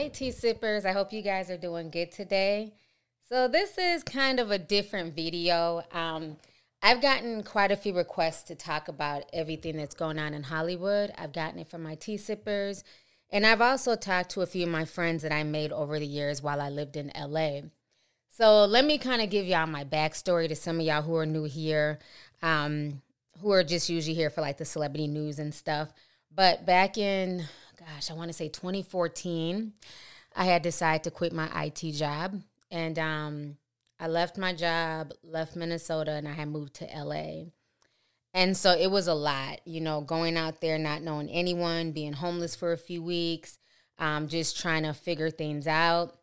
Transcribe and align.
Hey, 0.00 0.08
tea 0.08 0.30
sippers. 0.30 0.86
I 0.86 0.92
hope 0.92 1.12
you 1.12 1.20
guys 1.20 1.50
are 1.50 1.58
doing 1.58 1.90
good 1.90 2.10
today. 2.10 2.72
So, 3.28 3.48
this 3.48 3.76
is 3.76 4.02
kind 4.02 4.40
of 4.40 4.50
a 4.50 4.56
different 4.56 5.14
video. 5.14 5.82
Um, 5.92 6.38
I've 6.80 7.02
gotten 7.02 7.42
quite 7.42 7.70
a 7.70 7.76
few 7.76 7.94
requests 7.94 8.44
to 8.44 8.54
talk 8.54 8.88
about 8.88 9.24
everything 9.34 9.76
that's 9.76 9.94
going 9.94 10.18
on 10.18 10.32
in 10.32 10.44
Hollywood. 10.44 11.12
I've 11.18 11.34
gotten 11.34 11.58
it 11.58 11.68
from 11.68 11.82
my 11.82 11.96
tea 11.96 12.16
sippers. 12.16 12.82
And 13.28 13.44
I've 13.44 13.60
also 13.60 13.94
talked 13.94 14.30
to 14.30 14.40
a 14.40 14.46
few 14.46 14.62
of 14.62 14.70
my 14.70 14.86
friends 14.86 15.22
that 15.22 15.32
I 15.32 15.42
made 15.42 15.70
over 15.70 15.98
the 15.98 16.06
years 16.06 16.40
while 16.40 16.62
I 16.62 16.70
lived 16.70 16.96
in 16.96 17.12
LA. 17.14 17.68
So, 18.30 18.64
let 18.64 18.86
me 18.86 18.96
kind 18.96 19.20
of 19.20 19.28
give 19.28 19.44
y'all 19.44 19.66
my 19.66 19.84
backstory 19.84 20.48
to 20.48 20.56
some 20.56 20.80
of 20.80 20.86
y'all 20.86 21.02
who 21.02 21.16
are 21.16 21.26
new 21.26 21.44
here, 21.44 21.98
um, 22.40 23.02
who 23.42 23.52
are 23.52 23.62
just 23.62 23.90
usually 23.90 24.14
here 24.14 24.30
for 24.30 24.40
like 24.40 24.56
the 24.56 24.64
celebrity 24.64 25.08
news 25.08 25.38
and 25.38 25.54
stuff. 25.54 25.92
But 26.34 26.64
back 26.64 26.96
in, 26.96 27.44
gosh, 27.80 28.10
I 28.10 28.14
want 28.14 28.28
to 28.28 28.34
say 28.34 28.48
2014, 28.48 29.72
I 30.36 30.44
had 30.44 30.62
decided 30.62 31.04
to 31.04 31.10
quit 31.10 31.32
my 31.32 31.48
IT 31.64 31.92
job. 31.92 32.40
And 32.70 32.98
um, 32.98 33.56
I 33.98 34.06
left 34.06 34.38
my 34.38 34.52
job, 34.52 35.12
left 35.24 35.56
Minnesota, 35.56 36.12
and 36.12 36.28
I 36.28 36.32
had 36.32 36.48
moved 36.48 36.74
to 36.74 36.84
LA. 36.94 37.46
And 38.32 38.56
so 38.56 38.72
it 38.72 38.90
was 38.90 39.08
a 39.08 39.14
lot, 39.14 39.60
you 39.64 39.80
know, 39.80 40.02
going 40.02 40.36
out 40.36 40.60
there, 40.60 40.78
not 40.78 41.02
knowing 41.02 41.28
anyone, 41.28 41.92
being 41.92 42.12
homeless 42.12 42.54
for 42.54 42.72
a 42.72 42.78
few 42.78 43.02
weeks, 43.02 43.58
um, 43.98 44.28
just 44.28 44.60
trying 44.60 44.84
to 44.84 44.92
figure 44.92 45.30
things 45.30 45.66
out. 45.66 46.16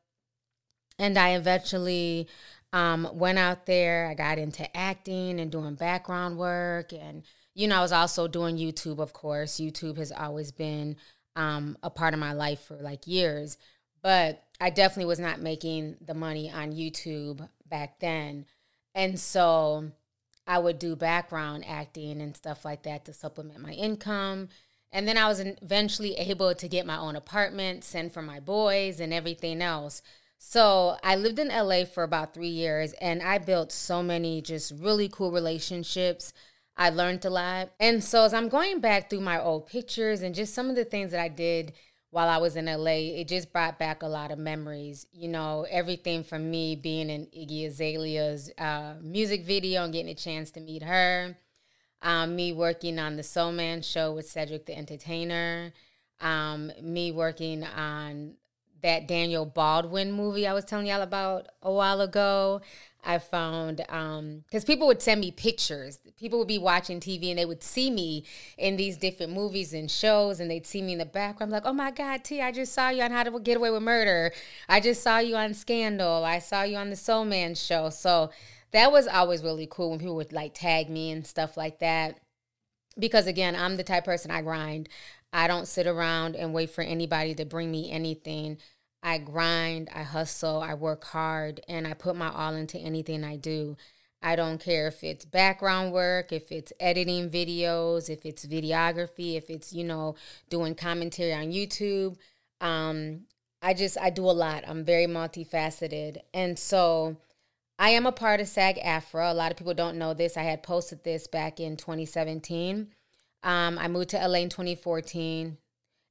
And 1.00 1.18
I 1.18 1.36
eventually 1.36 2.30
um, 2.72 3.10
went 3.14 3.40
out 3.40 3.66
there. 3.66 4.08
I 4.08 4.14
got 4.14 4.38
into 4.38 4.76
acting 4.76 5.40
and 5.40 5.52
doing 5.52 5.76
background 5.76 6.38
work. 6.38 6.94
And, 6.94 7.24
you 7.54 7.68
know, 7.68 7.78
I 7.78 7.82
was 7.82 7.92
also 7.92 8.28
doing 8.28 8.58
YouTube, 8.58 9.00
of 9.00 9.12
course. 9.12 9.56
YouTube 9.56 9.98
has 9.98 10.12
always 10.12 10.52
been 10.52 10.96
um, 11.38 11.78
a 11.84 11.90
part 11.90 12.14
of 12.14 12.20
my 12.20 12.34
life 12.34 12.60
for 12.62 12.76
like 12.76 13.08
years. 13.08 13.58
But 14.02 14.44
I 14.60 14.70
definitely 14.70 15.06
was 15.06 15.20
not 15.20 15.40
making 15.40 15.98
the 16.02 16.14
money 16.14 16.52
on 16.52 16.74
YouTube 16.74 17.48
back 17.70 18.00
then. 18.00 18.46
And 18.96 19.20
so 19.20 19.92
I 20.48 20.60
would 20.60 20.80
do 20.80 20.96
background 20.96 21.64
acting 21.68 22.22
and 22.22 22.36
stuff 22.36 22.66
like 22.66 22.84
that 22.84 23.06
to 23.06 23.14
supplement 23.14 23.60
my 23.60 23.72
income. 23.72 24.50
And 24.92 25.08
then 25.08 25.18
I 25.18 25.28
was 25.28 25.40
eventually 25.40 26.14
able 26.16 26.56
to 26.56 26.68
get 26.68 26.86
my 26.86 26.98
own 26.98 27.16
apartment, 27.16 27.84
send 27.84 28.14
for 28.14 28.22
my 28.22 28.40
boys 28.40 29.00
and 29.00 29.14
everything 29.14 29.62
else. 29.62 30.02
So 30.40 30.98
I 31.04 31.16
lived 31.16 31.40
in 31.40 31.50
LA 31.50 31.84
for 31.86 32.04
about 32.04 32.34
three 32.34 32.48
years 32.48 32.94
and 32.94 33.22
I 33.22 33.38
built 33.38 33.72
so 33.72 34.02
many 34.02 34.42
just 34.42 34.74
really 34.78 35.10
cool 35.10 35.32
relationships. 35.32 36.34
I 36.78 36.92
learned 36.92 37.26
a 37.26 37.30
lot. 37.30 37.72
And 37.80 38.04
so 38.04 38.24
as 38.24 38.34
I'm 38.34 38.50
going 38.50 38.80
back 38.80 39.10
through 39.10 39.22
my 39.22 39.42
old 39.42 39.66
pictures 39.66 40.22
and 40.22 40.36
just 40.36 40.54
some 40.54 40.70
of 40.70 40.76
the 40.76 40.86
things 40.86 41.12
that 41.12 41.20
I 41.20 41.28
did 41.28 41.74
while 42.12 42.30
I 42.30 42.38
was 42.38 42.56
in 42.56 42.66
LA, 42.66 43.20
it 43.20 43.28
just 43.28 43.52
brought 43.52 43.80
back 43.80 44.04
a 44.04 44.08
lot 44.08 44.32
of 44.32 44.38
memories. 44.38 45.08
You 45.12 45.28
know, 45.28 45.66
everything 45.70 46.24
from 46.24 46.50
me 46.52 46.76
being 46.76 47.10
in 47.10 47.26
Iggy 47.28 47.66
Azalea's 47.66 48.52
uh, 48.58 48.94
music 49.02 49.44
video 49.44 49.84
and 49.84 49.92
getting 49.92 50.12
a 50.12 50.16
chance 50.16 50.52
to 50.52 50.60
meet 50.60 50.84
her, 50.84 51.36
um, 52.04 52.36
me 52.36 52.54
working 52.54 53.00
on 53.00 53.18
the 53.18 53.24
Soul 53.24 53.52
Man 53.52 53.82
show 53.82 54.14
with 54.14 54.30
Cedric 54.30 54.68
the 54.68 54.78
Entertainer, 54.78 55.74
um, 56.22 56.72
me 56.82 57.12
working 57.12 57.64
on 57.64 58.36
that 58.82 59.08
Daniel 59.08 59.46
Baldwin 59.46 60.12
movie 60.12 60.48
I 60.48 60.54
was 60.54 60.64
telling 60.64 60.86
y'all 60.86 61.02
about 61.02 61.48
a 61.62 61.72
while 61.72 62.02
ago. 62.02 62.62
I 63.08 63.20
found 63.20 63.78
because 63.78 64.64
um, 64.64 64.68
people 64.68 64.86
would 64.88 65.02
send 65.02 65.22
me 65.22 65.32
pictures. 65.32 65.98
People 66.18 66.40
would 66.40 66.48
be 66.48 66.58
watching 66.58 67.00
TV 67.00 67.30
and 67.30 67.40
they 67.40 67.46
would 67.46 67.64
see 67.64 67.90
me 67.90 68.26
in 68.58 68.76
these 68.76 68.98
different 68.98 69.32
movies 69.32 69.74
and 69.74 69.90
shows, 69.90 70.42
and 70.42 70.52
they'd 70.52 70.68
see 70.68 70.82
me 70.82 70.92
in 70.92 71.00
the 71.00 71.06
background. 71.06 71.50
I'm 71.50 71.54
like, 71.54 71.66
oh 71.66 71.74
my 71.74 71.90
God, 71.90 72.26
T, 72.26 72.42
I 72.42 72.52
just 72.52 72.74
saw 72.74 72.90
you 72.90 73.02
on 73.02 73.12
How 73.12 73.24
to 73.24 73.40
Get 73.40 73.56
Away 73.56 73.72
with 73.72 73.82
Murder. 73.82 74.34
I 74.68 74.82
just 74.82 75.02
saw 75.02 75.20
you 75.20 75.38
on 75.38 75.54
Scandal. 75.54 76.26
I 76.26 76.40
saw 76.40 76.64
you 76.64 76.76
on 76.76 76.90
the 76.90 76.98
Soul 76.98 77.24
Man 77.24 77.56
show. 77.56 77.90
So 77.90 78.30
that 78.72 78.92
was 78.92 79.08
always 79.08 79.42
really 79.42 79.68
cool 79.72 79.92
when 79.92 80.00
people 80.00 80.18
would 80.18 80.34
like 80.34 80.54
tag 80.54 80.90
me 80.90 81.10
and 81.12 81.26
stuff 81.26 81.56
like 81.56 81.80
that. 81.80 82.20
Because 83.00 83.26
again, 83.26 83.56
I'm 83.56 83.78
the 83.78 83.84
type 83.84 84.04
person 84.04 84.32
I 84.32 84.42
grind. 84.42 84.90
I 85.32 85.48
don't 85.48 85.68
sit 85.68 85.88
around 85.88 86.36
and 86.36 86.54
wait 86.54 86.72
for 86.72 86.84
anybody 86.84 87.36
to 87.36 87.46
bring 87.46 87.72
me 87.72 87.90
anything. 87.90 88.58
I 89.04 89.18
grind, 89.20 89.90
I 89.94 90.04
hustle, 90.04 90.60
I 90.60 90.74
work 90.74 91.04
hard, 91.06 91.62
and 91.68 91.88
I 91.88 91.94
put 91.94 92.16
my 92.16 92.30
all 92.30 92.56
into 92.56 92.78
anything 92.78 93.24
I 93.24 93.36
do. 93.38 93.78
I 94.22 94.36
don't 94.36 94.60
care 94.60 94.88
if 94.88 95.04
it's 95.04 95.26
background 95.26 95.94
work, 95.94 96.32
if 96.32 96.52
it's 96.52 96.74
editing 96.80 97.30
videos, 97.30 98.10
if 98.10 98.26
it's 98.26 98.46
videography, 98.46 99.36
if 99.36 99.50
it's, 99.50 99.72
you 99.74 99.84
know, 99.84 100.16
doing 100.50 100.74
commentary 100.76 101.34
on 101.34 101.52
YouTube. 101.52 102.18
Um, 102.60 103.22
I 103.62 103.74
just, 103.74 103.98
I 104.00 104.10
do 104.10 104.26
a 104.26 104.32
lot. 104.32 104.64
I'm 104.68 104.84
very 104.84 105.06
multifaceted. 105.06 106.18
And 106.34 106.58
so 106.58 107.18
I 107.78 107.90
am 107.92 108.08
a 108.08 108.12
part 108.12 108.42
of 108.42 108.48
SAG 108.48 108.78
AFTRA. 108.78 109.32
A 109.32 109.34
lot 109.34 109.52
of 109.52 109.58
people 109.58 109.76
don't 109.76 109.98
know 109.98 110.14
this. 110.14 110.36
I 110.36 110.44
had 110.44 110.64
posted 110.64 111.04
this 111.04 111.28
back 111.28 111.60
in 111.60 111.78
2017. 111.78 112.88
Um, 113.44 113.78
I 113.78 113.88
moved 113.88 114.10
to 114.10 114.28
LA 114.28 114.40
in 114.40 114.50
2014 114.50 115.58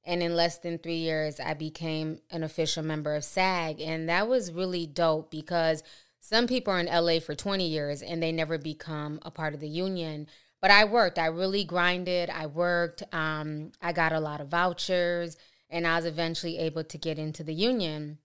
and 0.06 0.22
in 0.22 0.34
less 0.34 0.58
than 0.58 0.78
three 0.78 0.96
years 0.96 1.40
i 1.40 1.52
became 1.52 2.18
an 2.30 2.42
official 2.42 2.82
member 2.82 3.14
of 3.14 3.24
sag. 3.24 3.80
And 3.80 4.08
that 4.08 4.28
was 4.28 4.52
really 4.52 4.86
dope 4.86 5.30
because 5.30 5.82
some 6.20 6.46
people 6.46 6.72
are 6.72 6.80
in 6.80 6.86
la 6.86 7.20
for 7.20 7.34
20 7.34 7.66
years 7.66 8.02
and 8.02 8.22
they 8.22 8.32
never 8.32 8.58
become 8.58 9.18
a 9.22 9.30
part 9.30 9.54
of 9.54 9.60
the 9.60 9.68
union. 9.68 10.26
But 10.62 10.70
i 10.70 10.84
worked. 10.84 11.18
I 11.18 11.26
really 11.26 11.64
grinded. 11.64 12.30
I 12.30 12.46
worked. 12.46 13.02
Um, 13.12 13.72
i 13.82 13.92
got 13.92 14.12
a 14.12 14.20
lot 14.20 14.40
of 14.40 14.48
vouchers 14.48 15.36
and 15.68 15.86
i 15.86 15.96
was 15.96 16.06
eventually 16.06 16.58
able 16.58 16.84
to 16.84 16.98
get 16.98 17.18
into 17.18 17.44
the 17.44 17.54
union. 17.54 18.18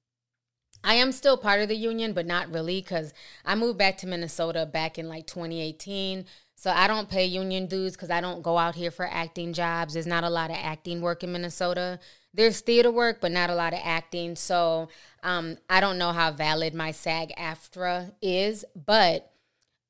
I 0.83 0.95
am 0.95 1.11
still 1.11 1.37
part 1.37 1.61
of 1.61 1.69
the 1.69 1.75
union, 1.75 2.13
but 2.13 2.25
not 2.25 2.51
really 2.51 2.81
because 2.81 3.13
I 3.45 3.53
moved 3.55 3.77
back 3.77 3.97
to 3.99 4.07
Minnesota 4.07 4.65
back 4.65 4.97
in 4.97 5.07
like 5.07 5.27
2018. 5.27 6.25
So 6.61 6.69
I 6.69 6.85
don't 6.85 7.09
pay 7.09 7.25
union 7.25 7.65
dues 7.65 7.93
because 7.93 8.11
I 8.11 8.21
don't 8.21 8.43
go 8.43 8.55
out 8.55 8.75
here 8.75 8.91
for 8.91 9.07
acting 9.07 9.51
jobs. 9.51 9.95
There's 9.95 10.05
not 10.05 10.23
a 10.23 10.29
lot 10.29 10.51
of 10.51 10.57
acting 10.59 11.01
work 11.01 11.23
in 11.23 11.31
Minnesota. 11.31 11.97
There's 12.35 12.59
theater 12.59 12.91
work, 12.91 13.19
but 13.19 13.31
not 13.31 13.49
a 13.49 13.55
lot 13.55 13.73
of 13.73 13.79
acting. 13.83 14.35
So 14.35 14.89
um, 15.23 15.57
I 15.71 15.81
don't 15.81 15.97
know 15.97 16.11
how 16.11 16.31
valid 16.31 16.75
my 16.75 16.91
SAG 16.91 17.33
AFTRA 17.35 18.13
is, 18.21 18.63
but 18.75 19.31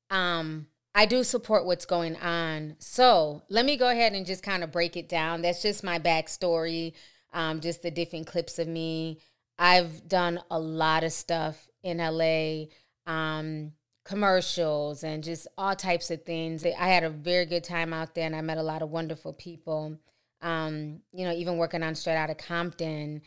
um, 0.08 0.66
I 0.94 1.04
do 1.04 1.24
support 1.24 1.66
what's 1.66 1.84
going 1.84 2.16
on. 2.16 2.76
So 2.78 3.42
let 3.50 3.66
me 3.66 3.76
go 3.76 3.90
ahead 3.90 4.14
and 4.14 4.24
just 4.24 4.42
kind 4.42 4.64
of 4.64 4.72
break 4.72 4.96
it 4.96 5.10
down. 5.10 5.42
That's 5.42 5.60
just 5.60 5.84
my 5.84 5.98
backstory, 5.98 6.94
um, 7.34 7.60
just 7.60 7.82
the 7.82 7.90
different 7.90 8.26
clips 8.26 8.58
of 8.58 8.66
me. 8.66 9.18
I've 9.58 10.08
done 10.08 10.40
a 10.50 10.58
lot 10.58 11.04
of 11.04 11.12
stuff 11.12 11.68
in 11.82 11.98
LA. 11.98 12.68
Um, 13.06 13.72
commercials 14.04 15.04
and 15.04 15.22
just 15.22 15.46
all 15.56 15.76
types 15.76 16.10
of 16.10 16.24
things. 16.24 16.64
I 16.64 16.88
had 16.88 17.04
a 17.04 17.10
very 17.10 17.46
good 17.46 17.64
time 17.64 17.92
out 17.92 18.14
there 18.14 18.26
and 18.26 18.36
I 18.36 18.40
met 18.40 18.58
a 18.58 18.62
lot 18.62 18.82
of 18.82 18.90
wonderful 18.90 19.32
people. 19.32 19.98
Um, 20.40 21.00
you 21.12 21.24
know, 21.24 21.32
even 21.32 21.56
working 21.56 21.82
on 21.82 21.94
Straight 21.94 22.16
Outta 22.16 22.34
Compton. 22.34 23.22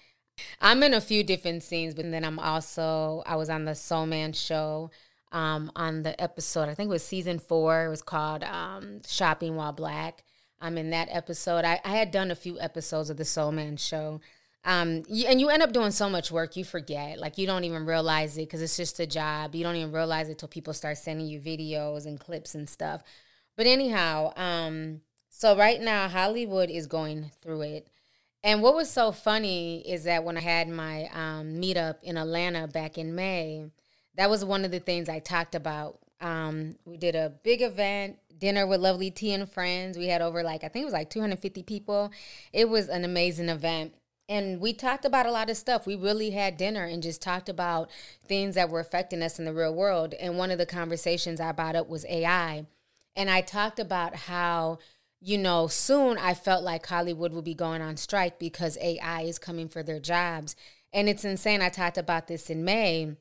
I'm 0.59 0.83
in 0.83 0.93
a 0.93 0.99
few 0.99 1.23
different 1.23 1.63
scenes, 1.63 1.95
but 1.95 2.11
then 2.11 2.25
I'm 2.25 2.39
also, 2.39 3.23
I 3.25 3.37
was 3.37 3.49
on 3.49 3.63
the 3.63 3.73
Soul 3.73 4.05
Man 4.05 4.33
show 4.33 4.91
um, 5.35 5.69
on 5.75 6.03
the 6.03 6.19
episode, 6.21 6.69
I 6.69 6.73
think 6.73 6.87
it 6.87 6.91
was 6.91 7.03
season 7.03 7.39
four. 7.39 7.85
It 7.85 7.89
was 7.89 8.01
called 8.01 8.43
um, 8.43 9.01
Shopping 9.05 9.57
While 9.57 9.73
Black. 9.73 10.23
I'm 10.61 10.77
in 10.77 10.91
that 10.91 11.09
episode. 11.11 11.65
I, 11.65 11.81
I 11.83 11.89
had 11.89 12.11
done 12.11 12.31
a 12.31 12.35
few 12.35 12.57
episodes 12.59 13.09
of 13.09 13.17
the 13.17 13.25
Soul 13.25 13.51
Man 13.51 13.75
show. 13.75 14.21
Um, 14.65 15.03
you, 15.07 15.27
and 15.27 15.39
you 15.39 15.49
end 15.49 15.61
up 15.61 15.73
doing 15.73 15.91
so 15.91 16.09
much 16.09 16.31
work, 16.31 16.57
you 16.57 16.65
forget. 16.65 17.19
Like 17.19 17.37
you 17.37 17.45
don't 17.45 17.63
even 17.63 17.85
realize 17.85 18.35
it 18.37 18.41
because 18.47 18.63
it's 18.63 18.75
just 18.75 18.99
a 18.99 19.05
job. 19.05 19.53
You 19.53 19.63
don't 19.63 19.75
even 19.75 19.91
realize 19.91 20.27
it 20.27 20.39
till 20.39 20.49
people 20.49 20.73
start 20.73 20.97
sending 20.97 21.27
you 21.27 21.39
videos 21.39 22.07
and 22.07 22.19
clips 22.19 22.55
and 22.55 22.67
stuff. 22.67 23.03
But 23.55 23.67
anyhow, 23.67 24.33
um, 24.35 25.01
so 25.29 25.55
right 25.55 25.79
now 25.79 26.07
Hollywood 26.09 26.71
is 26.71 26.87
going 26.87 27.31
through 27.41 27.61
it. 27.61 27.87
And 28.43 28.61
what 28.61 28.75
was 28.75 28.89
so 28.89 29.11
funny 29.11 29.87
is 29.87 30.03
that 30.05 30.23
when 30.23 30.37
I 30.37 30.41
had 30.41 30.67
my 30.67 31.09
um, 31.13 31.61
meetup 31.61 31.95
in 32.01 32.17
Atlanta 32.17 32.67
back 32.67 32.97
in 32.97 33.15
May, 33.15 33.65
that 34.15 34.29
was 34.29 34.43
one 34.43 34.65
of 34.65 34.71
the 34.71 34.79
things 34.79 35.09
I 35.09 35.19
talked 35.19 35.55
about. 35.55 35.99
Um, 36.21 36.75
we 36.85 36.97
did 36.97 37.15
a 37.15 37.33
big 37.43 37.61
event, 37.61 38.17
dinner 38.37 38.65
with 38.65 38.81
lovely 38.81 39.11
tea 39.11 39.33
and 39.33 39.49
friends. 39.49 39.97
We 39.97 40.07
had 40.07 40.21
over 40.21 40.41
like 40.41 40.63
I 40.63 40.69
think 40.69 40.83
it 40.83 40.85
was 40.85 40.93
like 40.93 41.09
250 41.11 41.63
people. 41.63 42.11
It 42.51 42.67
was 42.67 42.87
an 42.89 43.03
amazing 43.03 43.49
event 43.49 43.93
and 44.27 44.59
we 44.59 44.73
talked 44.73 45.05
about 45.05 45.25
a 45.25 45.31
lot 45.31 45.49
of 45.49 45.57
stuff. 45.57 45.85
We 45.85 45.95
really 45.95 46.31
had 46.31 46.57
dinner 46.57 46.85
and 46.85 47.03
just 47.03 47.21
talked 47.21 47.47
about 47.47 47.89
things 48.25 48.55
that 48.55 48.69
were 48.69 48.79
affecting 48.79 49.21
us 49.21 49.37
in 49.37 49.45
the 49.45 49.53
real 49.53 49.73
world. 49.73 50.13
And 50.15 50.37
one 50.37 50.51
of 50.51 50.57
the 50.57 50.65
conversations 50.65 51.39
I 51.39 51.51
brought 51.51 51.75
up 51.75 51.87
was 51.87 52.05
AI. 52.05 52.65
And 53.15 53.29
I 53.29 53.41
talked 53.41 53.79
about 53.79 54.15
how, 54.15 54.79
you 55.21 55.37
know, 55.37 55.67
soon 55.67 56.17
I 56.17 56.33
felt 56.33 56.63
like 56.63 56.85
Hollywood 56.85 57.33
would 57.33 57.45
be 57.45 57.53
going 57.53 57.81
on 57.81 57.97
strike 57.97 58.39
because 58.39 58.77
AI 58.81 59.21
is 59.21 59.37
coming 59.37 59.67
for 59.67 59.83
their 59.83 59.99
jobs. 59.99 60.55
And 60.91 61.07
it's 61.07 61.25
insane. 61.25 61.61
I 61.61 61.69
talked 61.69 61.97
about 61.97 62.27
this 62.27 62.49
in 62.49 62.65
May 62.65 63.15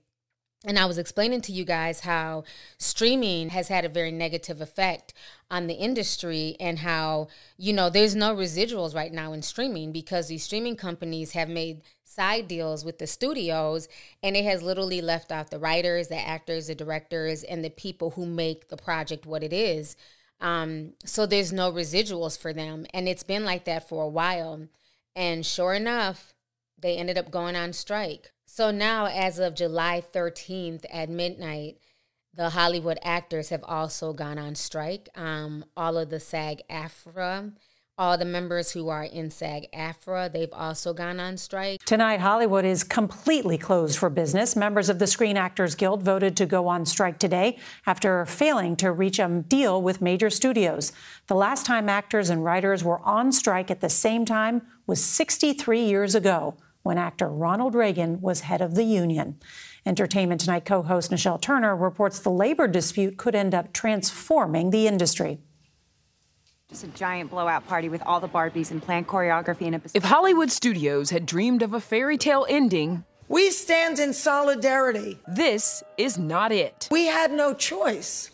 and 0.67 0.79
I 0.79 0.87
was 0.87 0.99
explaining 0.99 1.43
to 1.43 1.53
you 1.53 1.65
guys 1.65 2.01
how 2.01 2.45
streaming 2.79 3.51
has 3.51 3.69
had 3.69 3.85
a 3.85 3.89
very 3.89 4.11
negative 4.11 4.61
effect 4.61 5.13
on 5.51 5.67
the 5.67 5.75
industry 5.75 6.57
and 6.59 6.79
how, 6.79 7.29
you 7.59 7.73
know, 7.73 7.91
there's 7.91 8.15
no 8.15 8.35
residuals 8.35 8.95
right 8.95 9.13
now 9.13 9.33
in 9.33 9.43
streaming 9.43 9.93
because 9.93 10.29
these 10.29 10.45
streaming 10.45 10.77
companies 10.77 11.33
have 11.33 11.49
made 11.49 11.83
side 12.03 12.49
deals 12.49 12.85
with 12.85 12.99
the 12.99 13.07
studios 13.07 13.89
and 14.23 14.37
it 14.37 14.45
has 14.45 14.63
literally 14.63 15.01
left 15.01 15.31
off 15.31 15.51
the 15.51 15.59
writers, 15.59 16.09
the 16.09 16.19
actors, 16.19 16.69
the 16.69 16.75
directors, 16.75 17.43
and 17.43 17.65
the 17.65 17.71
people 17.71 18.11
who 18.11 18.25
make 18.25 18.69
the 18.69 18.77
project 18.77 19.27
what 19.27 19.43
it 19.43 19.53
is. 19.53 19.97
Um, 20.41 20.93
so 21.05 21.27
there's 21.27 21.53
no 21.53 21.71
residuals 21.71 22.39
for 22.39 22.53
them. 22.53 22.87
And 22.95 23.09
it's 23.09 23.23
been 23.23 23.45
like 23.45 23.65
that 23.65 23.89
for 23.89 24.05
a 24.05 24.09
while. 24.09 24.69
And 25.15 25.45
sure 25.45 25.75
enough, 25.75 26.35
they 26.79 26.97
ended 26.97 27.19
up 27.19 27.31
going 27.31 27.57
on 27.57 27.73
strike. 27.73 28.33
So 28.55 28.71
now, 28.71 29.07
as 29.07 29.41
of 29.41 29.57
July 29.57 30.01
13th 30.15 30.85
at 30.89 31.11
midnight, 31.11 31.79
the 32.33 32.51
Hollywood 32.51 33.01
actors 33.03 33.49
have 33.49 33.65
also 33.65 34.13
gone 34.13 34.39
on 34.39 34.55
strike. 34.55 35.09
Um, 35.17 35.65
all 35.77 35.99
of 35.99 36.09
the 36.09 36.21
SAG 36.21 36.63
AFTRA, 36.71 37.53
all 37.99 38.17
the 38.17 38.25
members 38.25 38.71
who 38.71 38.91
are 38.91 39.03
in 39.03 39.33
SAG 39.33 39.67
AFTRA, 39.75 40.33
they've 40.33 40.53
also 40.53 40.93
gone 40.93 41.19
on 41.19 41.37
strike. 41.37 41.83
Tonight, 41.85 42.21
Hollywood 42.21 42.65
is 42.65 42.85
completely 42.85 43.59
closed 43.59 43.99
for 43.99 44.09
business. 44.09 44.55
Members 44.55 44.89
of 44.89 45.01
the 45.01 45.09
Screen 45.09 45.37
Actors 45.37 45.75
Guild 45.75 46.05
voted 46.05 46.37
to 46.37 46.47
go 46.47 46.69
on 46.69 46.87
strike 46.87 47.19
today 47.19 47.59
after 47.87 48.25
failing 48.25 48.77
to 48.77 48.93
reach 48.93 49.19
a 49.19 49.29
deal 49.49 49.83
with 49.83 50.01
major 50.01 50.31
studios. 50.31 50.93
The 51.27 51.35
last 51.35 51.67
time 51.67 51.89
actors 51.89 52.31
and 52.31 52.45
writers 52.45 52.85
were 52.85 53.01
on 53.01 53.33
strike 53.33 53.73
at 53.73 53.81
the 53.81 53.91
same 53.91 54.25
time 54.25 54.63
was 54.87 55.05
63 55.05 55.83
years 55.83 56.15
ago 56.15 56.55
when 56.85 56.99
actor 56.99 57.29
Ronald 57.29 57.75
Reagan 57.75 58.21
was 58.21 58.43
head 58.43 58.61
of 58.61 58.77
the 58.77 58.85
union. 58.85 59.41
Entertainment 59.85 60.43
Tonight 60.43 60.65
co 60.65 60.83
host 60.83 61.11
Nischelle 61.11 61.41
Turner 61.41 61.75
reports 61.75 62.21
the 62.21 62.31
labor 62.31 62.69
dispute 62.69 63.17
could 63.17 63.35
end 63.35 63.55
up 63.55 63.73
transforming 63.73 64.71
the 64.71 64.87
industry. 64.87 65.41
Just 66.69 66.85
a 66.85 66.89
giant 66.89 67.31
blowout 67.31 67.67
party 67.67 67.89
with 67.89 68.03
all 68.03 68.21
the 68.21 68.29
Barbies 68.29 68.71
and 68.71 68.83
planned 68.83 69.09
choreography 69.09 69.67
and 69.67 69.77
a. 69.77 69.81
If 69.95 70.05
Hollywood 70.05 70.51
studios 70.51 71.11
had 71.11 71.27
dreamed 71.27 71.63
of 71.63 71.73
a 71.73 71.81
fairy 71.81 72.19
tale 72.19 72.47
ending, 72.49 73.05
we 73.29 73.51
stand 73.51 73.99
in 73.99 74.13
solidarity. 74.13 75.19
This 75.27 75.83
is 75.97 76.19
not 76.19 76.53
it. 76.53 76.89
We 76.91 77.07
had 77.07 77.33
no 77.33 77.55
choice. 77.55 78.31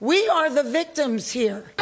We 0.00 0.28
are 0.28 0.50
the 0.50 0.62
victims 0.62 1.32
here. 1.32 1.72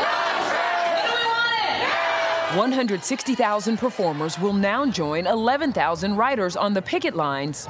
160,000 2.54 3.76
performers 3.76 4.38
will 4.38 4.52
now 4.52 4.86
join 4.86 5.26
11,000 5.26 6.16
writers 6.16 6.56
on 6.56 6.72
the 6.74 6.80
picket 6.80 7.16
lines 7.16 7.66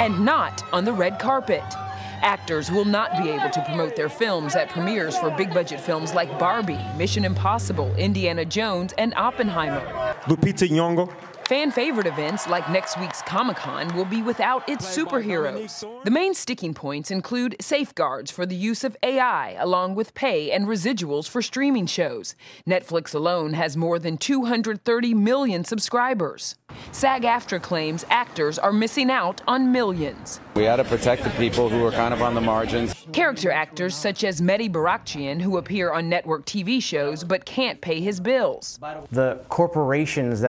and 0.00 0.24
not 0.24 0.64
on 0.72 0.84
the 0.86 0.92
red 0.92 1.18
carpet. 1.18 1.62
Actors 2.22 2.70
will 2.70 2.86
not 2.86 3.22
be 3.22 3.28
able 3.28 3.50
to 3.50 3.62
promote 3.64 3.96
their 3.96 4.08
films 4.08 4.56
at 4.56 4.70
premieres 4.70 5.16
for 5.18 5.30
big 5.30 5.52
budget 5.52 5.78
films 5.78 6.14
like 6.14 6.38
Barbie, 6.38 6.80
Mission 6.96 7.24
Impossible, 7.24 7.94
Indiana 7.96 8.46
Jones, 8.46 8.94
and 8.96 9.12
Oppenheimer. 9.14 9.82
Lupita 10.22 10.66
Nyong'o 10.68 11.12
Fan 11.52 11.70
favorite 11.70 12.06
events 12.06 12.48
like 12.48 12.66
next 12.70 12.98
week's 12.98 13.20
Comic 13.20 13.58
Con 13.58 13.94
will 13.94 14.06
be 14.06 14.22
without 14.22 14.66
its 14.66 14.86
superheroes. 14.86 15.84
The 16.02 16.10
main 16.10 16.32
sticking 16.32 16.72
points 16.72 17.10
include 17.10 17.56
safeguards 17.60 18.30
for 18.30 18.46
the 18.46 18.56
use 18.56 18.84
of 18.84 18.96
AI, 19.02 19.50
along 19.58 19.94
with 19.94 20.14
pay 20.14 20.50
and 20.50 20.66
residuals 20.66 21.28
for 21.28 21.42
streaming 21.42 21.84
shows. 21.84 22.36
Netflix 22.66 23.14
alone 23.14 23.52
has 23.52 23.76
more 23.76 23.98
than 23.98 24.16
230 24.16 25.12
million 25.12 25.62
subscribers. 25.62 26.54
SAG 26.90 27.24
AFTRA 27.24 27.60
claims 27.60 28.06
actors 28.08 28.58
are 28.58 28.72
missing 28.72 29.10
out 29.10 29.42
on 29.46 29.70
millions. 29.70 30.40
We 30.54 30.64
had 30.64 30.76
to 30.76 30.84
protect 30.84 31.22
the 31.22 31.30
people 31.32 31.68
who 31.68 31.84
are 31.84 31.92
kind 31.92 32.14
of 32.14 32.22
on 32.22 32.32
the 32.34 32.40
margins. 32.40 32.94
Character 33.12 33.50
actors 33.50 33.94
such 33.94 34.24
as 34.24 34.40
Mehdi 34.40 34.72
Barakchian, 34.72 35.38
who 35.38 35.58
appear 35.58 35.92
on 35.92 36.08
network 36.08 36.46
TV 36.46 36.82
shows 36.82 37.22
but 37.22 37.44
can't 37.44 37.78
pay 37.82 38.00
his 38.00 38.20
bills. 38.20 38.78
The 39.10 39.38
corporations 39.50 40.40
that 40.40 40.51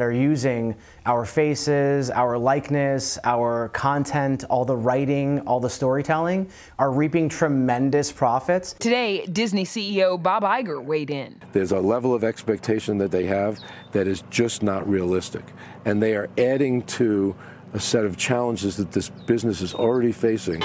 are 0.00 0.12
using 0.12 0.74
our 1.06 1.24
faces, 1.24 2.10
our 2.10 2.38
likeness, 2.38 3.18
our 3.24 3.68
content, 3.70 4.44
all 4.50 4.64
the 4.64 4.76
writing, 4.76 5.40
all 5.40 5.60
the 5.60 5.70
storytelling 5.70 6.48
are 6.78 6.90
reaping 6.90 7.28
tremendous 7.28 8.12
profits. 8.12 8.74
Today, 8.74 9.26
Disney 9.26 9.64
CEO 9.64 10.22
Bob 10.22 10.42
Iger 10.42 10.82
weighed 10.82 11.10
in. 11.10 11.40
There's 11.52 11.72
a 11.72 11.80
level 11.80 12.14
of 12.14 12.24
expectation 12.24 12.98
that 12.98 13.10
they 13.10 13.26
have 13.26 13.58
that 13.92 14.06
is 14.06 14.22
just 14.30 14.62
not 14.62 14.88
realistic. 14.88 15.44
And 15.84 16.02
they 16.02 16.14
are 16.14 16.28
adding 16.38 16.82
to 16.82 17.34
a 17.74 17.80
set 17.80 18.04
of 18.04 18.16
challenges 18.16 18.76
that 18.76 18.92
this 18.92 19.08
business 19.08 19.60
is 19.60 19.74
already 19.74 20.12
facing. 20.12 20.60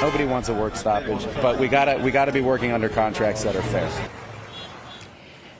Nobody 0.00 0.24
wants 0.24 0.48
a 0.48 0.54
work 0.54 0.74
stoppage, 0.74 1.24
but 1.40 1.58
we 1.58 1.68
gotta 1.68 2.02
we 2.02 2.10
gotta 2.10 2.32
be 2.32 2.40
working 2.40 2.72
under 2.72 2.88
contracts 2.88 3.44
that 3.44 3.54
are 3.54 3.62
fair. 3.62 3.88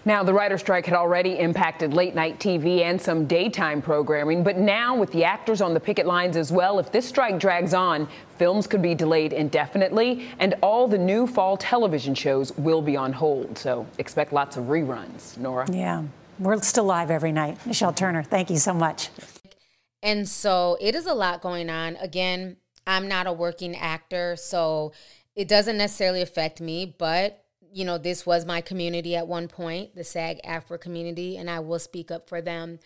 Now, 0.04 0.24
the 0.24 0.34
writer 0.34 0.58
strike 0.58 0.86
had 0.86 0.94
already 0.94 1.38
impacted 1.38 1.94
late 1.94 2.14
night 2.14 2.40
TV 2.40 2.80
and 2.80 3.00
some 3.00 3.26
daytime 3.26 3.80
programming, 3.80 4.42
but 4.42 4.58
now 4.58 4.96
with 4.96 5.12
the 5.12 5.22
actors 5.22 5.60
on 5.60 5.74
the 5.74 5.80
picket 5.80 6.06
lines 6.06 6.36
as 6.36 6.50
well, 6.50 6.80
if 6.80 6.90
this 6.90 7.06
strike 7.06 7.38
drags 7.38 7.72
on, 7.72 8.08
films 8.36 8.66
could 8.66 8.82
be 8.82 8.96
delayed 8.96 9.32
indefinitely, 9.32 10.28
and 10.40 10.56
all 10.60 10.88
the 10.88 10.98
new 10.98 11.26
fall 11.26 11.56
television 11.56 12.16
shows 12.16 12.50
will 12.58 12.82
be 12.82 12.96
on 12.96 13.12
hold. 13.12 13.56
So 13.56 13.86
expect 13.98 14.32
lots 14.32 14.56
of 14.56 14.64
reruns. 14.64 15.38
Nora? 15.38 15.70
Yeah, 15.70 16.02
we're 16.40 16.60
still 16.62 16.84
live 16.84 17.12
every 17.12 17.30
night. 17.30 17.58
Nischelle 17.64 17.94
Turner, 17.94 18.24
thank 18.24 18.50
you 18.50 18.58
so 18.58 18.74
much. 18.74 19.08
And 20.02 20.28
so 20.28 20.76
it 20.80 20.96
is 20.96 21.06
a 21.06 21.14
lot 21.14 21.40
going 21.40 21.70
on. 21.70 21.94
Again, 21.96 22.56
I'm 22.88 23.06
not 23.06 23.28
a 23.28 23.32
working 23.32 23.76
actor, 23.76 24.34
so 24.34 24.92
it 25.36 25.46
doesn't 25.46 25.76
necessarily 25.76 26.22
affect 26.22 26.60
me, 26.60 26.92
but 26.98 27.41
you 27.72 27.84
know, 27.84 27.98
this 27.98 28.26
was 28.26 28.44
my 28.44 28.60
community 28.60 29.16
at 29.16 29.26
one 29.26 29.48
point, 29.48 29.94
the 29.94 30.04
SAG 30.04 30.40
AFTRA 30.44 30.80
community, 30.80 31.36
and 31.36 31.48
I 31.48 31.60
will 31.60 31.78
speak 31.78 32.10
up 32.10 32.28
for 32.28 32.42
them. 32.42 32.78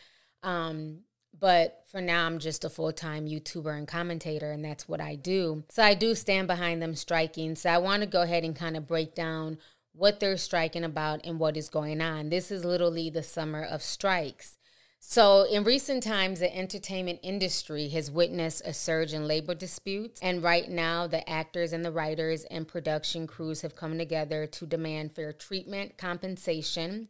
Um, 0.43 1.01
but 1.39 1.83
for 1.91 2.01
now, 2.01 2.27
I'm 2.27 2.39
just 2.39 2.65
a 2.65 2.71
full 2.71 2.93
time 2.93 3.27
YouTuber 3.27 3.77
and 3.77 3.87
commentator, 3.87 4.53
and 4.53 4.65
that's 4.65 4.89
what 4.89 5.01
I 5.01 5.17
do. 5.17 5.65
So 5.71 5.83
I 5.83 5.95
do 5.95 6.15
stand 6.15 6.47
behind 6.47 6.81
them 6.81 6.95
striking. 6.95 7.57
So 7.57 7.71
I 7.71 7.79
want 7.79 8.03
to 8.03 8.07
go 8.07 8.23
ahead 8.23 8.45
and 8.45 8.57
kind 8.57 8.77
of 8.77 8.87
break 8.87 9.15
down 9.15 9.59
what 9.93 10.21
they're 10.21 10.37
striking 10.37 10.85
about 10.85 11.25
and 11.25 11.39
what 11.39 11.57
is 11.57 11.69
going 11.69 12.01
on. 12.01 12.29
This 12.29 12.51
is 12.51 12.65
literally 12.65 13.11
the 13.11 13.23
summer 13.23 13.65
of 13.65 13.83
strikes. 13.83 14.59
So, 15.09 15.45
in 15.45 15.63
recent 15.63 16.03
times, 16.03 16.41
the 16.41 16.55
entertainment 16.55 17.21
industry 17.23 17.89
has 17.91 18.11
witnessed 18.11 18.63
a 18.65 18.75
surge 18.75 19.13
in 19.13 19.29
labor 19.29 19.55
disputes. 19.55 20.21
And 20.21 20.43
right 20.43 20.69
now, 20.69 21.07
the 21.07 21.27
actors 21.31 21.73
and 21.73 21.85
the 21.85 21.93
writers 21.93 22.43
and 22.51 22.67
production 22.67 23.29
crews 23.29 23.61
have 23.61 23.77
come 23.77 23.99
together 23.99 24.49
to 24.49 24.67
demand 24.67 25.13
fair 25.13 25.33
treatment, 25.33 25.97
compensation, 25.97 27.07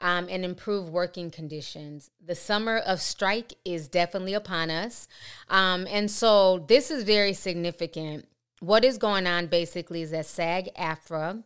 um, 0.00 0.28
and 0.30 0.44
improve 0.44 0.88
working 0.88 1.32
conditions. 1.32 2.10
The 2.24 2.36
summer 2.36 2.78
of 2.78 3.00
strike 3.00 3.54
is 3.64 3.88
definitely 3.88 4.34
upon 4.34 4.70
us. 4.70 5.08
Um, 5.48 5.88
and 5.90 6.08
so, 6.08 6.60
this 6.68 6.92
is 6.92 7.02
very 7.02 7.32
significant. 7.32 8.28
What 8.60 8.84
is 8.84 8.98
going 8.98 9.26
on 9.26 9.48
basically 9.48 10.02
is 10.02 10.12
that 10.12 10.26
SAG 10.26 10.72
AFTRA 10.76 11.42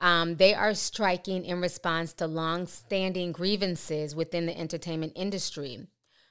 um, 0.00 0.36
they 0.36 0.54
are 0.54 0.74
striking 0.74 1.44
in 1.44 1.60
response 1.60 2.12
to 2.14 2.26
long-standing 2.26 3.32
grievances 3.32 4.14
within 4.14 4.46
the 4.46 4.58
entertainment 4.58 5.12
industry. 5.16 5.86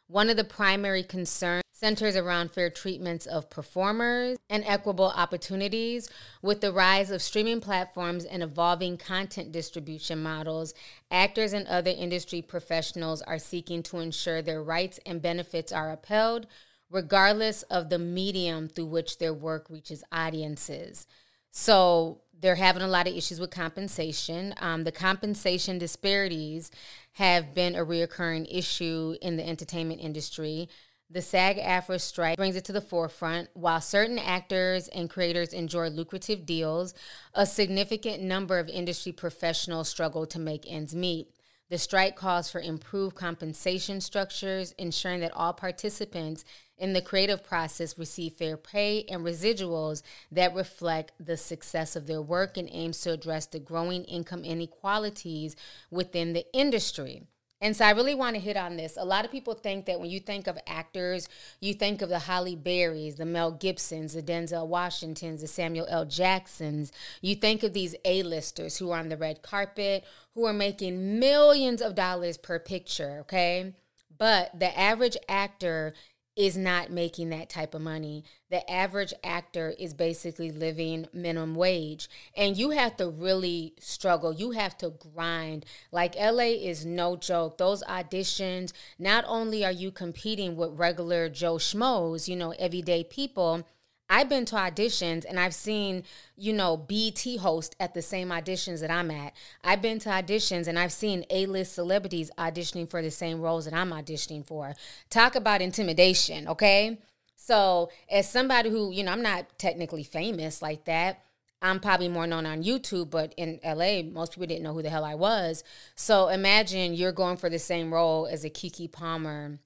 One 0.08 0.30
of 0.30 0.38
the 0.38 0.44
primary 0.44 1.04
concerns 1.04 1.64
centers 1.78 2.16
around 2.16 2.52
fair 2.52 2.72
treatments 2.72 3.28
of 3.28 3.52
performers 3.52 4.38
and 4.50 4.64
equitable 4.66 5.14
opportunities. 5.16 6.10
With 6.42 6.62
the 6.62 6.74
rise 6.74 7.12
of 7.12 7.22
streaming 7.22 7.62
platforms 7.62 8.26
and 8.26 8.42
evolving 8.42 8.98
content 8.98 9.52
distribution 9.52 10.24
models, 10.24 10.74
actors 11.12 11.54
and 11.54 11.68
other 11.68 11.92
industry 11.92 12.42
professionals 12.42 13.22
are 13.22 13.38
seeking 13.38 13.84
to 13.84 14.00
ensure 14.00 14.42
their 14.42 14.64
rights 14.64 15.00
and 15.06 15.22
benefits 15.22 15.72
are 15.72 15.92
upheld, 15.92 16.48
regardless 16.90 17.62
of 17.64 17.90
the 17.90 18.00
medium 18.00 18.68
through 18.68 18.88
which 18.88 19.20
their 19.20 19.34
work 19.34 19.70
reaches 19.70 20.04
audiences. 20.12 21.06
So, 21.52 22.22
they're 22.40 22.56
having 22.56 22.84
a 22.84 22.88
lot 22.88 23.08
of 23.08 23.16
issues 23.16 23.40
with 23.40 23.52
compensation. 23.52 24.54
Um, 24.60 24.84
the 24.84 24.92
compensation 24.92 25.78
disparities 25.78 26.72
have 27.14 27.54
been 27.54 27.76
a 27.76 27.86
reoccurring 27.86 28.48
issue 28.50 29.16
in 29.22 29.38
the 29.38 29.48
entertainment 29.48 30.02
industry. 30.02 30.70
The 31.10 31.22
SAG 31.22 31.58
AFTRA 31.58 32.02
strike 32.02 32.38
brings 32.38 32.58
it 32.58 32.66
to 32.66 32.74
the 32.74 32.82
forefront. 32.82 33.50
While 33.54 33.80
certain 33.80 34.20
actors 34.20 34.90
and 34.90 35.10
creators 35.10 35.54
enjoy 35.54 35.88
lucrative 35.88 36.46
deals, 36.46 36.94
a 37.34 37.46
significant 37.46 38.22
number 38.22 38.60
of 38.60 38.68
industry 38.68 39.14
professionals 39.14 39.88
struggle 39.88 40.26
to 40.28 40.40
make 40.40 40.66
ends 40.68 40.94
meet. 40.94 41.30
The 41.70 41.78
strike 41.78 42.16
calls 42.16 42.50
for 42.50 42.62
improved 42.62 43.16
compensation 43.16 44.00
structures, 44.00 44.74
ensuring 44.78 45.20
that 45.20 45.34
all 45.34 45.52
participants 45.52 46.46
in 46.78 46.94
the 46.94 47.02
creative 47.02 47.44
process 47.44 47.98
receive 47.98 48.34
fair 48.34 48.56
pay 48.56 49.04
and 49.10 49.26
residuals 49.26 50.02
that 50.32 50.56
reflect 50.56 51.12
the 51.20 51.36
success 51.36 51.96
of 51.96 52.08
their 52.08 52.22
work 52.22 52.56
and 52.56 52.70
aims 52.72 53.02
to 53.02 53.12
address 53.12 53.48
the 53.48 53.60
growing 53.60 54.06
income 54.06 54.46
inequalities 54.46 55.56
within 55.92 56.32
the 56.34 56.46
industry. 56.54 57.24
And 57.60 57.76
so 57.76 57.86
I 57.86 57.92
really 57.92 58.14
want 58.14 58.36
to 58.36 58.42
hit 58.42 58.56
on 58.56 58.78
this. 58.78 58.98
A 58.98 59.06
lot 59.06 59.26
of 59.26 59.32
people 59.32 59.56
think 59.56 59.86
that 59.86 60.00
when 60.00 60.12
you 60.12 60.20
think 60.20 60.46
of 60.46 60.60
actors, 60.68 61.28
you 61.60 61.74
think 61.74 62.02
of 62.04 62.10
the 62.10 62.20
Halle 62.20 62.56
Berrys, 62.56 63.18
the 63.18 63.26
Mel 63.26 63.52
Gibsons, 63.52 64.14
the 64.14 64.22
Denzel 64.22 64.68
Washingtons, 64.68 65.42
the 65.42 65.48
Samuel 65.48 65.88
L. 65.90 66.06
Jacksons. 66.06 66.92
You 67.22 67.34
think 67.34 67.64
of 67.64 67.74
these 67.74 67.96
A-listers 68.06 68.78
who 68.78 68.92
are 68.92 69.00
on 69.00 69.10
the 69.10 69.18
red 69.18 69.42
carpet, 69.42 70.06
who 70.36 70.46
are 70.46 70.54
making 70.54 71.20
millions 71.20 71.82
of 71.82 71.96
dollars 71.96 72.38
per 72.38 72.60
picture, 72.60 73.18
okay? 73.22 73.74
But 74.16 74.60
the 74.60 74.78
average 74.78 75.18
actor 75.28 75.94
is 76.38 76.56
not 76.56 76.92
making 76.92 77.30
that 77.30 77.50
type 77.50 77.74
of 77.74 77.82
money. 77.82 78.24
The 78.52 78.70
average 78.72 79.12
actor 79.24 79.74
is 79.80 79.96
basically 79.96 80.52
living 80.52 81.08
minimum 81.12 81.56
wage. 81.56 82.08
And 82.36 82.56
you 82.56 82.70
have 82.70 82.96
to 82.98 83.10
really 83.10 83.74
struggle. 83.80 84.32
You 84.32 84.52
have 84.52 84.78
to 84.78 84.92
grind. 84.92 85.66
Like 85.92 86.16
LA 86.16 86.54
is 86.62 86.86
no 86.86 87.16
joke. 87.16 87.58
Those 87.58 87.84
auditions, 87.84 88.72
not 89.00 89.26
only 89.28 89.66
are 89.66 89.72
you 89.72 89.90
competing 89.90 90.56
with 90.56 90.78
regular 90.78 91.28
Joe 91.28 91.56
Schmoes, 91.56 92.28
you 92.28 92.36
know, 92.36 92.52
everyday 92.60 93.04
people 93.04 93.66
I've 94.10 94.30
been 94.30 94.46
to 94.46 94.56
auditions 94.56 95.26
and 95.28 95.40
I've 95.40 95.54
seen, 95.54 96.04
you 96.36 96.54
know, 96.54 96.78
BT 96.78 97.38
host 97.38 97.76
at 97.80 97.94
the 97.94 98.02
same 98.02 98.30
auditions 98.30 98.80
that 98.82 98.92
I'm 98.92 99.12
at. 99.12 99.34
I've 99.64 99.82
been 99.82 100.00
to 100.00 100.10
auditions 100.10 100.68
and 100.68 100.80
I've 100.80 100.94
seen 100.94 101.26
A-list 101.30 101.74
celebrities 101.74 102.32
auditioning 102.38 102.90
for 102.90 103.02
the 103.02 103.12
same 103.12 103.42
roles 103.42 103.66
that 103.66 103.74
I'm 103.74 103.92
auditioning 103.92 104.46
for. 104.46 104.76
Talk 105.10 105.36
about 105.36 105.62
intimidation, 105.62 106.48
okay? 106.48 107.00
So, 107.36 107.90
as 108.10 108.30
somebody 108.30 108.70
who, 108.70 108.92
you 108.92 109.04
know, 109.04 109.12
I'm 109.12 109.22
not 109.22 109.58
technically 109.58 110.04
famous 110.04 110.62
like 110.62 110.86
that. 110.86 111.24
I'm 111.62 111.80
probably 111.80 112.08
more 112.08 112.28
known 112.28 112.46
on 112.46 112.64
YouTube, 112.64 113.10
but 113.10 113.34
in 113.36 113.60
LA, 113.64 114.04
most 114.04 114.34
people 114.34 114.46
didn't 114.46 114.64
know 114.64 114.74
who 114.74 114.84
the 114.84 114.90
hell 114.90 115.04
I 115.04 115.16
was. 115.16 115.64
So 115.96 116.28
imagine 116.28 116.94
you're 116.94 117.12
going 117.12 117.38
for 117.38 117.50
the 117.50 117.58
same 117.58 117.92
role 117.92 118.28
as 118.28 118.44
a 118.44 118.50
Keke 118.50 118.92
Palmer 118.92 119.58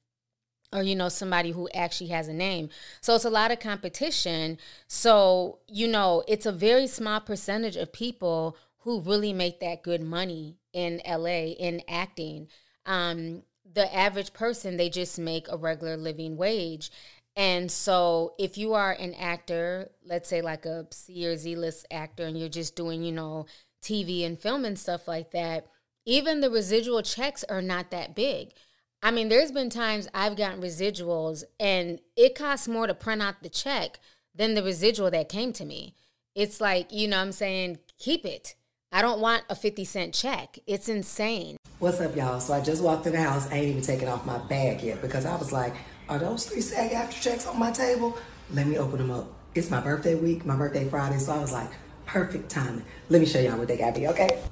or 0.73 0.83
you 0.83 0.95
know 0.95 1.09
somebody 1.09 1.51
who 1.51 1.69
actually 1.73 2.09
has 2.09 2.27
a 2.27 2.33
name. 2.33 2.69
So 3.01 3.15
it's 3.15 3.25
a 3.25 3.29
lot 3.29 3.51
of 3.51 3.59
competition. 3.59 4.57
So 4.87 5.59
you 5.67 5.87
know 5.87 6.23
it's 6.27 6.45
a 6.45 6.51
very 6.51 6.87
small 6.87 7.19
percentage 7.19 7.75
of 7.75 7.93
people 7.93 8.57
who 8.79 9.01
really 9.01 9.33
make 9.33 9.59
that 9.59 9.83
good 9.83 10.01
money 10.01 10.57
in 10.73 11.01
la 11.05 11.25
in 11.25 11.81
acting. 11.87 12.47
Um, 12.85 13.43
the 13.73 13.93
average 13.95 14.33
person 14.33 14.77
they 14.77 14.89
just 14.89 15.17
make 15.19 15.47
a 15.49 15.57
regular 15.57 15.97
living 15.97 16.37
wage. 16.37 16.91
And 17.35 17.71
so 17.71 18.33
if 18.37 18.57
you 18.57 18.73
are 18.73 18.91
an 18.91 19.13
actor 19.13 19.91
let's 20.05 20.29
say 20.29 20.41
like 20.41 20.65
a 20.65 20.87
c 20.91 21.25
or 21.25 21.37
z 21.37 21.55
list 21.55 21.85
actor 21.91 22.25
and 22.25 22.37
you're 22.37 22.49
just 22.49 22.75
doing 22.75 23.03
you 23.03 23.11
know 23.11 23.45
tv 23.81 24.25
and 24.25 24.37
film 24.37 24.65
and 24.65 24.77
stuff 24.77 25.07
like 25.07 25.31
that 25.31 25.67
even 26.05 26.41
the 26.41 26.49
residual 26.49 27.01
checks 27.01 27.43
are 27.45 27.61
not 27.61 27.91
that 27.91 28.15
big 28.15 28.53
I 29.03 29.09
mean, 29.09 29.29
there's 29.29 29.51
been 29.51 29.71
times 29.71 30.07
I've 30.13 30.35
gotten 30.35 30.61
residuals 30.61 31.43
and 31.59 31.99
it 32.15 32.35
costs 32.35 32.67
more 32.67 32.85
to 32.85 32.93
print 32.93 33.21
out 33.21 33.41
the 33.41 33.49
check 33.49 33.99
than 34.35 34.53
the 34.53 34.61
residual 34.61 35.09
that 35.09 35.27
came 35.27 35.53
to 35.53 35.65
me. 35.65 35.95
It's 36.35 36.61
like, 36.61 36.91
you 36.91 37.07
know 37.07 37.17
I'm 37.17 37.31
saying, 37.31 37.79
keep 37.97 38.25
it. 38.25 38.53
I 38.91 39.01
don't 39.01 39.19
want 39.19 39.43
a 39.49 39.55
50 39.55 39.85
cent 39.85 40.13
check. 40.13 40.59
It's 40.67 40.87
insane. 40.87 41.57
What's 41.79 41.99
up, 41.99 42.15
y'all? 42.15 42.39
So 42.39 42.53
I 42.53 42.61
just 42.61 42.83
walked 42.83 43.07
in 43.07 43.13
the 43.13 43.21
house. 43.21 43.49
I 43.49 43.55
ain't 43.55 43.69
even 43.69 43.81
taken 43.81 44.07
off 44.07 44.23
my 44.23 44.37
bag 44.37 44.83
yet 44.83 45.01
because 45.01 45.25
I 45.25 45.35
was 45.35 45.51
like, 45.51 45.73
are 46.07 46.19
those 46.19 46.45
three 46.45 46.61
SAG 46.61 46.91
AFTRA 46.91 47.21
checks 47.21 47.47
on 47.47 47.57
my 47.57 47.71
table? 47.71 48.15
Let 48.53 48.67
me 48.67 48.77
open 48.77 48.99
them 48.99 49.09
up. 49.09 49.33
It's 49.55 49.71
my 49.71 49.81
birthday 49.81 50.13
week, 50.13 50.45
my 50.45 50.55
birthday 50.55 50.87
Friday, 50.87 51.17
so 51.17 51.33
I 51.33 51.39
was 51.39 51.51
like, 51.51 51.71
perfect 52.05 52.51
timing. 52.51 52.85
Let 53.09 53.19
me 53.19 53.25
show 53.25 53.39
y'all 53.39 53.57
what 53.57 53.67
they 53.67 53.77
got 53.77 53.97
me, 53.97 54.09
okay? 54.09 54.43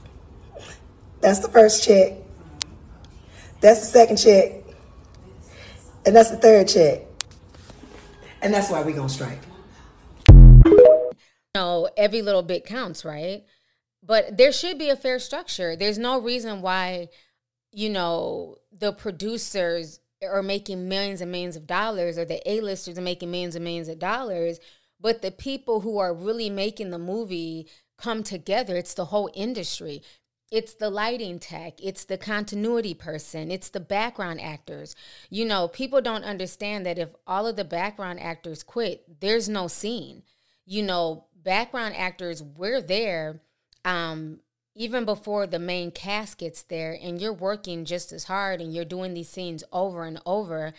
That's 1.22 1.39
the 1.39 1.50
first 1.50 1.84
check. 1.84 2.13
That's 3.62 3.82
the 3.82 3.88
second 3.88 4.18
check. 4.18 4.63
And 6.06 6.16
that's 6.16 6.32
the 6.32 6.38
third 6.38 6.68
check. 6.68 7.01
And 8.42 8.54
that's 8.54 8.70
why 8.70 8.82
we're 8.82 8.96
going 8.96 9.10
to 9.10 9.13
strike. 9.13 9.39
No, 11.56 11.89
every 11.98 12.22
little 12.22 12.44
bit 12.44 12.66
counts, 12.66 13.04
right? 13.04 13.44
But 14.01 14.38
there 14.38 14.51
should 14.51 14.78
be 14.78 14.89
a 14.89 14.96
fair 14.96 15.20
structure. 15.20 15.75
There's 15.75 15.98
no 15.98 16.22
reason 16.22 16.62
why, 16.62 17.10
you 17.72 17.89
know, 17.89 18.56
the 18.72 18.94
producers 18.94 20.00
are 20.24 20.44
making 20.44 20.88
millions 20.88 21.22
and 21.22 21.32
millions 21.32 21.56
of 21.56 21.68
dollars 21.68 22.18
or 22.18 22.25
the 22.25 22.42
A-listers 22.50 22.98
are 22.98 23.01
making 23.01 23.32
millions 23.32 23.56
and 23.56 23.63
millions 23.63 23.89
of 23.89 24.00
dollars, 24.00 24.60
but 25.00 25.22
the 25.22 25.32
people 25.32 25.82
who 25.82 25.98
are 25.98 26.13
really 26.13 26.50
making 26.50 26.92
the 26.92 27.00
movie 27.00 27.68
come 27.98 28.24
together. 28.24 28.75
It's 28.75 28.94
the 28.94 29.06
whole 29.06 29.30
industry. 29.34 30.01
It's 30.51 30.74
the 30.74 30.89
lighting 30.89 31.38
tech, 31.38 31.74
it's 31.82 32.06
the 32.06 32.18
continuity 32.18 32.96
person, 32.96 33.51
it's 33.51 33.70
the 33.70 33.79
background 33.79 34.41
actors. 34.41 34.96
You 35.29 35.46
know, 35.46 35.68
people 35.68 36.01
don't 36.01 36.24
understand 36.24 36.86
that 36.88 36.98
if 36.98 37.13
all 37.27 37.46
of 37.46 37.56
the 37.56 37.63
background 37.63 38.20
actors 38.20 38.63
quit, 38.63 39.20
there's 39.20 39.48
no 39.48 39.68
scene. 39.68 40.24
You 40.65 40.82
know, 40.82 41.25
background 41.36 41.96
actors, 41.96 42.41
we're 42.41 42.82
there 42.82 43.41
um, 43.86 44.39
even 44.75 45.06
before 45.06 45.46
the 45.46 45.60
main 45.60 45.91
cast 45.91 46.39
gets 46.39 46.63
there, 46.63 46.98
and 47.00 47.22
you're 47.22 47.34
working 47.34 47.86
just 47.86 48.12
as 48.12 48.24
hard 48.24 48.60
and 48.60 48.74
you're 48.74 48.86
doing 48.86 49.13
these 49.13 49.29
scenes 49.29 49.63
over 49.72 50.03
and 50.03 50.20
over. 50.25 50.74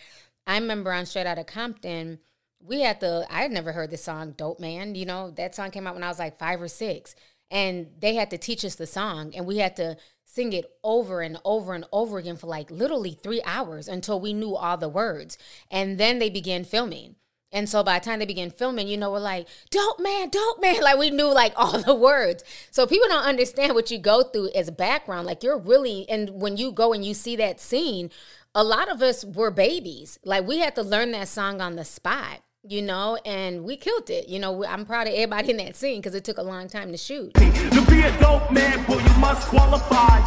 I 0.45 0.57
remember 0.57 0.91
on 0.91 1.05
Straight 1.05 1.27
Outta 1.27 1.45
Compton, 1.45 2.19
we 2.59 2.81
had 2.81 2.99
the, 2.99 3.25
I 3.29 3.43
had 3.43 3.51
never 3.51 3.71
heard 3.71 3.89
the 3.89 3.97
song 3.97 4.31
Dope 4.31 4.59
Man. 4.59 4.95
You 4.95 5.05
know, 5.05 5.31
that 5.31 5.55
song 5.55 5.71
came 5.71 5.87
out 5.87 5.93
when 5.93 6.03
I 6.03 6.09
was 6.09 6.19
like 6.19 6.37
five 6.37 6.61
or 6.61 6.67
six 6.67 7.15
and 7.51 7.87
they 7.99 8.15
had 8.15 8.31
to 8.31 8.37
teach 8.37 8.65
us 8.65 8.75
the 8.75 8.87
song 8.87 9.33
and 9.35 9.45
we 9.45 9.57
had 9.57 9.75
to 9.75 9.97
sing 10.23 10.53
it 10.53 10.65
over 10.83 11.21
and 11.21 11.37
over 11.43 11.73
and 11.73 11.85
over 11.91 12.17
again 12.17 12.37
for 12.37 12.47
like 12.47 12.71
literally 12.71 13.11
three 13.11 13.41
hours 13.43 13.87
until 13.87 14.19
we 14.19 14.33
knew 14.33 14.55
all 14.55 14.77
the 14.77 14.89
words 14.89 15.37
and 15.69 15.97
then 15.99 16.17
they 16.17 16.29
began 16.29 16.63
filming 16.63 17.15
and 17.51 17.67
so 17.67 17.83
by 17.83 17.99
the 17.99 18.05
time 18.05 18.19
they 18.19 18.25
began 18.25 18.49
filming, 18.49 18.87
you 18.87 18.97
know, 18.97 19.11
we're 19.11 19.19
like, 19.19 19.47
dope 19.69 19.99
man, 19.99 20.29
dope 20.29 20.61
man. 20.61 20.77
Like 20.81 20.97
we 20.97 21.09
knew 21.09 21.31
like 21.31 21.53
all 21.57 21.81
the 21.81 21.93
words. 21.93 22.43
So 22.71 22.87
people 22.87 23.09
don't 23.09 23.25
understand 23.25 23.73
what 23.73 23.91
you 23.91 23.99
go 23.99 24.23
through 24.23 24.51
as 24.55 24.71
background. 24.71 25.27
Like 25.27 25.43
you're 25.43 25.59
really, 25.59 26.09
and 26.09 26.29
when 26.41 26.57
you 26.57 26.71
go 26.71 26.93
and 26.93 27.03
you 27.03 27.13
see 27.13 27.35
that 27.35 27.59
scene, 27.59 28.09
a 28.55 28.63
lot 28.63 28.89
of 28.89 29.01
us 29.01 29.25
were 29.25 29.51
babies. 29.51 30.17
Like 30.23 30.47
we 30.47 30.59
had 30.59 30.75
to 30.75 30.81
learn 30.81 31.11
that 31.11 31.27
song 31.27 31.61
on 31.61 31.75
the 31.75 31.85
spot 31.85 32.41
you 32.63 32.81
know, 32.81 33.17
and 33.25 33.63
we 33.63 33.75
killed 33.75 34.09
it. 34.09 34.27
You 34.27 34.39
know, 34.39 34.65
I'm 34.65 34.85
proud 34.85 35.07
of 35.07 35.13
everybody 35.13 35.51
in 35.51 35.57
that 35.57 35.75
scene 35.75 35.99
because 35.99 36.15
it 36.15 36.23
took 36.23 36.37
a 36.37 36.43
long 36.43 36.67
time 36.67 36.91
to 36.91 36.97
shoot. 36.97 37.33
To 37.33 37.85
be 37.89 38.01
a 38.01 38.19
dope 38.19 38.51
man, 38.51 38.85
boy, 38.85 38.99
you 38.99 39.19
must 39.19 39.47
qualify. 39.47 40.19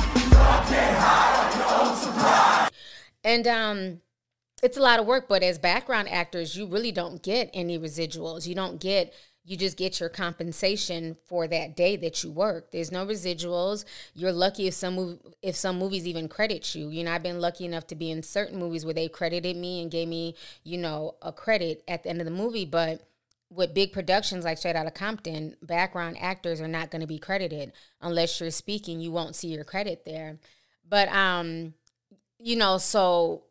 And 3.23 3.47
um, 3.47 4.01
it's 4.63 4.77
a 4.77 4.83
lot 4.83 4.99
of 5.01 5.07
work, 5.07 5.29
but 5.29 5.43
as 5.43 5.59
background 5.59 6.09
actors, 6.09 6.57
you 6.57 6.67
really 6.67 6.93
don't 6.93 7.23
get 7.23 7.51
any 7.55 7.79
residuals. 7.79 8.47
You 8.47 8.55
don't 8.55 8.81
get 8.81 9.15
you 9.45 9.57
just 9.57 9.77
get 9.77 10.01
your 10.01 10.09
compensation 10.09 11.17
for 11.27 11.47
that 11.47 11.77
day 11.77 11.97
that 11.97 12.25
you 12.25 12.31
work. 12.31 12.73
There's 12.73 12.91
no 12.91 13.05
residuals. 13.05 13.85
You're 14.15 14.33
lucky 14.33 14.67
if 14.67 14.75
some 14.75 15.21
if 15.43 15.55
some 15.55 15.79
movies 15.79 16.07
even 16.07 16.29
credit 16.29 16.75
you. 16.75 16.89
You 16.89 17.05
know, 17.05 17.13
I've 17.13 17.23
been 17.23 17.41
lucky 17.41 17.67
enough 17.67 17.87
to 17.89 17.95
be 17.95 18.11
in 18.11 18.23
certain 18.23 18.59
movies 18.59 18.85
where 18.85 18.95
they 18.95 19.09
credited 19.09 19.57
me 19.57 19.83
and 19.83 19.91
gave 19.91 20.09
me, 20.09 20.35
you 20.63 20.79
know, 20.79 21.17
a 21.21 21.33
credit 21.33 21.85
at 21.87 22.03
the 22.03 22.09
end 22.09 22.21
of 22.21 22.25
the 22.25 22.31
movie, 22.31 22.65
but 22.65 23.07
with 23.51 23.75
big 23.75 23.93
productions 23.93 24.45
like 24.45 24.59
Straight 24.59 24.77
Outta 24.77 24.91
Compton, 24.91 25.57
background 25.63 26.17
actors 26.19 26.61
are 26.61 26.69
not 26.69 26.91
going 26.91 27.03
to 27.03 27.07
be 27.07 27.19
credited 27.19 27.73
unless 28.01 28.41
you're 28.41 28.51
speaking. 28.51 29.01
You 29.01 29.13
won't 29.13 29.37
see 29.37 29.49
your 29.49 29.65
credit 29.65 30.05
there. 30.05 30.39
But 30.89 31.09
um, 31.09 31.75
you 32.39 32.57
know, 32.57 32.79
so 32.79 33.45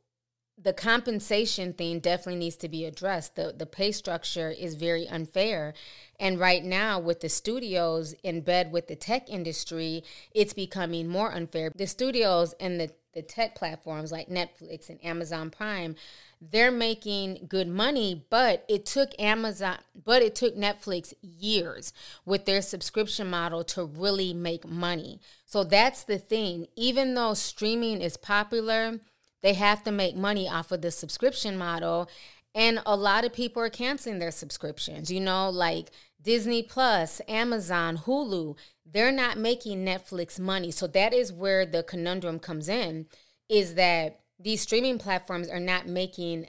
the 0.61 0.73
compensation 0.73 1.73
thing 1.73 1.99
definitely 1.99 2.39
needs 2.39 2.55
to 2.57 2.69
be 2.69 2.85
addressed. 2.85 3.35
The 3.35 3.53
the 3.57 3.65
pay 3.65 3.91
structure 3.91 4.49
is 4.51 4.75
very 4.75 5.07
unfair. 5.07 5.73
And 6.19 6.39
right 6.39 6.63
now 6.63 6.99
with 6.99 7.21
the 7.21 7.29
studios 7.29 8.13
in 8.23 8.41
bed 8.41 8.71
with 8.71 8.87
the 8.87 8.95
tech 8.95 9.29
industry, 9.29 10.03
it's 10.31 10.53
becoming 10.53 11.07
more 11.07 11.31
unfair. 11.31 11.71
The 11.75 11.87
studios 11.87 12.53
and 12.59 12.79
the, 12.79 12.91
the 13.13 13.23
tech 13.23 13.55
platforms 13.55 14.11
like 14.11 14.29
Netflix 14.29 14.89
and 14.89 15.03
Amazon 15.03 15.49
Prime, 15.49 15.95
they're 16.39 16.71
making 16.71 17.47
good 17.49 17.67
money, 17.67 18.25
but 18.29 18.63
it 18.69 18.85
took 18.85 19.09
Amazon 19.19 19.79
but 20.05 20.21
it 20.21 20.35
took 20.35 20.55
Netflix 20.55 21.13
years 21.21 21.93
with 22.25 22.45
their 22.45 22.61
subscription 22.61 23.27
model 23.27 23.63
to 23.63 23.85
really 23.85 24.33
make 24.35 24.67
money. 24.67 25.19
So 25.45 25.63
that's 25.63 26.03
the 26.03 26.19
thing. 26.19 26.67
Even 26.75 27.15
though 27.15 27.33
streaming 27.33 28.01
is 28.01 28.17
popular, 28.17 28.99
they 29.43 29.53
have 29.53 29.83
to 29.83 29.91
make 29.91 30.15
money 30.15 30.49
off 30.49 30.71
of 30.71 30.81
the 30.81 30.89
subscription 30.89 31.57
model. 31.57 32.09
And 32.55 32.81
a 32.85 32.95
lot 32.95 33.25
of 33.25 33.33
people 33.33 33.61
are 33.61 33.69
canceling 33.69 34.19
their 34.19 34.31
subscriptions, 34.31 35.11
you 35.11 35.19
know, 35.19 35.49
like 35.49 35.91
Disney 36.21 36.63
Plus, 36.63 37.21
Amazon, 37.27 37.97
Hulu. 37.97 38.55
They're 38.85 39.11
not 39.11 39.37
making 39.37 39.85
Netflix 39.85 40.39
money. 40.39 40.71
So 40.71 40.87
that 40.87 41.13
is 41.13 41.31
where 41.33 41.65
the 41.65 41.83
conundrum 41.83 42.39
comes 42.39 42.69
in 42.69 43.07
is 43.49 43.75
that 43.75 44.21
these 44.39 44.61
streaming 44.61 44.97
platforms 44.97 45.49
are 45.49 45.59
not 45.59 45.87
making 45.87 46.47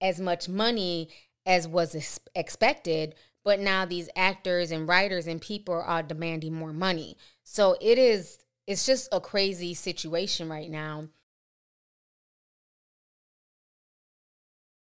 as 0.00 0.18
much 0.20 0.48
money 0.48 1.08
as 1.46 1.68
was 1.68 2.18
expected, 2.34 3.14
but 3.44 3.60
now 3.60 3.84
these 3.84 4.08
actors 4.16 4.70
and 4.70 4.88
writers 4.88 5.26
and 5.26 5.40
people 5.40 5.74
are 5.74 6.02
demanding 6.02 6.54
more 6.54 6.72
money. 6.72 7.16
So 7.44 7.76
it 7.80 7.98
is 7.98 8.38
it's 8.66 8.86
just 8.86 9.08
a 9.12 9.20
crazy 9.20 9.74
situation 9.74 10.48
right 10.48 10.70
now. 10.70 11.08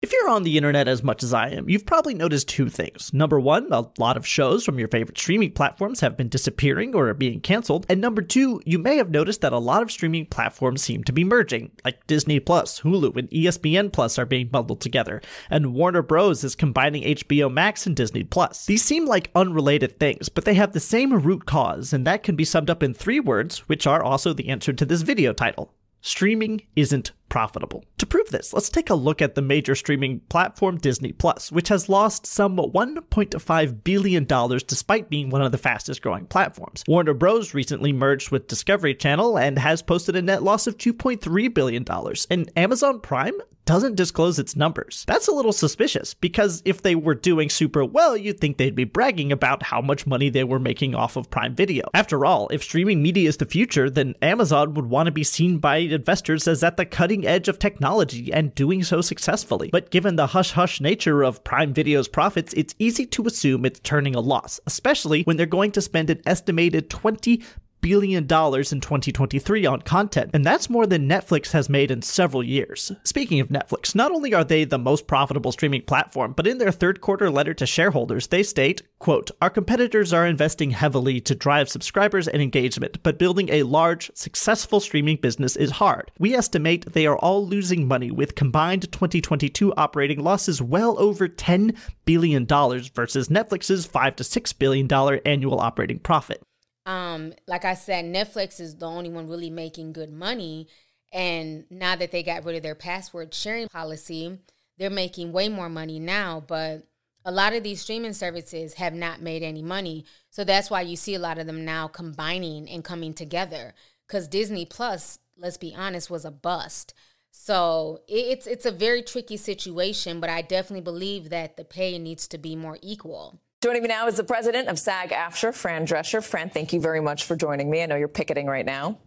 If 0.03 0.11
you're 0.11 0.29
on 0.29 0.43
the 0.43 0.57
internet 0.57 0.89
as 0.89 1.01
much 1.01 1.23
as 1.23 1.33
I 1.33 1.47
am, 1.51 1.69
you've 1.69 1.85
probably 1.85 2.13
noticed 2.13 2.49
two 2.49 2.67
things. 2.67 3.13
Number 3.13 3.39
one, 3.39 3.71
a 3.71 3.85
lot 3.97 4.17
of 4.17 4.27
shows 4.27 4.65
from 4.65 4.77
your 4.77 4.89
favorite 4.89 5.17
streaming 5.17 5.53
platforms 5.53 6.01
have 6.01 6.17
been 6.17 6.27
disappearing 6.27 6.93
or 6.93 7.07
are 7.07 7.13
being 7.13 7.39
canceled. 7.39 7.85
And 7.87 8.01
number 8.01 8.21
two, 8.21 8.61
you 8.65 8.77
may 8.79 8.97
have 8.97 9.11
noticed 9.11 9.39
that 9.39 9.53
a 9.53 9.59
lot 9.59 9.81
of 9.81 9.89
streaming 9.89 10.25
platforms 10.25 10.81
seem 10.81 11.05
to 11.05 11.13
be 11.13 11.23
merging, 11.23 11.71
like 11.85 12.05
Disney 12.05 12.41
Plus, 12.41 12.81
Hulu, 12.81 13.15
and 13.15 13.29
ESPN 13.29 13.93
Plus 13.93 14.19
are 14.19 14.25
being 14.25 14.49
bundled 14.49 14.81
together, 14.81 15.21
and 15.49 15.73
Warner 15.73 16.01
Bros. 16.01 16.43
is 16.43 16.53
combining 16.53 17.03
HBO 17.03 17.49
Max 17.49 17.87
and 17.87 17.95
Disney 17.95 18.25
Plus. 18.25 18.65
These 18.65 18.83
seem 18.83 19.05
like 19.05 19.31
unrelated 19.35 20.01
things, 20.01 20.27
but 20.27 20.43
they 20.43 20.55
have 20.55 20.73
the 20.73 20.81
same 20.81 21.13
root 21.13 21.45
cause, 21.45 21.93
and 21.93 22.05
that 22.05 22.23
can 22.23 22.35
be 22.35 22.43
summed 22.43 22.69
up 22.69 22.83
in 22.83 22.93
three 22.93 23.21
words, 23.21 23.59
which 23.69 23.87
are 23.87 24.03
also 24.03 24.33
the 24.33 24.49
answer 24.49 24.73
to 24.73 24.85
this 24.85 25.01
video 25.01 25.31
title. 25.31 25.73
Streaming 26.05 26.61
isn't 26.75 27.13
profitable. 27.29 27.85
To 27.99 28.05
prove 28.05 28.29
this, 28.29 28.53
let's 28.53 28.67
take 28.67 28.89
a 28.89 28.93
look 28.93 29.21
at 29.21 29.35
the 29.35 29.41
major 29.41 29.73
streaming 29.73 30.19
platform 30.27 30.77
Disney 30.77 31.13
Plus, 31.13 31.49
which 31.49 31.69
has 31.69 31.87
lost 31.87 32.25
some 32.25 32.57
$1.5 32.57 33.83
billion 33.85 34.25
despite 34.67 35.09
being 35.09 35.29
one 35.29 35.41
of 35.41 35.53
the 35.53 35.57
fastest 35.57 36.01
growing 36.01 36.25
platforms. 36.25 36.83
Warner 36.89 37.13
Bros. 37.13 37.53
recently 37.53 37.93
merged 37.93 38.31
with 38.31 38.49
Discovery 38.49 38.93
Channel 38.93 39.39
and 39.39 39.57
has 39.57 39.81
posted 39.81 40.17
a 40.17 40.21
net 40.21 40.43
loss 40.43 40.67
of 40.67 40.77
$2.3 40.77 41.53
billion, 41.53 41.85
and 42.29 42.51
Amazon 42.57 42.99
Prime 42.99 43.39
doesn't 43.65 43.95
disclose 43.95 44.39
its 44.39 44.55
numbers. 44.55 45.03
That's 45.07 45.27
a 45.27 45.31
little 45.31 45.53
suspicious 45.53 46.13
because 46.13 46.61
if 46.65 46.81
they 46.81 46.95
were 46.95 47.15
doing 47.15 47.49
super 47.49 47.85
well, 47.85 48.17
you'd 48.17 48.39
think 48.39 48.57
they'd 48.57 48.75
be 48.75 48.83
bragging 48.83 49.31
about 49.31 49.63
how 49.63 49.81
much 49.81 50.05
money 50.05 50.29
they 50.29 50.43
were 50.43 50.59
making 50.59 50.95
off 50.95 51.15
of 51.15 51.29
Prime 51.29 51.55
Video. 51.55 51.89
After 51.93 52.25
all, 52.25 52.49
if 52.49 52.63
streaming 52.63 53.01
media 53.01 53.29
is 53.29 53.37
the 53.37 53.45
future, 53.45 53.89
then 53.89 54.15
Amazon 54.21 54.73
would 54.73 54.87
want 54.87 55.07
to 55.07 55.11
be 55.11 55.23
seen 55.23 55.57
by 55.59 55.77
investors 55.77 56.47
as 56.47 56.63
at 56.63 56.77
the 56.77 56.85
cutting 56.85 57.25
edge 57.25 57.47
of 57.47 57.59
technology 57.59 58.33
and 58.33 58.53
doing 58.55 58.83
so 58.83 59.01
successfully. 59.01 59.69
But 59.71 59.91
given 59.91 60.15
the 60.15 60.27
hush 60.27 60.51
hush 60.51 60.81
nature 60.81 61.23
of 61.23 61.43
Prime 61.43 61.73
Video's 61.73 62.07
profits, 62.07 62.53
it's 62.53 62.75
easy 62.79 63.05
to 63.07 63.25
assume 63.25 63.65
it's 63.65 63.79
turning 63.79 64.15
a 64.15 64.19
loss, 64.19 64.59
especially 64.65 65.23
when 65.23 65.37
they're 65.37 65.45
going 65.45 65.71
to 65.71 65.81
spend 65.81 66.09
an 66.09 66.21
estimated 66.25 66.89
20 66.89 67.41
billion 67.83 68.25
dollars 68.25 68.71
in 68.71 68.79
2023 68.79 69.65
on 69.65 69.81
content, 69.81 70.31
and 70.33 70.45
that's 70.45 70.69
more 70.69 70.87
than 70.87 71.07
Netflix 71.07 71.51
has 71.51 71.69
made 71.69 71.91
in 71.91 72.01
several 72.01 72.41
years. 72.41 72.93
Speaking 73.03 73.41
of 73.41 73.49
Netflix, 73.49 73.93
not 73.93 74.13
only 74.13 74.33
are 74.33 74.45
they 74.45 74.63
the 74.63 74.79
most 74.79 75.05
profitable 75.05 75.51
streaming 75.51 75.81
platform, 75.81 76.31
but 76.31 76.47
in 76.47 76.59
their 76.59 76.71
third 76.71 77.01
quarter 77.01 77.29
letter 77.29 77.53
to 77.53 77.65
shareholders, 77.65 78.27
they 78.27 78.41
state, 78.41 78.83
quote, 78.99 79.31
"Our 79.41 79.49
competitors 79.49 80.13
are 80.13 80.25
investing 80.25 80.71
heavily 80.71 81.19
to 81.19 81.35
drive 81.35 81.67
subscribers 81.67 82.29
and 82.29 82.41
engagement, 82.41 83.03
but 83.03 83.19
building 83.19 83.49
a 83.49 83.63
large, 83.63 84.09
successful 84.15 84.79
streaming 84.79 85.17
business 85.17 85.57
is 85.57 85.71
hard. 85.71 86.09
We 86.17 86.33
estimate 86.33 86.93
they 86.93 87.05
are 87.05 87.17
all 87.17 87.45
losing 87.45 87.85
money 87.85 88.11
with 88.11 88.35
combined 88.35 88.89
2022 88.93 89.73
operating 89.75 90.23
losses 90.23 90.61
well 90.61 90.95
over 90.97 91.27
10 91.27 91.73
billion 92.05 92.45
dollars 92.45 92.87
versus 92.87 93.27
Netflix's 93.27 93.85
5 93.85 94.15
to 94.15 94.23
6 94.23 94.53
billion 94.53 94.87
dollar 94.87 95.19
annual 95.25 95.59
operating 95.59 95.99
profit." 95.99 96.41
Um, 96.85 97.33
like 97.47 97.65
I 97.65 97.73
said, 97.73 98.05
Netflix 98.05 98.59
is 98.59 98.75
the 98.75 98.85
only 98.85 99.09
one 99.09 99.27
really 99.27 99.49
making 99.49 99.93
good 99.93 100.11
money. 100.11 100.67
And 101.11 101.65
now 101.69 101.95
that 101.95 102.11
they 102.11 102.23
got 102.23 102.43
rid 102.43 102.55
of 102.55 102.63
their 102.63 102.75
password 102.75 103.33
sharing 103.33 103.67
policy, 103.69 104.39
they're 104.77 104.89
making 104.89 105.31
way 105.31 105.47
more 105.49 105.69
money 105.69 105.99
now. 105.99 106.43
But 106.45 106.87
a 107.25 107.31
lot 107.31 107.53
of 107.53 107.63
these 107.63 107.81
streaming 107.81 108.13
services 108.13 108.73
have 108.75 108.93
not 108.93 109.21
made 109.21 109.43
any 109.43 109.61
money. 109.61 110.05
So 110.29 110.43
that's 110.43 110.69
why 110.69 110.81
you 110.81 110.95
see 110.95 111.15
a 111.15 111.19
lot 111.19 111.37
of 111.37 111.47
them 111.47 111.63
now 111.63 111.87
combining 111.87 112.67
and 112.69 112.83
coming 112.83 113.13
together. 113.13 113.73
Because 114.07 114.27
Disney 114.27 114.65
Plus, 114.65 115.19
let's 115.37 115.57
be 115.57 115.73
honest, 115.75 116.09
was 116.09 116.25
a 116.25 116.31
bust. 116.31 116.93
So 117.31 118.01
it's 118.07 118.45
it's 118.45 118.65
a 118.65 118.71
very 118.71 119.01
tricky 119.01 119.37
situation, 119.37 120.19
but 120.19 120.29
I 120.29 120.43
definitely 120.43 120.81
believe 120.81 121.29
that 121.29 121.57
the 121.57 121.65
pay 121.65 121.97
needs 121.97 122.27
to 122.27 122.37
be 122.37 122.55
more 122.55 122.77
equal. 122.81 123.39
Joining 123.63 123.81
me 123.81 123.87
now 123.87 124.07
is 124.07 124.15
the 124.15 124.25
president 124.25 124.67
of 124.67 124.77
SAG 124.77 125.11
AFTRA, 125.11 125.55
Fran 125.55 125.87
Drescher. 125.87 126.21
Fran, 126.21 126.49
thank 126.49 126.73
you 126.73 126.81
very 126.81 126.99
much 126.99 127.23
for 127.23 127.37
joining 127.37 127.69
me. 127.69 127.81
I 127.81 127.85
know 127.85 127.95
you're 127.95 128.09
picketing 128.09 128.45
right 128.45 128.65
now. 128.65 128.97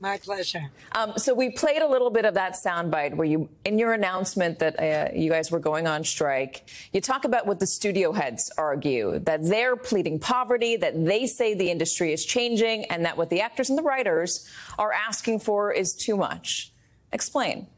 My 0.00 0.18
pleasure. 0.18 0.68
Um, 0.90 1.12
so 1.16 1.32
we 1.32 1.50
played 1.50 1.80
a 1.80 1.86
little 1.86 2.10
bit 2.10 2.24
of 2.24 2.34
that 2.34 2.54
soundbite 2.54 3.14
where 3.14 3.24
you, 3.24 3.48
in 3.64 3.78
your 3.78 3.92
announcement 3.92 4.58
that 4.58 4.80
uh, 4.80 5.12
you 5.14 5.30
guys 5.30 5.52
were 5.52 5.60
going 5.60 5.86
on 5.86 6.02
strike, 6.02 6.68
you 6.92 7.00
talk 7.00 7.24
about 7.24 7.46
what 7.46 7.60
the 7.60 7.68
studio 7.68 8.10
heads 8.10 8.50
argue 8.58 9.20
that 9.20 9.44
they're 9.44 9.76
pleading 9.76 10.18
poverty, 10.18 10.76
that 10.78 11.04
they 11.04 11.28
say 11.28 11.54
the 11.54 11.70
industry 11.70 12.12
is 12.12 12.24
changing, 12.24 12.86
and 12.86 13.04
that 13.04 13.16
what 13.16 13.30
the 13.30 13.42
actors 13.42 13.70
and 13.70 13.78
the 13.78 13.84
writers 13.84 14.44
are 14.76 14.92
asking 14.92 15.38
for 15.38 15.70
is 15.70 15.94
too 15.94 16.16
much. 16.16 16.72
Explain. 17.12 17.68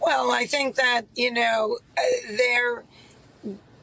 Well, 0.00 0.32
I 0.32 0.46
think 0.46 0.76
that 0.76 1.02
you 1.14 1.30
know 1.30 1.76
uh, 1.98 2.00
they're 2.38 2.84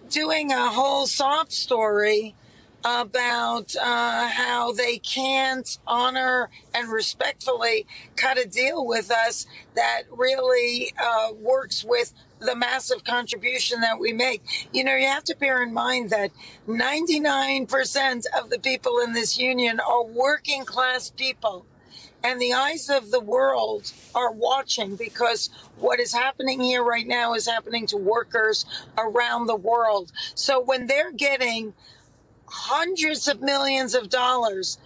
doing 0.09 0.51
a 0.51 0.69
whole 0.69 1.05
soft 1.05 1.51
story 1.51 2.35
about 2.83 3.75
uh, 3.75 4.29
how 4.29 4.71
they 4.71 4.97
can't 4.97 5.77
honor 5.85 6.49
and 6.73 6.89
respectfully 6.89 7.85
cut 8.15 8.37
a 8.37 8.47
deal 8.47 8.85
with 8.85 9.11
us 9.11 9.45
that 9.75 10.03
really 10.09 10.93
uh, 11.01 11.33
works 11.33 11.83
with 11.83 12.13
the 12.39 12.55
massive 12.55 13.03
contribution 13.03 13.81
that 13.81 13.99
we 13.99 14.13
make. 14.13 14.41
You 14.71 14.85
know, 14.85 14.95
you 14.95 15.07
have 15.07 15.25
to 15.25 15.35
bear 15.35 15.61
in 15.61 15.73
mind 15.73 16.09
that 16.11 16.31
99% 16.67 18.23
of 18.39 18.49
the 18.49 18.59
people 18.59 18.99
in 18.99 19.11
this 19.11 19.37
union 19.37 19.79
are 19.81 20.05
working 20.05 20.63
class 20.63 21.09
people 21.09 21.65
and 22.23 22.41
the 22.41 22.53
eyes 22.53 22.89
of 22.89 23.11
the 23.11 23.19
world 23.19 23.91
are 24.13 24.31
watching 24.31 24.95
because 24.95 25.49
what 25.77 25.99
is 25.99 26.13
happening 26.13 26.59
here 26.61 26.83
right 26.83 27.07
now 27.07 27.33
is 27.33 27.47
happening 27.47 27.87
to 27.87 27.97
workers 27.97 28.65
around 28.97 29.47
the 29.47 29.55
world. 29.55 30.11
So 30.35 30.61
when 30.61 30.87
they're 30.87 31.13
getting 31.13 31.73
hundreds 32.47 33.27
of 33.27 33.41
millions 33.41 33.95
of 33.95 34.09
dollars 34.09 34.77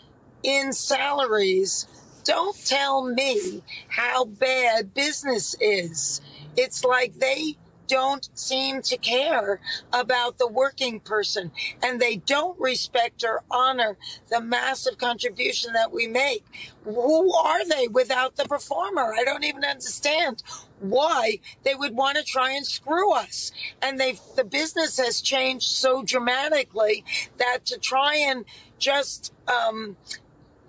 in 0.44 0.74
salaries, 0.74 1.88
don't 2.24 2.58
tell 2.66 3.04
me 3.04 3.64
how 3.88 4.26
bad 4.26 4.94
business 4.94 5.56
is. 5.60 6.22
It's 6.56 6.84
like 6.84 7.16
they 7.16 7.58
don't 7.94 8.28
seem 8.34 8.82
to 8.82 8.98
care 8.98 9.60
about 9.94 10.40
the 10.40 10.48
working 10.48 11.00
person 11.00 11.52
and 11.84 12.00
they 12.00 12.16
don't 12.16 12.60
respect 12.60 13.24
or 13.24 13.44
honor 13.52 13.98
the 14.32 14.42
massive 14.42 14.98
contribution 14.98 15.74
that 15.74 15.94
we 15.94 16.08
make. 16.08 16.44
Who 16.86 17.32
are 17.36 17.64
they 17.70 17.88
without 17.88 18.36
the 18.36 18.46
performer? 18.46 19.14
I 19.16 19.24
don't 19.24 19.44
even 19.44 19.64
understand 19.64 20.42
why 20.80 21.38
they 21.62 21.76
would 21.76 21.96
want 21.96 22.18
to 22.18 22.24
try 22.24 22.54
and 22.54 22.66
screw 22.66 23.14
us. 23.14 23.52
And 23.80 24.00
they 24.00 24.18
the 24.36 24.44
business 24.44 24.98
has 24.98 25.22
changed 25.22 25.68
so 25.68 26.02
dramatically 26.02 27.06
that 27.38 27.60
to 27.66 27.78
try 27.78 28.16
and 28.16 28.44
just 28.80 29.32
um, 29.48 29.98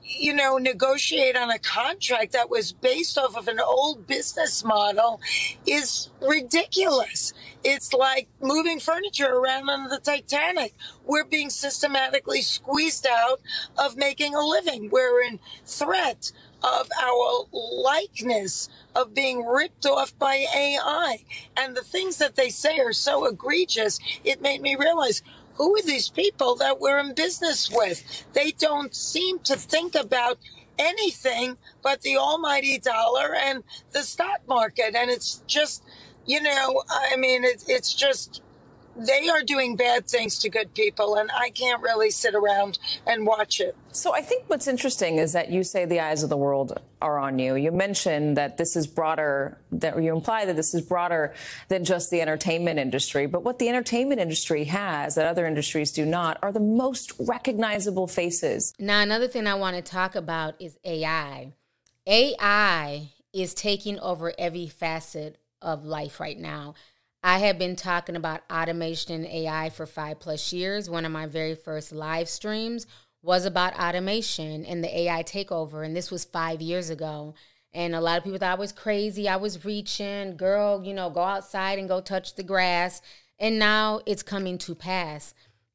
you 0.05 0.35
know, 0.35 0.59
negotiate 0.59 1.37
on 1.37 1.51
a 1.51 1.59
contract 1.59 2.33
that 2.33 2.51
was 2.51 2.73
based 2.73 3.19
off 3.19 3.37
of 3.37 3.49
an 3.49 3.61
old 3.61 4.07
business 4.07 4.64
model 4.64 5.21
is 5.67 6.11
ridiculous. 6.21 7.33
It's 7.64 7.93
like 7.93 8.29
moving 8.40 8.81
furniture 8.81 9.33
around 9.33 9.71
on 9.71 9.88
the 9.88 9.99
Titanic. 9.99 10.75
We're 11.07 11.25
being 11.25 11.51
systematically 11.51 12.43
squeezed 12.43 13.07
out 13.07 13.40
of 13.79 13.97
making 13.97 14.35
a 14.35 14.45
living. 14.45 14.90
We're 14.90 15.23
in 15.23 15.40
threat 15.64 16.33
of 16.62 16.88
our 17.03 17.45
likeness 17.53 18.69
of 18.95 19.14
being 19.14 19.45
ripped 19.45 19.85
off 19.87 20.19
by 20.19 20.47
AI. 20.57 21.19
And 21.57 21.77
the 21.77 21.83
things 21.83 22.19
that 22.19 22.37
they 22.37 22.49
say 22.49 22.79
are 22.79 22.93
so 22.93 23.27
egregious, 23.27 23.99
it 24.25 24.40
made 24.40 24.62
me 24.62 24.75
realize 24.77 25.23
who 25.57 25.77
are 25.77 25.83
these 25.83 26.09
people 26.09 26.57
that 26.57 26.81
we're 26.81 26.99
in 27.01 27.14
business 27.14 27.71
with? 27.71 28.25
They 28.33 28.53
don't 28.53 28.95
seem 28.95 29.40
to 29.40 29.57
think 29.57 29.95
about 29.95 30.38
anything 30.79 31.57
but 31.83 32.03
the 32.03 32.17
almighty 32.17 32.79
dollar 32.79 33.35
and 33.35 33.64
the 33.93 34.03
stock 34.03 34.40
market. 34.49 34.95
And 34.97 35.11
it's 35.11 35.43
just, 35.47 35.85
you 36.27 36.43
know, 36.43 36.83
I 36.90 37.17
mean, 37.17 37.45
it, 37.45 37.64
it's 37.69 37.95
just 37.95 38.43
they 38.97 39.29
are 39.29 39.43
doing 39.43 39.77
bad 39.77 40.07
things 40.07 40.39
to 40.41 40.49
good 40.49 40.75
people, 40.75 41.17
and 41.17 41.31
I 41.35 41.51
can't 41.51 41.83
really 41.83 42.11
sit 42.11 42.35
around 42.35 42.79
and 43.07 43.27
watch 43.27 43.61
it. 43.61 43.77
So 43.93 44.15
I 44.15 44.23
think 44.23 44.45
what's 44.49 44.67
interesting 44.67 45.19
is 45.19 45.33
that 45.33 45.51
you 45.51 45.65
say 45.65 45.85
the 45.85 46.01
eyes 46.01 46.23
of 46.23 46.31
the 46.31 46.37
world 46.37 46.81
are 47.01 47.19
on 47.19 47.39
you. 47.39 47.55
You 47.57 47.71
mentioned 47.71 48.37
that 48.37 48.57
this 48.57 48.77
is 48.77 48.87
broader, 48.87 49.59
that 49.73 50.01
you 50.03 50.13
imply 50.13 50.45
that 50.47 50.57
this 50.57 50.75
is 50.75 50.83
broader 50.83 51.35
than 51.69 51.85
just 51.85 52.11
the 52.11 52.21
entertainment 52.21 52.79
industry. 52.79 53.27
But 53.27 53.43
what 53.43 53.59
the 53.59 53.69
entertainment 53.69 54.21
industry 54.21 54.65
has 54.65 55.15
that 55.15 55.27
other 55.27 55.47
industries 55.47 55.93
do 55.93 56.05
not 56.07 56.39
are 56.43 56.53
the 56.53 56.61
most 56.61 57.13
recognizable 57.19 58.07
faces. 58.07 58.73
Now, 58.79 59.01
another 59.01 59.29
thing 59.29 59.47
I 59.47 59.55
want 59.55 59.77
to 59.77 59.83
talk 59.83 60.15
about 60.15 60.55
is 60.61 60.79
AI. 60.85 61.53
AI 62.07 63.11
is 63.33 63.55
taking 63.55 63.99
over 64.01 64.33
every 64.39 64.69
facet 64.69 65.39
of 65.61 65.85
life 65.85 66.21
right 66.21 66.39
now. 66.39 66.75
I 67.27 67.39
have 67.39 67.59
been 67.59 67.75
talking 67.75 68.17
about 68.17 68.43
automation 68.53 69.15
and 69.15 69.27
AI 69.27 69.71
for 69.71 69.87
five 69.87 70.21
plus 70.21 70.53
years. 70.53 70.91
One 70.91 71.07
of 71.07 71.11
my 71.11 71.25
very 71.25 71.55
first 71.55 71.91
live 71.91 72.29
streams 72.29 72.87
was 73.23 73.47
about 73.47 73.81
automation 73.81 74.67
and 74.67 74.85
the 74.85 74.95
AI 74.95 75.23
takeover, 75.23 75.87
and 75.87 75.97
this 75.97 76.11
was 76.11 76.27
five 76.27 76.61
years 76.61 76.91
ago. 76.91 77.35
And 77.73 77.95
a 77.95 78.01
lot 78.03 78.19
of 78.19 78.25
people 78.25 78.39
thought 78.39 78.59
I 78.59 78.61
was 78.61 78.73
crazy. 78.73 79.27
I 79.27 79.37
was 79.37 79.65
reaching, 79.65 80.37
girl, 80.37 80.85
you 80.85 80.93
know, 80.93 81.09
go 81.09 81.23
outside 81.23 81.79
and 81.79 81.89
go 81.89 82.03
touch 82.03 82.35
the 82.35 82.43
grass. 82.43 83.01
And 83.39 83.59
now 83.59 84.01
it's 84.05 84.23
coming 84.23 84.59
to 84.59 84.75
pass. 84.75 85.33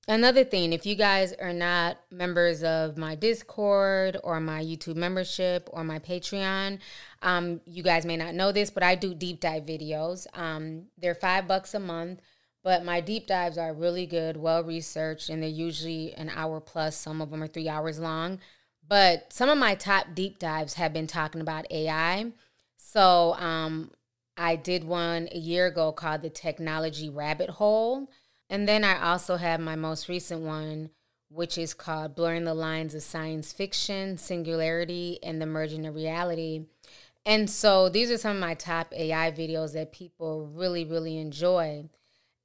Another 0.09 0.43
thing, 0.43 0.73
if 0.73 0.87
you 0.87 0.95
guys 0.95 1.33
are 1.33 1.53
not 1.53 1.99
members 2.09 2.63
of 2.63 2.97
my 2.97 3.13
Discord 3.13 4.17
or 4.23 4.39
my 4.39 4.59
YouTube 4.59 4.95
membership 4.95 5.69
or 5.71 5.83
my 5.83 5.99
Patreon, 5.99 6.79
um, 7.21 7.61
you 7.67 7.83
guys 7.83 8.07
may 8.07 8.17
not 8.17 8.33
know 8.33 8.51
this, 8.51 8.71
but 8.71 8.81
I 8.81 8.95
do 8.95 9.13
deep 9.13 9.39
dive 9.39 9.67
videos. 9.67 10.25
Um, 10.33 10.87
they're 10.97 11.13
five 11.13 11.47
bucks 11.47 11.75
a 11.75 11.79
month, 11.79 12.21
but 12.63 12.83
my 12.83 13.01
deep 13.01 13.27
dives 13.27 13.59
are 13.59 13.71
really 13.71 14.07
good, 14.07 14.35
well 14.35 14.63
researched, 14.63 15.29
and 15.29 15.43
they're 15.43 15.49
usually 15.51 16.11
an 16.15 16.31
hour 16.35 16.59
plus. 16.59 16.95
Some 16.95 17.21
of 17.21 17.29
them 17.29 17.43
are 17.43 17.47
three 17.47 17.69
hours 17.69 17.99
long. 17.99 18.39
But 18.87 19.31
some 19.31 19.47
of 19.47 19.59
my 19.59 19.75
top 19.75 20.15
deep 20.15 20.39
dives 20.39 20.73
have 20.73 20.91
been 20.91 21.05
talking 21.05 21.39
about 21.39 21.71
AI. 21.71 22.31
So 22.77 23.35
um, 23.35 23.91
I 24.35 24.55
did 24.55 24.85
one 24.85 25.29
a 25.31 25.37
year 25.37 25.67
ago 25.67 25.91
called 25.91 26.23
The 26.23 26.31
Technology 26.31 27.11
Rabbit 27.11 27.51
Hole 27.51 28.09
and 28.49 28.67
then 28.67 28.83
I 28.83 29.11
also 29.11 29.37
have 29.37 29.59
my 29.59 29.75
most 29.75 30.09
recent 30.09 30.41
one, 30.41 30.89
which 31.29 31.57
is 31.57 31.73
called 31.73 32.15
Blurring 32.15 32.45
the 32.45 32.53
Lines 32.53 32.95
of 32.95 33.03
Science 33.03 33.53
Fiction, 33.53 34.17
Singularity, 34.17 35.19
and 35.21 35.41
the 35.41 35.45
Merging 35.45 35.85
of 35.85 35.95
Reality. 35.95 36.65
And 37.25 37.49
so 37.49 37.89
these 37.89 38.09
are 38.09 38.17
some 38.17 38.37
of 38.37 38.41
my 38.41 38.55
top 38.55 38.93
AI 38.95 39.31
videos 39.31 39.73
that 39.73 39.91
people 39.91 40.47
really, 40.47 40.83
really 40.83 41.17
enjoy. 41.17 41.89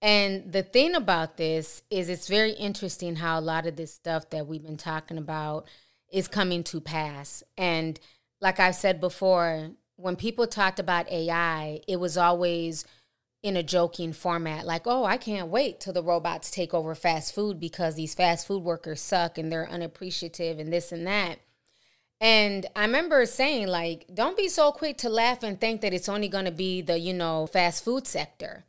And 0.03 0.53
the 0.53 0.63
thing 0.63 0.95
about 0.95 1.39
this 1.39 1.83
is 1.89 2.11
it's 2.11 2.29
very 2.29 2.53
interesting 2.53 3.17
how 3.17 3.39
a 3.39 3.41
lot 3.41 3.67
of 3.67 3.77
this 3.77 3.95
stuff 3.95 4.29
that 4.31 4.47
we've 4.47 4.63
been 4.63 4.77
talking 4.77 5.17
about 5.17 5.67
is 6.13 6.29
coming 6.29 6.63
to 6.65 6.81
pass. 6.83 7.43
And 7.57 7.99
like 8.43 8.61
I've 8.61 8.75
said 8.75 9.01
before, 9.01 9.71
when 9.97 10.17
people 10.17 10.47
talked 10.47 10.79
about 10.79 11.11
AI, 11.11 11.81
it 11.89 11.99
was 11.99 12.19
always 12.19 12.85
in 13.45 13.59
a 13.59 13.63
joking 13.63 14.11
format 14.11 14.65
like 14.65 14.87
oh 14.87 15.05
i 15.05 15.19
can't 15.19 15.49
wait 15.49 15.79
till 15.79 15.93
the 15.93 16.03
robots 16.03 16.51
take 16.51 16.73
over 16.73 16.95
fast 16.95 17.35
food 17.35 17.61
because 17.61 17.95
these 17.95 18.15
fast 18.15 18.47
food 18.47 18.63
workers 18.63 19.03
suck 19.03 19.37
and 19.37 19.53
they're 19.53 19.69
unappreciative 19.69 20.59
and 20.59 20.73
this 20.73 20.91
and 20.91 21.07
that. 21.07 21.39
And 22.23 22.65
i 22.75 22.81
remember 22.81 23.27
saying 23.27 23.67
like 23.67 24.07
don't 24.13 24.37
be 24.37 24.49
so 24.49 24.73
quick 24.73 24.97
to 24.99 25.11
laugh 25.11 25.43
and 25.43 25.61
think 25.61 25.83
that 25.83 25.93
it's 25.93 26.09
only 26.09 26.27
going 26.27 26.47
to 26.47 26.51
be 26.51 26.81
the 26.81 26.99
you 26.99 27.13
know 27.13 27.47
fast 27.47 27.85
food 27.85 28.07
sector 28.07 28.65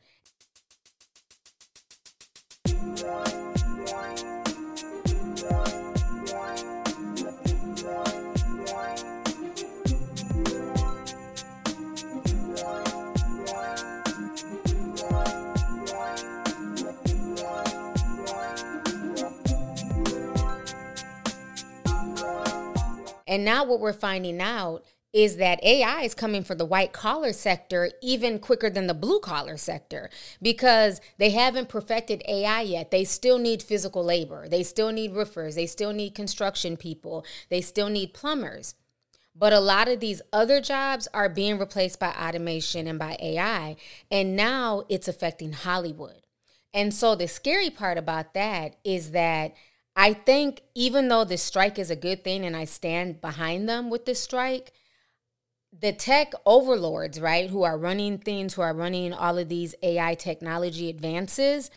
And 23.36 23.44
now 23.44 23.66
what 23.66 23.82
we're 23.82 23.92
finding 23.92 24.40
out 24.40 24.86
is 25.12 25.36
that 25.36 25.62
AI 25.62 26.04
is 26.04 26.16
coming 26.16 26.42
for 26.42 26.56
the 26.56 26.64
white 26.64 26.94
collar 26.94 27.34
sector 27.34 27.92
even 28.02 28.40
quicker 28.40 28.70
than 28.70 28.88
the 28.88 28.94
blue 28.94 29.20
collar 29.20 29.58
sector 29.58 30.10
because 30.42 31.02
they 31.18 31.32
haven't 31.32 31.68
perfected 31.68 32.24
AI 32.30 32.62
yet. 32.62 32.92
They 32.92 33.04
still 33.04 33.38
need 33.38 33.62
physical 33.62 34.06
labor, 34.06 34.48
they 34.48 34.64
still 34.64 34.90
need 34.94 35.12
roofers, 35.12 35.56
they 35.56 35.66
still 35.66 35.92
need 35.92 36.16
construction 36.16 36.78
people, 36.78 37.26
they 37.50 37.60
still 37.60 37.90
need 37.90 38.14
plumbers. 38.14 38.76
But 39.36 39.52
a 39.52 39.60
lot 39.60 39.90
of 39.90 40.00
these 40.00 40.22
other 40.32 40.62
jobs 40.62 41.06
are 41.14 41.28
being 41.28 41.60
replaced 41.60 42.00
by 42.00 42.12
automation 42.12 42.88
and 42.88 42.98
by 42.98 43.18
AI. 43.20 43.76
And 44.10 44.38
now 44.38 44.84
it's 44.88 45.10
affecting 45.10 45.52
Hollywood. 45.52 46.22
And 46.74 46.94
so 46.94 47.16
the 47.16 47.28
scary 47.28 47.70
part 47.70 47.98
about 47.98 48.34
that 48.34 48.78
is 48.86 49.12
that 49.12 49.56
I 49.96 50.14
think 50.14 50.62
even 50.74 51.08
though 51.08 51.24
the 51.24 51.38
strike 51.38 51.80
is 51.80 51.90
a 51.90 51.96
good 51.96 52.24
thing 52.24 52.46
and 52.46 52.56
I 52.56 52.66
stand 52.66 53.22
behind 53.22 53.70
them 53.70 53.90
with 53.90 54.06
this 54.06 54.20
strike, 54.20 54.74
the 55.78 55.94
tech 55.94 56.34
overlords, 56.46 57.20
right, 57.20 57.50
who 57.50 57.64
are 57.64 57.78
running 57.78 58.18
things, 58.18 58.54
who 58.54 58.62
are 58.62 58.74
running 58.74 59.14
all 59.14 59.38
of 59.38 59.50
these 59.50 59.76
AI 59.82 60.16
technology 60.16 60.90
advances, 60.90 61.70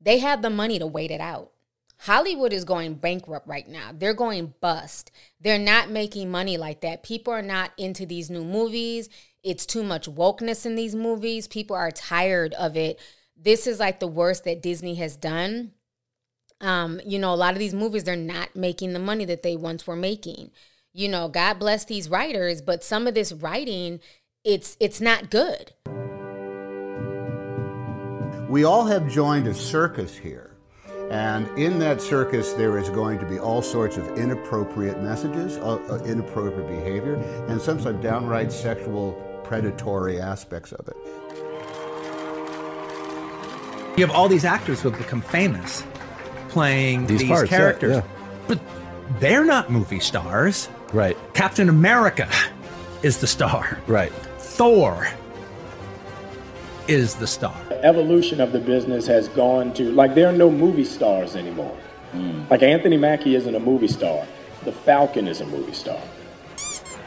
they 0.00 0.18
have 0.18 0.42
the 0.42 0.50
money 0.50 0.78
to 0.78 0.86
wait 0.86 1.10
it 1.10 1.20
out. 1.20 1.52
Hollywood 1.98 2.52
is 2.52 2.64
going 2.64 2.94
bankrupt 2.94 3.46
right 3.46 3.68
now. 3.68 3.90
They're 3.92 4.14
going 4.14 4.54
bust. 4.60 5.10
They're 5.40 5.58
not 5.58 5.90
making 5.90 6.30
money 6.30 6.56
like 6.56 6.80
that. 6.80 7.02
People 7.02 7.32
are 7.34 7.42
not 7.42 7.72
into 7.76 8.06
these 8.06 8.30
new 8.30 8.44
movies. 8.44 9.10
It's 9.42 9.66
too 9.66 9.82
much 9.82 10.08
wokeness 10.08 10.64
in 10.64 10.76
these 10.76 10.94
movies. 10.94 11.46
People 11.46 11.76
are 11.76 11.90
tired 11.90 12.54
of 12.54 12.76
it. 12.76 12.98
This 13.36 13.66
is 13.66 13.78
like 13.78 14.00
the 14.00 14.06
worst 14.06 14.44
that 14.44 14.62
Disney 14.62 14.94
has 14.96 15.16
done 15.16 15.72
um, 16.60 17.00
you 17.06 17.18
know, 17.18 17.32
a 17.32 17.36
lot 17.36 17.54
of 17.54 17.58
these 17.58 17.74
movies, 17.74 18.04
they're 18.04 18.16
not 18.16 18.54
making 18.54 18.92
the 18.92 18.98
money 18.98 19.24
that 19.24 19.42
they 19.42 19.56
once 19.56 19.86
were 19.86 19.96
making. 19.96 20.50
You 20.92 21.08
know, 21.08 21.28
God 21.28 21.58
bless 21.58 21.84
these 21.84 22.08
writers, 22.08 22.60
but 22.60 22.84
some 22.84 23.06
of 23.06 23.14
this 23.14 23.32
writing, 23.32 24.00
it's 24.44 24.76
it's 24.80 25.00
not 25.00 25.30
good. 25.30 25.72
We 28.48 28.64
all 28.64 28.84
have 28.86 29.08
joined 29.08 29.46
a 29.46 29.54
circus 29.54 30.16
here. 30.16 30.56
And 31.10 31.48
in 31.58 31.78
that 31.80 32.00
circus, 32.00 32.52
there 32.52 32.78
is 32.78 32.88
going 32.88 33.18
to 33.18 33.26
be 33.26 33.38
all 33.38 33.62
sorts 33.62 33.96
of 33.96 34.16
inappropriate 34.16 35.02
messages, 35.02 35.56
uh, 35.58 35.76
uh, 35.90 36.04
inappropriate 36.04 36.68
behavior, 36.68 37.14
and 37.48 37.60
sometimes 37.60 38.00
downright 38.00 38.52
sexual 38.52 39.12
predatory 39.42 40.20
aspects 40.20 40.70
of 40.72 40.86
it. 40.86 40.96
You 43.98 44.06
have 44.06 44.14
all 44.14 44.28
these 44.28 44.44
actors 44.44 44.80
who 44.80 44.90
have 44.90 44.98
become 44.98 45.20
famous 45.20 45.82
playing 46.50 47.06
These 47.06 47.20
these, 47.20 47.28
parts, 47.28 47.48
characters. 47.48 47.96
yeah. 47.96 48.02
But 48.48 48.60
they're 49.18 49.44
not 49.44 49.70
movie 49.70 50.00
stars. 50.00 50.68
Right. 50.92 51.16
Captain 51.34 51.68
America 51.68 52.28
is 53.02 53.18
the 53.18 53.26
star. 53.26 53.78
Right. 53.86 54.12
Thor 54.38 55.08
is 56.88 57.14
the 57.16 57.26
star. 57.26 57.54
The 57.68 57.84
evolution 57.84 58.40
of 58.40 58.52
the 58.52 58.58
business 58.58 59.06
has 59.06 59.28
gone 59.28 59.72
to 59.74 59.90
like 59.92 60.14
there 60.14 60.28
are 60.28 60.32
no 60.36 60.50
movie 60.50 60.84
stars 60.84 61.36
anymore. 61.36 61.76
Hmm. 62.12 62.42
Like 62.50 62.62
Anthony 62.62 62.96
Mackie 62.96 63.36
isn't 63.36 63.54
a 63.54 63.60
movie 63.60 63.88
star. 63.88 64.26
The 64.64 64.72
Falcon 64.72 65.28
is 65.28 65.40
a 65.40 65.46
movie 65.46 65.72
star. 65.72 66.00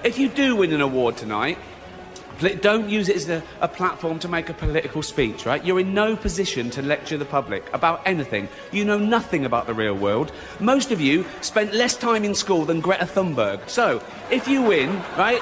If 0.03 0.17
you 0.17 0.29
do 0.29 0.55
win 0.55 0.73
an 0.73 0.81
award 0.81 1.17
tonight, 1.17 1.57
Don't 2.43 2.89
use 2.89 3.09
it 3.09 3.15
as 3.15 3.29
a, 3.29 3.41
a, 3.61 3.67
platform 3.67 4.19
to 4.19 4.27
make 4.27 4.49
a 4.49 4.53
political 4.53 5.01
speech, 5.01 5.45
right? 5.45 5.63
You're 5.63 5.79
in 5.79 5.93
no 5.93 6.15
position 6.15 6.69
to 6.71 6.81
lecture 6.81 7.17
the 7.17 7.25
public 7.25 7.71
about 7.73 8.01
anything. 8.05 8.47
You 8.71 8.85
know 8.85 8.97
nothing 8.97 9.45
about 9.45 9.65
the 9.65 9.73
real 9.73 9.95
world. 9.95 10.31
Most 10.59 10.91
of 10.91 10.99
you 10.99 11.25
spent 11.41 11.73
less 11.73 11.95
time 11.95 12.23
in 12.23 12.35
school 12.35 12.65
than 12.65 12.81
Greta 12.81 13.05
Thunberg. 13.05 13.67
So, 13.69 14.03
if 14.29 14.47
you 14.47 14.61
win, 14.61 15.01
right, 15.17 15.41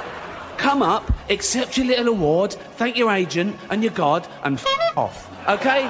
come 0.57 0.81
up, 0.81 1.11
accept 1.29 1.77
your 1.77 1.87
little 1.87 2.09
award, 2.09 2.53
thank 2.75 2.95
your 2.95 3.11
agent 3.11 3.55
and 3.69 3.83
your 3.83 3.93
God, 3.93 4.27
and 4.43 4.57
f 4.57 4.67
off. 4.95 5.27
Okay? 5.49 5.83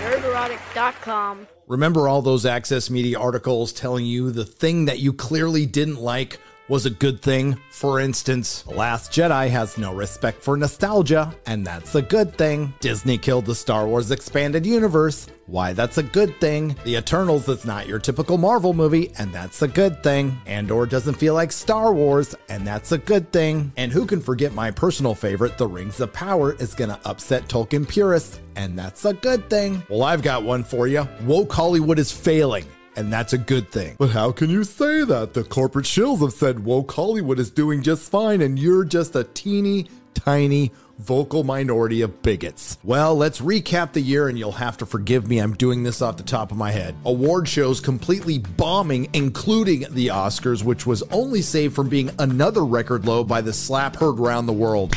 Nerdrotic.com. 0.00 1.46
Remember 1.66 2.08
all 2.08 2.22
those 2.22 2.44
Access 2.44 2.90
Media 2.90 3.18
articles 3.18 3.72
telling 3.72 4.04
you 4.04 4.30
the 4.30 4.44
thing 4.44 4.84
that 4.84 4.98
you 4.98 5.12
clearly 5.12 5.64
didn't 5.64 6.00
like 6.00 6.38
was 6.68 6.86
a 6.86 6.90
good 6.90 7.20
thing. 7.20 7.58
For 7.70 8.00
instance, 8.00 8.62
The 8.62 8.74
Last 8.74 9.12
Jedi 9.12 9.50
has 9.50 9.76
no 9.76 9.94
respect 9.94 10.42
for 10.42 10.56
nostalgia, 10.56 11.34
and 11.46 11.66
that's 11.66 11.94
a 11.94 12.02
good 12.02 12.36
thing. 12.36 12.72
Disney 12.80 13.18
killed 13.18 13.46
the 13.46 13.54
Star 13.54 13.86
Wars 13.86 14.10
expanded 14.10 14.64
universe. 14.64 15.26
Why, 15.46 15.74
that's 15.74 15.98
a 15.98 16.02
good 16.02 16.40
thing. 16.40 16.74
The 16.84 16.96
Eternals 16.96 17.48
is 17.48 17.66
not 17.66 17.86
your 17.86 17.98
typical 17.98 18.38
Marvel 18.38 18.72
movie, 18.72 19.12
and 19.18 19.32
that's 19.32 19.60
a 19.60 19.68
good 19.68 20.02
thing. 20.02 20.38
Andor 20.46 20.86
doesn't 20.86 21.14
feel 21.14 21.34
like 21.34 21.52
Star 21.52 21.92
Wars, 21.92 22.34
and 22.48 22.66
that's 22.66 22.92
a 22.92 22.98
good 22.98 23.30
thing. 23.30 23.72
And 23.76 23.92
who 23.92 24.06
can 24.06 24.22
forget 24.22 24.54
my 24.54 24.70
personal 24.70 25.14
favorite, 25.14 25.58
The 25.58 25.66
Rings 25.66 26.00
of 26.00 26.14
Power, 26.14 26.54
is 26.54 26.74
gonna 26.74 26.98
upset 27.04 27.46
Tolkien 27.46 27.86
purists, 27.86 28.40
and 28.56 28.78
that's 28.78 29.04
a 29.04 29.12
good 29.12 29.50
thing. 29.50 29.82
Well, 29.90 30.02
I've 30.02 30.22
got 30.22 30.44
one 30.44 30.64
for 30.64 30.86
you. 30.86 31.06
Woke 31.24 31.52
Hollywood 31.52 31.98
is 31.98 32.10
failing 32.10 32.64
and 32.96 33.12
that's 33.12 33.32
a 33.32 33.38
good 33.38 33.70
thing. 33.70 33.96
But 33.98 34.10
how 34.10 34.32
can 34.32 34.50
you 34.50 34.64
say 34.64 35.04
that? 35.04 35.34
The 35.34 35.44
corporate 35.44 35.86
shills 35.86 36.20
have 36.20 36.32
said 36.32 36.64
woke 36.64 36.92
Hollywood 36.92 37.38
is 37.38 37.50
doing 37.50 37.82
just 37.82 38.10
fine, 38.10 38.40
and 38.40 38.58
you're 38.58 38.84
just 38.84 39.16
a 39.16 39.24
teeny 39.24 39.88
tiny 40.14 40.72
vocal 40.98 41.42
minority 41.42 42.00
of 42.02 42.22
bigots. 42.22 42.78
Well, 42.84 43.16
let's 43.16 43.40
recap 43.40 43.92
the 43.92 44.00
year, 44.00 44.28
and 44.28 44.38
you'll 44.38 44.52
have 44.52 44.76
to 44.78 44.86
forgive 44.86 45.28
me, 45.28 45.38
I'm 45.38 45.54
doing 45.54 45.82
this 45.82 46.00
off 46.00 46.16
the 46.16 46.22
top 46.22 46.52
of 46.52 46.56
my 46.56 46.70
head. 46.70 46.94
Award 47.04 47.48
shows 47.48 47.80
completely 47.80 48.38
bombing, 48.38 49.08
including 49.12 49.86
the 49.90 50.08
Oscars, 50.08 50.62
which 50.62 50.86
was 50.86 51.02
only 51.10 51.42
saved 51.42 51.74
from 51.74 51.88
being 51.88 52.10
another 52.18 52.64
record 52.64 53.06
low 53.06 53.24
by 53.24 53.40
the 53.40 53.52
slap 53.52 53.96
heard 53.96 54.20
around 54.20 54.46
the 54.46 54.52
world. 54.52 54.94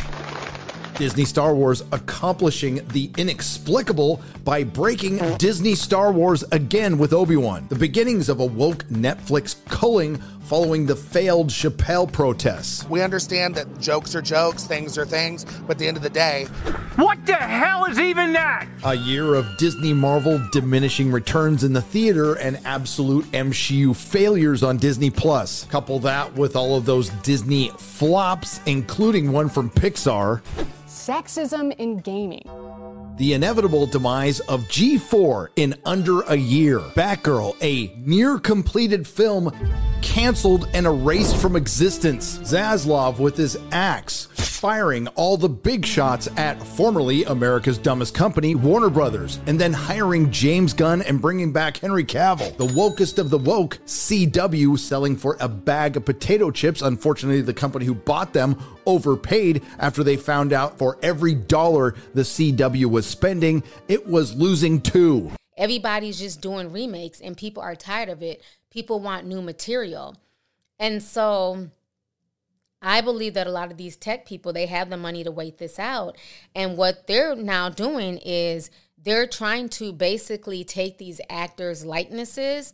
Disney 0.98 1.26
Star 1.26 1.54
Wars 1.54 1.84
accomplishing 1.92 2.82
the 2.88 3.12
inexplicable 3.18 4.20
by 4.44 4.64
breaking 4.64 5.20
Disney 5.38 5.76
Star 5.76 6.12
Wars 6.12 6.44
again 6.52 6.98
with 6.98 7.14
Obi 7.14 7.36
Wan. 7.36 7.68
The 7.70 7.76
beginnings 7.76 8.30
of 8.30 8.40
a 8.40 8.46
woke 8.46 8.84
Netflix 8.86 9.64
culling 9.66 10.18
following 10.48 10.86
the 10.88 10.96
failed 10.96 11.50
Chappelle 11.50 12.12
protests. 12.12 12.88
We 12.90 13.02
understand 13.02 13.54
that 13.56 13.80
jokes 13.80 14.16
are 14.16 14.22
jokes, 14.22 14.64
things 14.64 14.98
are 14.98 15.06
things, 15.06 15.46
but 15.68 15.72
at 15.72 15.78
the 15.78 15.88
end 15.88 15.98
of 15.98 16.04
the 16.04 16.10
day, 16.10 16.46
what 16.96 17.24
the 17.26 17.36
hell 17.36 17.86
is 17.86 18.00
even 18.00 18.34
that? 18.34 18.66
A 18.84 18.96
year 18.96 19.36
of 19.36 19.46
Disney 19.58 19.94
Marvel 19.94 20.42
diminishing 20.52 21.12
returns 21.12 21.64
in 21.64 21.74
the 21.74 21.82
theater 21.82 22.36
and 22.36 22.60
absolute 22.66 23.26
MCU 23.34 23.96
failures 23.96 24.64
on 24.64 24.78
Disney 24.78 25.10
Plus. 25.10 25.66
Couple 25.66 26.00
that 26.00 26.34
with 26.36 26.56
all 26.56 26.76
of 26.76 26.86
those 26.86 27.10
Disney 27.22 27.70
flops, 27.78 28.62
including 28.66 29.32
one 29.32 29.50
from 29.50 29.70
Pixar 29.70 30.42
sexism 31.08 31.74
in 31.78 31.98
gaming. 31.98 32.43
The 33.15 33.34
inevitable 33.34 33.88
demise 33.88 34.41
of 34.41 34.65
G4 34.65 35.48
in 35.56 35.74
under 35.86 36.22
a 36.22 36.36
year. 36.36 36.80
Batgirl, 36.80 37.56
a 37.62 37.96
near 37.98 38.38
completed 38.39 39.08
film, 39.08 39.52
canceled 40.02 40.67
and 40.74 40.86
erased 40.86 41.38
from 41.38 41.56
existence. 41.56 42.39
Zaslav 42.39 43.20
with 43.20 43.38
his 43.38 43.58
axe, 43.72 44.28
firing 44.58 45.08
all 45.10 45.38
the 45.38 45.48
big 45.48 45.86
shots 45.86 46.28
at 46.36 46.62
formerly 46.62 47.24
America's 47.26 47.78
dumbest 47.78 48.15
company, 48.15 48.56
Warner 48.56 48.89
Brothers, 48.89 49.39
and 49.46 49.60
then 49.60 49.72
hiring 49.72 50.32
James 50.32 50.74
Gunn 50.74 51.04
and 51.04 51.22
bringing 51.22 51.54
back 51.54 51.78
Henry 51.78 52.04
Cavill. 52.04 52.58
The 52.58 52.65
wokest 52.65 53.20
of 53.20 53.30
the 53.30 53.38
woke, 53.38 53.78
CW, 53.86 54.78
selling 54.80 55.15
for 55.15 55.38
a 55.39 55.48
bag 55.48 55.96
of 55.96 56.06
potato 56.06 56.50
chips. 56.50 56.82
Unfortunately, 56.82 57.41
the 57.41 57.54
company 57.54 57.86
who 57.86 57.93
bought 57.93 58.34
them 58.34 58.58
overpaid 58.88 59.62
after 59.78 60.04
they 60.04 60.17
found 60.17 60.54
out 60.54 60.78
for 60.78 60.98
every 61.04 61.36
dollar 61.36 61.93
the 62.15 62.24
CW 62.24 62.86
was 62.86 63.06
spending, 63.06 63.62
it 63.88 64.08
was 64.08 64.36
losing 64.36 64.82
two. 64.82 65.32
Everybody's 65.56 66.20
just 66.20 66.41
doing 66.41 66.72
remakes 66.72 67.20
and 67.20 67.38
people 67.38 67.62
are 67.62 67.76
tired 67.76 68.10
of 68.10 68.24
it. 68.24 68.41
People 68.72 69.00
want 69.00 69.28
new 69.28 69.41
material. 69.41 70.15
And 70.80 71.02
so 71.02 71.70
I 72.82 73.02
believe 73.02 73.34
that 73.34 73.48
a 73.48 73.52
lot 73.52 73.72
of 73.72 73.78
these 73.78 73.96
tech 73.96 74.26
people, 74.26 74.54
they 74.54 74.68
have 74.68 74.90
the 74.90 74.98
money 74.98 75.24
to 75.24 75.32
wait 75.32 75.58
this 75.58 75.80
out. 75.80 76.18
And 76.54 76.78
what 76.78 77.08
they're 77.08 77.36
now 77.36 77.70
doing 77.70 78.20
is 78.20 78.70
they're 78.98 79.28
trying 79.28 79.70
to 79.70 79.92
basically 79.94 80.63
take 80.63 80.98
these 80.98 81.22
actors' 81.30 81.86
likenesses 81.86 82.74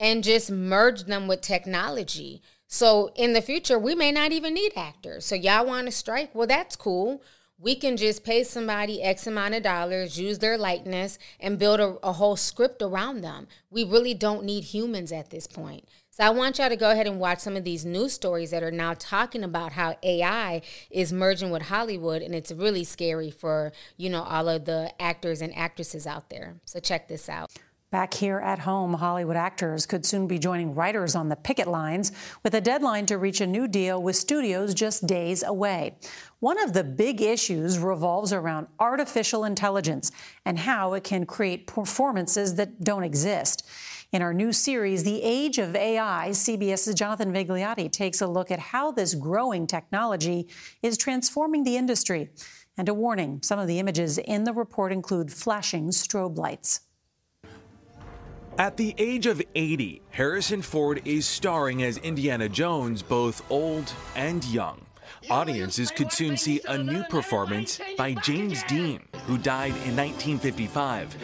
and 0.00 0.24
just 0.24 0.50
merge 0.50 1.04
them 1.04 1.28
with 1.28 1.40
technology. 1.40 2.42
So 2.66 3.10
in 3.14 3.34
the 3.34 3.42
future, 3.42 3.78
we 3.78 3.94
may 3.94 4.10
not 4.12 4.32
even 4.32 4.54
need 4.54 4.72
actors. 4.76 5.26
So 5.26 5.34
y'all 5.34 5.66
want 5.66 5.86
to 5.86 5.92
strike? 5.92 6.34
Well, 6.34 6.46
that's 6.46 6.74
cool. 6.74 7.22
We 7.58 7.76
can 7.76 7.96
just 7.96 8.24
pay 8.24 8.42
somebody 8.42 9.02
X 9.02 9.26
amount 9.26 9.54
of 9.54 9.62
dollars, 9.62 10.18
use 10.18 10.40
their 10.40 10.58
likeness, 10.58 11.18
and 11.38 11.58
build 11.58 11.78
a, 11.78 11.96
a 12.02 12.12
whole 12.12 12.36
script 12.36 12.82
around 12.82 13.20
them. 13.20 13.46
We 13.70 13.84
really 13.84 14.14
don't 14.14 14.44
need 14.44 14.64
humans 14.64 15.12
at 15.12 15.30
this 15.30 15.46
point. 15.46 15.86
So 16.14 16.24
I 16.24 16.28
want 16.28 16.58
y'all 16.58 16.68
to 16.68 16.76
go 16.76 16.90
ahead 16.90 17.06
and 17.06 17.18
watch 17.18 17.38
some 17.38 17.56
of 17.56 17.64
these 17.64 17.86
news 17.86 18.12
stories 18.12 18.50
that 18.50 18.62
are 18.62 18.70
now 18.70 18.92
talking 18.98 19.42
about 19.42 19.72
how 19.72 19.96
AI 20.02 20.60
is 20.90 21.10
merging 21.10 21.50
with 21.50 21.62
Hollywood 21.62 22.20
and 22.20 22.34
it's 22.34 22.52
really 22.52 22.84
scary 22.84 23.30
for, 23.30 23.72
you 23.96 24.10
know, 24.10 24.22
all 24.22 24.46
of 24.46 24.66
the 24.66 24.92
actors 25.00 25.40
and 25.40 25.56
actresses 25.56 26.06
out 26.06 26.28
there. 26.28 26.56
So 26.66 26.80
check 26.80 27.08
this 27.08 27.30
out. 27.30 27.50
Back 27.90 28.12
here 28.12 28.38
at 28.40 28.58
home, 28.58 28.92
Hollywood 28.92 29.36
actors 29.36 29.86
could 29.86 30.04
soon 30.04 30.26
be 30.26 30.38
joining 30.38 30.74
writers 30.74 31.14
on 31.14 31.30
the 31.30 31.36
picket 31.36 31.66
lines 31.66 32.12
with 32.42 32.54
a 32.54 32.60
deadline 32.60 33.06
to 33.06 33.16
reach 33.16 33.40
a 33.40 33.46
new 33.46 33.66
deal 33.66 34.02
with 34.02 34.16
studios 34.16 34.74
just 34.74 35.06
days 35.06 35.42
away. 35.42 35.96
One 36.40 36.62
of 36.62 36.74
the 36.74 36.84
big 36.84 37.22
issues 37.22 37.78
revolves 37.78 38.34
around 38.34 38.66
artificial 38.78 39.46
intelligence 39.46 40.12
and 40.44 40.58
how 40.58 40.92
it 40.92 41.04
can 41.04 41.24
create 41.24 41.66
performances 41.66 42.56
that 42.56 42.84
don't 42.84 43.04
exist. 43.04 43.66
In 44.12 44.20
our 44.20 44.34
new 44.34 44.52
series, 44.52 45.04
The 45.04 45.22
Age 45.22 45.56
of 45.56 45.74
AI, 45.74 46.28
CBS's 46.32 46.94
Jonathan 46.94 47.32
Vigliotti 47.32 47.90
takes 47.90 48.20
a 48.20 48.26
look 48.26 48.50
at 48.50 48.58
how 48.58 48.92
this 48.92 49.14
growing 49.14 49.66
technology 49.66 50.48
is 50.82 50.98
transforming 50.98 51.64
the 51.64 51.78
industry. 51.78 52.28
And 52.76 52.90
a 52.90 52.94
warning 52.94 53.40
some 53.42 53.58
of 53.58 53.68
the 53.68 53.78
images 53.78 54.18
in 54.18 54.44
the 54.44 54.52
report 54.52 54.92
include 54.92 55.32
flashing 55.32 55.88
strobe 55.88 56.36
lights. 56.36 56.82
At 58.58 58.76
the 58.76 58.94
age 58.98 59.24
of 59.24 59.40
80, 59.54 60.02
Harrison 60.10 60.60
Ford 60.60 61.00
is 61.06 61.24
starring 61.24 61.82
as 61.82 61.96
Indiana 61.96 62.50
Jones, 62.50 63.02
both 63.02 63.42
old 63.50 63.94
and 64.14 64.44
young. 64.44 64.84
Audiences 65.30 65.90
could 65.90 66.12
soon 66.12 66.36
see 66.36 66.60
a 66.68 66.76
new 66.76 67.02
performance 67.04 67.80
by 67.96 68.12
James 68.12 68.62
Dean, 68.64 69.00
who 69.26 69.38
died 69.38 69.70
in 69.86 69.96
1955. 69.96 71.16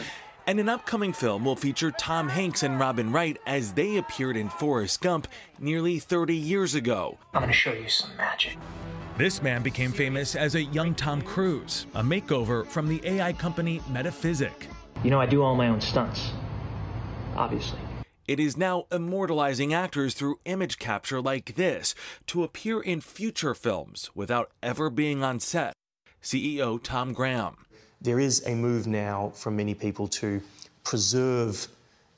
And 0.49 0.59
an 0.59 0.71
upcoming 0.71 1.13
film 1.13 1.45
will 1.45 1.57
feature 1.57 1.91
Tom 1.91 2.31
Hanks 2.31 2.63
and 2.63 2.81
Robin 2.81 3.13
Wright 3.13 3.37
as 3.47 3.75
they 3.75 3.99
appeared 3.99 4.35
in 4.35 4.49
Forrest 4.49 5.03
Gump 5.03 5.29
nearly 5.59 5.99
30 5.99 6.35
years 6.35 6.75
ago. 6.75 7.19
I'm 7.35 7.43
gonna 7.43 7.53
show 7.53 7.75
you 7.75 7.91
some 7.91 8.17
magic. 8.17 8.57
This 9.19 9.43
man 9.43 9.63
became 9.63 9.93
famous 9.93 10.35
as 10.35 10.55
a 10.55 10.63
young 10.63 10.95
Tom 10.95 11.21
Cruise, 11.21 11.85
a 11.95 12.03
makeover 12.03 12.67
from 12.67 12.89
the 12.89 12.99
AI 13.05 13.35
company 13.35 13.83
Metaphysic. 13.91 14.69
You 15.05 15.11
know, 15.11 15.21
I 15.21 15.27
do 15.27 15.43
all 15.43 15.55
my 15.55 15.69
own 15.69 15.83
stunts 15.83 16.31
obviously. 17.37 17.79
It 18.27 18.41
is 18.41 18.57
now 18.57 18.87
immortalizing 18.91 19.75
actors 19.75 20.15
through 20.15 20.41
image 20.47 20.79
capture 20.79 21.21
like 21.21 21.57
this 21.57 21.95
to 22.29 22.43
appear 22.43 22.81
in 22.81 23.03
future 23.03 23.53
films 23.53 24.11
without 24.15 24.51
ever 24.63 24.89
being 24.89 25.23
on 25.23 25.41
set. 25.41 25.75
CEO 26.23 26.83
Tom 26.83 27.13
Graham. 27.13 27.67
There 28.01 28.21
is 28.21 28.47
a 28.47 28.55
move 28.55 28.87
now 28.87 29.33
from 29.35 29.57
many 29.57 29.75
people 29.75 30.09
to 30.09 30.41
preserve 30.85 31.69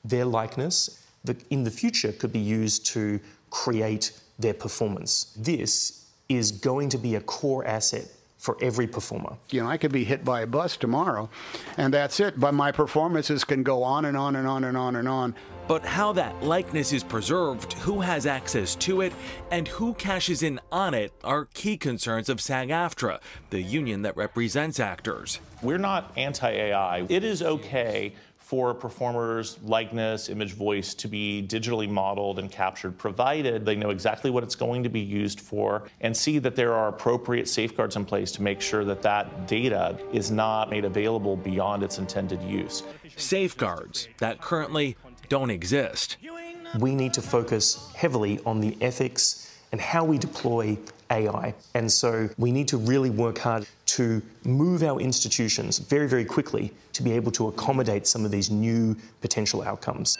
their 0.04 0.24
likeness 0.24 1.04
that 1.24 1.42
in 1.50 1.64
the 1.64 1.70
future 1.70 2.12
could 2.12 2.32
be 2.32 2.38
used 2.38 2.86
to 2.86 3.20
create 3.50 4.12
their 4.38 4.54
performance. 4.54 5.34
This 5.36 6.06
is 6.28 6.52
going 6.52 6.88
to 6.90 6.98
be 6.98 7.16
a 7.16 7.20
core 7.20 7.66
asset 7.66 8.06
for 8.38 8.56
every 8.62 8.86
performer. 8.86 9.36
You 9.50 9.62
know, 9.62 9.68
I 9.68 9.76
could 9.76 9.92
be 9.92 10.02
hit 10.02 10.24
by 10.24 10.40
a 10.40 10.46
bus 10.46 10.78
tomorrow, 10.78 11.28
and 11.76 11.92
that's 11.92 12.20
it. 12.20 12.40
But 12.40 12.54
my 12.54 12.72
performances 12.72 13.44
can 13.44 13.62
go 13.62 13.82
on 13.82 14.06
and 14.06 14.16
on 14.16 14.36
and 14.36 14.48
on 14.48 14.64
and 14.64 14.76
on 14.76 14.96
and 14.96 15.06
on. 15.06 15.34
But 15.68 15.84
how 15.84 16.12
that 16.14 16.42
likeness 16.42 16.92
is 16.92 17.04
preserved, 17.04 17.74
who 17.74 18.00
has 18.00 18.26
access 18.26 18.74
to 18.76 19.00
it, 19.02 19.12
and 19.50 19.68
who 19.68 19.94
cashes 19.94 20.42
in 20.42 20.60
on 20.72 20.94
it 20.94 21.12
are 21.22 21.46
key 21.54 21.76
concerns 21.76 22.28
of 22.28 22.40
SAG 22.40 22.68
AFTRA, 22.70 23.20
the 23.50 23.62
union 23.62 24.02
that 24.02 24.16
represents 24.16 24.80
actors. 24.80 25.40
We're 25.62 25.78
not 25.78 26.12
anti 26.16 26.50
AI. 26.50 27.06
It 27.08 27.24
is 27.24 27.42
okay 27.42 28.14
for 28.50 28.74
performer's 28.74 29.58
likeness, 29.62 30.28
image, 30.28 30.54
voice 30.54 30.92
to 30.92 31.06
be 31.06 31.46
digitally 31.48 31.88
modeled 31.88 32.40
and 32.40 32.50
captured, 32.50 32.98
provided 32.98 33.64
they 33.64 33.76
know 33.76 33.90
exactly 33.90 34.28
what 34.28 34.42
it's 34.42 34.56
going 34.56 34.82
to 34.82 34.88
be 34.88 34.98
used 34.98 35.38
for 35.38 35.84
and 36.00 36.16
see 36.16 36.40
that 36.40 36.56
there 36.56 36.74
are 36.74 36.88
appropriate 36.88 37.48
safeguards 37.48 37.94
in 37.94 38.04
place 38.04 38.32
to 38.32 38.42
make 38.42 38.60
sure 38.60 38.84
that 38.84 39.02
that 39.02 39.46
data 39.46 39.96
is 40.12 40.32
not 40.32 40.68
made 40.68 40.84
available 40.84 41.36
beyond 41.36 41.84
its 41.84 41.98
intended 41.98 42.42
use. 42.42 42.82
Safeguards 43.16 44.08
that 44.18 44.40
currently 44.40 44.96
don't 45.30 45.50
exist. 45.50 46.18
We 46.78 46.94
need 46.94 47.14
to 47.14 47.22
focus 47.22 47.90
heavily 47.94 48.40
on 48.44 48.60
the 48.60 48.76
ethics 48.82 49.56
and 49.72 49.80
how 49.80 50.04
we 50.04 50.18
deploy 50.18 50.76
AI. 51.10 51.54
And 51.74 51.90
so 51.90 52.28
we 52.36 52.52
need 52.52 52.68
to 52.68 52.76
really 52.76 53.10
work 53.10 53.38
hard 53.38 53.66
to 53.86 54.20
move 54.44 54.82
our 54.82 55.00
institutions 55.00 55.78
very, 55.78 56.08
very 56.08 56.24
quickly 56.24 56.72
to 56.92 57.02
be 57.02 57.12
able 57.12 57.32
to 57.32 57.48
accommodate 57.48 58.06
some 58.06 58.24
of 58.24 58.30
these 58.30 58.50
new 58.50 58.96
potential 59.20 59.62
outcomes. 59.62 60.18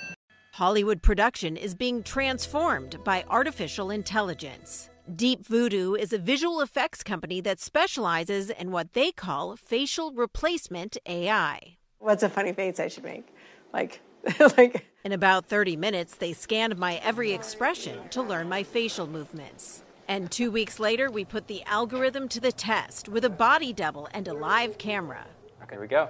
Hollywood 0.53 1.03
production 1.03 1.57
is 1.57 1.75
being 1.75 2.03
transformed 2.03 3.03
by 3.05 3.25
artificial 3.29 3.91
intelligence. 3.91 4.91
Deep 5.17 5.45
Voodoo 5.45 5.95
is 5.95 6.13
a 6.13 6.19
visual 6.19 6.61
effects 6.61 7.03
company 7.03 7.41
that 7.41 7.59
specializes 7.59 8.51
in 8.51 8.71
what 8.71 8.93
they 8.93 9.11
call 9.11 9.57
facial 9.57 10.13
replacement 10.13 10.97
AI. 11.07 11.79
What's 11.99 12.23
a 12.23 12.29
funny 12.29 12.53
face 12.53 12.79
I 12.79 12.89
should 12.89 13.05
make? 13.05 13.27
Like, 13.73 14.01
like. 14.57 14.87
In 15.03 15.13
about 15.13 15.47
30 15.47 15.77
minutes, 15.77 16.17
they 16.17 16.33
scanned 16.33 16.77
my 16.77 16.97
every 16.97 17.33
expression 17.33 18.09
to 18.11 18.23
learn 18.23 18.49
my 18.49 18.63
facial 18.63 19.07
movements. 19.07 19.83
And 20.09 20.31
two 20.31 20.51
weeks 20.51 20.79
later, 20.79 21.11
we 21.11 21.25
put 21.25 21.47
the 21.47 21.63
algorithm 21.65 22.29
to 22.31 22.41
the 22.41 22.53
test 22.53 23.09
with 23.09 23.25
a 23.25 23.31
body 23.31 23.73
double 23.73 24.09
and 24.13 24.29
a 24.29 24.35
live 24.35 24.77
camera. 24.77 25.27
Okay, 25.63 25.77
here 25.77 25.81
we 25.81 25.87
go. 25.87 26.09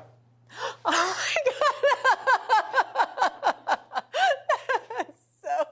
Oh 0.85 1.16
my 1.16 1.35
God. 1.44 1.55
That's 4.96 5.20
so 5.42 5.64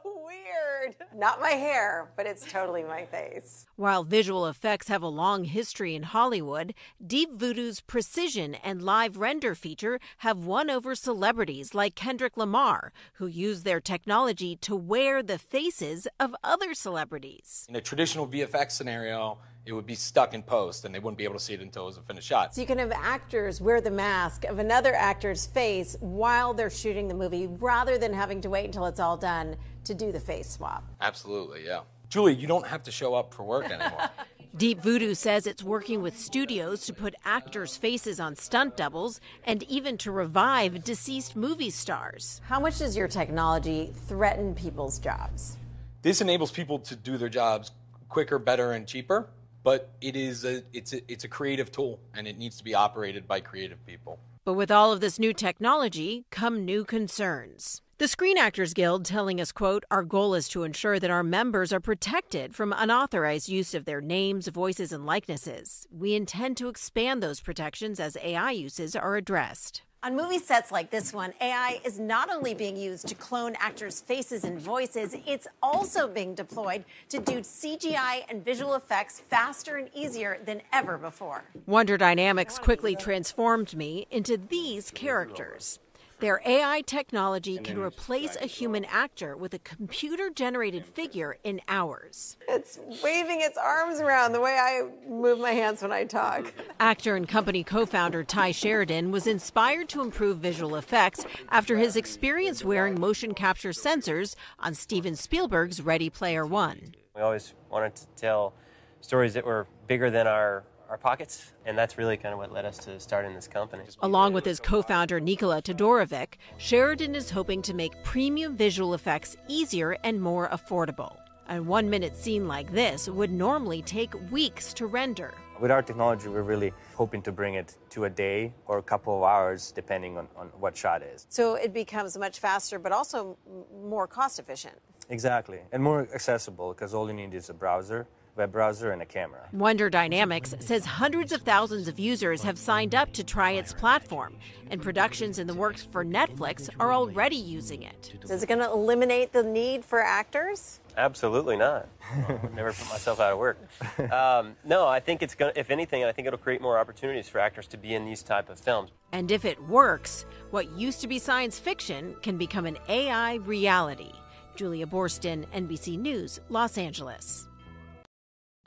weird. 0.89 0.97
Not 1.19 1.41
my 1.41 1.51
hair, 1.51 2.09
but 2.17 2.27
it's 2.27 2.51
totally 2.51 2.83
my 2.83 3.05
face. 3.07 3.67
While 3.77 4.05
visual 4.05 4.47
effects 4.47 4.89
have 4.89 5.03
a 5.03 5.09
long 5.09 5.45
history 5.45 5.95
in 5.95 6.05
Hollywood, 6.05 6.75
Deep 7.05 7.33
Voodoo's 7.33 7.81
precision 7.81 8.55
and 8.57 8.83
live 8.83 9.17
render 9.17 9.55
feature 9.55 9.99
have 10.19 10.39
won 10.39 10.71
over 10.71 10.95
celebrities 10.95 11.75
like 11.75 11.95
Kendrick 11.95 12.37
Lamar, 12.37 12.93
who 13.15 13.27
use 13.27 13.63
their 13.63 13.81
technology 13.81 14.57
to 14.57 14.77
wear 14.77 15.23
the 15.23 15.39
faces 15.39 16.07
of 16.19 16.35
other 16.43 16.75
celebrities. 16.75 17.67
In 17.69 17.77
a 17.77 17.81
traditional 17.81 18.27
VFX 18.27 18.73
scenario, 18.73 19.39
it 19.69 19.73
would 19.73 19.87
be 19.87 19.95
stuck 19.95 20.33
in 20.33 20.43
post 20.43 20.87
and 20.87 20.95
they 20.95 20.99
wouldn't 20.99 21.19
be 21.19 21.25
able 21.25 21.35
to 21.35 21.41
see 21.41 21.53
it 21.53 21.61
until 21.61 21.83
it 21.83 21.87
was 21.87 21.99
a 21.99 22.03
finished 22.03 22.27
shot. 22.27 22.55
So 22.55 22.63
you 22.63 22.67
can 22.67 22.79
have 22.79 22.91
actors 22.91 23.61
wear 23.61 23.83
the 23.83 23.91
mask 23.91 24.45
of 24.45 24.59
another 24.59 24.95
actor's 24.95 25.45
face 25.45 25.95
while 26.01 26.55
they're 26.55 26.71
shooting 26.71 27.07
the 27.07 27.15
movie 27.15 27.47
rather 27.47 27.99
than 27.99 28.13
having 28.13 28.41
to 28.41 28.51
wait 28.51 28.65
until 28.65 28.87
it's 28.87 28.99
all 28.99 29.19
done 29.19 29.57
to 29.85 29.95
do 29.95 30.11
the 30.11 30.21
face 30.21 30.51
swap. 30.51 30.85
Absolutely, 31.03 31.67
yeah. 31.67 31.81
Julie, 32.09 32.35
you 32.35 32.47
don't 32.47 32.67
have 32.67 32.83
to 32.85 32.91
show 32.91 33.15
up 33.15 33.35
for 33.35 33.43
work 33.43 33.71
anymore. 33.71 34.09
Deep 34.57 34.81
Voodoo 34.81 35.13
says 35.13 35.47
it's 35.47 35.63
working 35.63 36.01
with 36.01 36.19
studios 36.19 36.87
to 36.87 36.95
put 36.95 37.15
actors' 37.27 37.77
faces 37.77 38.19
on 38.19 38.35
stunt 38.35 38.77
doubles 38.77 39.21
and 39.45 39.63
even 39.65 39.99
to 39.99 40.11
revive 40.11 40.83
deceased 40.83 41.37
movie 41.37 41.71
stars. 41.71 42.41
How 42.47 42.59
much 42.59 42.79
does 42.79 42.97
your 42.97 43.09
technology 43.09 43.93
threaten 44.07 44.55
people's 44.55 44.99
jobs? 44.99 45.59
this 46.01 46.21
enables 46.21 46.51
people 46.51 46.79
to 46.79 46.97
do 46.97 47.19
their 47.19 47.29
jobs 47.29 47.73
quicker, 48.09 48.39
better, 48.39 48.73
and 48.73 48.87
cheaper. 48.87 49.29
But 49.69 49.91
it 50.01 50.17
is 50.17 50.47
a 50.47 50.63
it's 50.73 50.95
a, 50.95 51.03
it's 51.13 51.25
a 51.25 51.29
creative 51.29 51.71
tool, 51.71 52.01
and 52.15 52.27
it 52.27 52.39
needs 52.39 52.57
to 52.57 52.65
be 52.65 52.75
operated 52.75 53.29
by 53.29 53.41
creative 53.41 53.85
people. 53.85 54.19
But 54.47 54.55
with 54.55 54.71
all 54.71 54.95
of 54.95 55.03
this 55.03 55.19
new 55.19 55.35
technology 55.35 56.25
come 56.31 56.65
new 56.65 56.87
concerns. 56.87 57.83
The 57.99 58.09
Screen 58.09 58.39
Actors 58.39 58.73
Guild 58.73 59.05
telling 59.05 59.43
us, 59.43 59.53
quote, 59.53 59.85
our 59.91 60.05
goal 60.05 60.35
is 60.35 60.49
to 60.49 60.63
ensure 60.63 60.99
that 60.99 61.11
our 61.11 61.23
members 61.23 61.71
are 61.71 61.81
protected 61.81 62.55
from 62.55 62.73
unauthorized 62.75 63.51
use 63.51 63.75
of 63.75 63.85
their 63.85 64.01
names, 64.01 64.49
voices, 64.49 64.91
and 64.91 65.05
likenesses. 65.05 65.87
We 65.91 66.15
intend 66.15 66.57
to 66.57 66.69
expand 66.69 67.23
those 67.23 67.43
protections 67.43 68.01
as 68.01 68.17
AI 68.23 68.53
uses 68.53 68.97
are 68.97 69.17
addressed. 69.17 69.83
On 70.05 70.15
movie 70.15 70.39
sets 70.39 70.71
like 70.71 70.91
this 70.91 71.13
one, 71.13 71.35
AI 71.41 71.81
is 71.85 71.99
not 71.99 72.31
only 72.31 72.55
being 72.55 72.77
used 72.77 73.09
to 73.09 73.17
clone 73.17 73.57
actors' 73.59 74.01
faces 74.01 74.45
and 74.45 74.57
voices, 74.57 75.17
it's 75.27 75.49
also 75.61 76.07
being 76.07 76.37
deployed 76.37 76.85
to 77.09 77.19
do 77.19 77.41
CGI 77.41 78.23
and 78.29 78.45
visual 78.45 78.75
effects 78.75 79.19
faster 79.19 79.77
and 79.77 79.91
easier 79.93 80.39
than 80.45 80.63
ever 80.73 80.99
before. 80.99 81.43
Wonder 81.67 81.97
Dynamics 81.97 82.61
quickly 82.61 82.95
transformed 82.95 83.77
me 83.77 84.07
into 84.13 84.37
these 84.37 84.93
characters. 84.93 85.81
Their 86.21 86.41
AI 86.45 86.83
technology 86.85 87.59
can 87.59 87.79
replace 87.79 88.37
a 88.37 88.47
human 88.47 88.85
actor 88.87 89.37
with 89.37 89.55
a 89.55 89.61
computer 89.61 90.31
generated 90.31 90.85
figure 90.85 91.39
in 91.45 91.61
hours. 91.69 92.37
It's 92.49 92.81
waving 93.05 93.41
its 93.41 93.57
arms 93.57 94.01
around 94.01 94.33
the 94.33 94.41
way 94.41 94.59
I 94.59 94.89
move 95.09 95.39
my 95.39 95.53
hands 95.53 95.81
when 95.81 95.93
I 95.93 96.05
talk. 96.05 96.53
Actor 96.81 97.15
and 97.15 97.29
company 97.29 97.63
co 97.63 97.87
founder 97.87 98.25
Tye 98.25 98.51
Sheridan 98.51 99.13
was 99.13 99.29
inspired 99.29 99.89
to 99.91 100.01
improve 100.01 100.39
visual 100.39 100.75
effects 100.75 101.25
after 101.51 101.77
his 101.77 101.95
experience 101.95 102.65
wearing 102.65 102.99
motion 102.99 103.33
capture 103.33 103.71
sensors 103.71 104.35
on 104.59 104.75
Steven 104.75 105.15
Spielberg's 105.15 105.81
Ready 105.81 106.11
Player 106.11 106.45
One. 106.45 106.95
We 107.15 107.23
always 107.23 107.55
wanted 107.71 107.95
to 107.95 108.07
tell 108.17 108.55
stories 109.01 109.35
that 109.35 109.47
were 109.47 109.69
bigger 109.87 110.11
than 110.11 110.27
our 110.27 110.65
our 110.89 110.97
pockets, 110.97 111.53
and 111.67 111.77
that's 111.77 111.99
really 111.99 112.17
kind 112.17 112.33
of 112.33 112.39
what 112.39 112.53
led 112.53 112.65
us 112.65 112.79
to 112.79 112.99
starting 112.99 113.35
this 113.35 113.47
company. 113.47 113.85
Along 114.01 114.33
with 114.33 114.45
his 114.45 114.59
co 114.59 114.83
founder 114.83 115.21
Nikola 115.21 115.63
Todorovic, 115.63 116.35
Sheridan 116.57 117.15
is 117.15 117.31
hoping 117.31 117.63
to 117.63 117.75
make 117.75 117.93
premium 118.05 118.57
visual 118.57 118.95
effects 118.95 119.37
easier 119.49 119.97
and 120.05 120.21
more 120.21 120.49
affordable. 120.49 121.17
A 121.51 121.63
one 121.63 121.89
minute 121.89 122.17
scene 122.17 122.47
like 122.47 122.73
this 122.73 123.09
would 123.09 123.31
normally 123.31 123.83
take 123.83 124.15
weeks 124.31 124.73
to 124.75 124.87
render. 124.87 125.33
With 125.61 125.71
our 125.71 125.83
technology, 125.83 126.29
we're 126.29 126.43
really 126.43 126.73
hoping 126.95 127.21
to 127.23 127.33
bring 127.33 127.55
it 127.55 127.77
to 127.91 128.05
a 128.05 128.11
day 128.11 128.53
or 128.67 128.79
a 128.79 128.83
couple 128.83 129.17
of 129.17 129.25
hours, 129.25 129.73
depending 129.73 130.17
on, 130.17 130.29
on 130.37 130.49
what 130.61 130.77
shot 130.77 131.03
is. 131.03 131.27
So 131.31 131.55
it 131.55 131.73
becomes 131.73 132.17
much 132.17 132.39
faster, 132.39 132.79
but 132.79 132.93
also 132.93 133.37
more 133.83 134.07
cost 134.07 134.39
efficient. 134.39 134.77
Exactly, 135.11 135.61
and 135.73 135.83
more 135.83 136.07
accessible 136.15 136.75
because 136.75 136.95
all 136.95 137.09
you 137.09 137.15
need 137.15 137.35
is 137.35 137.49
a 137.49 137.55
browser 137.55 138.07
web 138.39 138.53
browser 138.53 138.93
and 138.93 139.03
a 139.03 139.05
camera. 139.05 139.49
Wonder 139.53 139.91
Dynamics 139.91 140.55
says 140.61 140.85
hundreds 140.87 141.33
of 141.33 141.43
thousands 141.43 141.89
of 141.89 141.99
users 141.99 142.43
have 142.43 142.57
signed 142.57 142.95
up 142.95 143.13
to 143.15 143.25
try 143.25 143.51
its 143.51 143.75
platform, 143.75 144.37
and 144.71 144.81
productions 144.81 145.39
in 145.39 145.47
the 145.47 145.55
works 145.55 145.87
for 145.91 146.05
Netflix 146.05 146.71
are 146.79 146.93
already 146.93 147.37
using 147.37 147.83
it. 147.83 148.15
Is 148.31 148.43
it 148.43 148.49
going 148.49 148.61
to 148.61 148.71
eliminate 148.71 149.33
the 149.33 149.43
need 149.43 149.85
for 149.85 150.01
actors? 150.01 150.81
Absolutely 150.97 151.57
not. 151.57 151.89
I've 152.11 152.55
Never 152.55 152.73
put 152.73 152.89
myself 152.89 153.21
out 153.21 153.33
of 153.33 153.39
work. 153.39 153.59
Um, 154.13 154.57
no, 154.65 154.87
I 154.87 155.01
think 155.01 155.23
it's 155.23 155.35
going. 155.35 155.53
to 155.53 155.61
If 155.61 155.71
anything, 155.71 156.05
I 156.05 156.13
think 156.13 156.27
it'll 156.27 156.39
create 156.39 156.63
more 156.63 156.79
opportunities 156.79 157.29
for 157.29 157.41
actors 157.41 157.67
to 157.69 157.77
be 157.77 157.95
in 157.95 158.05
these 158.05 158.23
type 158.23 158.49
of 158.49 158.59
films. 158.59 158.91
And 159.13 159.31
if 159.31 159.45
it 159.45 159.63
works, 159.65 160.25
what 160.51 160.71
used 160.71 161.01
to 161.03 161.09
be 161.09 161.19
science 161.19 161.59
fiction 161.59 162.15
can 162.23 162.39
become 162.39 162.65
an 162.65 162.79
AI 162.89 163.35
reality. 163.35 164.13
Julia 164.57 164.87
Boorstin, 164.87 165.47
NBC 165.55 165.99
News, 165.99 166.41
Los 166.49 166.79
Angeles. 166.79 167.48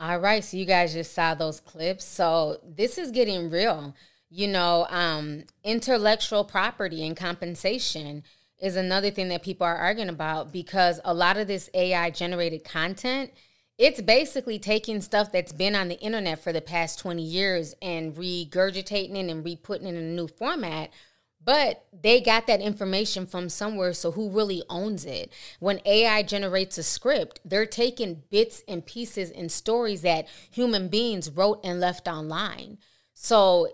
All 0.01 0.17
right, 0.17 0.43
so 0.43 0.57
you 0.57 0.65
guys 0.65 0.93
just 0.93 1.13
saw 1.13 1.35
those 1.35 1.59
clips. 1.59 2.05
So 2.05 2.57
this 2.67 2.97
is 2.97 3.11
getting 3.11 3.51
real. 3.51 3.93
You 4.31 4.47
know, 4.47 4.87
um, 4.89 5.43
intellectual 5.63 6.43
property 6.43 7.05
and 7.05 7.15
compensation 7.15 8.23
is 8.59 8.75
another 8.75 9.11
thing 9.11 9.29
that 9.29 9.43
people 9.43 9.67
are 9.67 9.77
arguing 9.77 10.09
about 10.09 10.51
because 10.51 10.99
a 11.05 11.13
lot 11.13 11.37
of 11.37 11.45
this 11.45 11.69
AI 11.75 12.09
generated 12.09 12.63
content, 12.63 13.29
it's 13.77 14.01
basically 14.01 14.57
taking 14.57 15.01
stuff 15.01 15.31
that's 15.31 15.53
been 15.53 15.75
on 15.75 15.87
the 15.87 15.99
internet 15.99 16.39
for 16.39 16.51
the 16.51 16.61
past 16.61 16.97
20 16.97 17.21
years 17.21 17.75
and 17.79 18.15
regurgitating 18.15 19.15
it 19.15 19.29
and 19.29 19.45
re-putting 19.45 19.85
it 19.85 19.91
in 19.91 19.97
a 19.97 20.01
new 20.01 20.27
format 20.27 20.89
but 21.43 21.86
they 21.91 22.21
got 22.21 22.47
that 22.47 22.62
information 22.62 23.25
from 23.25 23.49
somewhere, 23.49 23.93
so 23.93 24.12
who 24.12 24.30
really 24.30 24.63
owns 24.69 25.06
it? 25.06 25.32
When 25.60 25.82
AI 25.86 26.23
generates 26.23 26.77
a 26.77 26.84
script, 26.84 27.39
they're 27.43 27.65
taking 27.65 28.23
bits 28.30 28.63
and 28.67 28.86
pieces 28.86 29.32
and 29.32 29.51
stories 29.51 30.01
that 30.01 30.27
human 30.49 30.88
beings 30.88 31.30
wrote 31.30 31.60
and 31.63 31.80
left 31.80 32.08
online. 32.08 32.77
So 33.13 33.67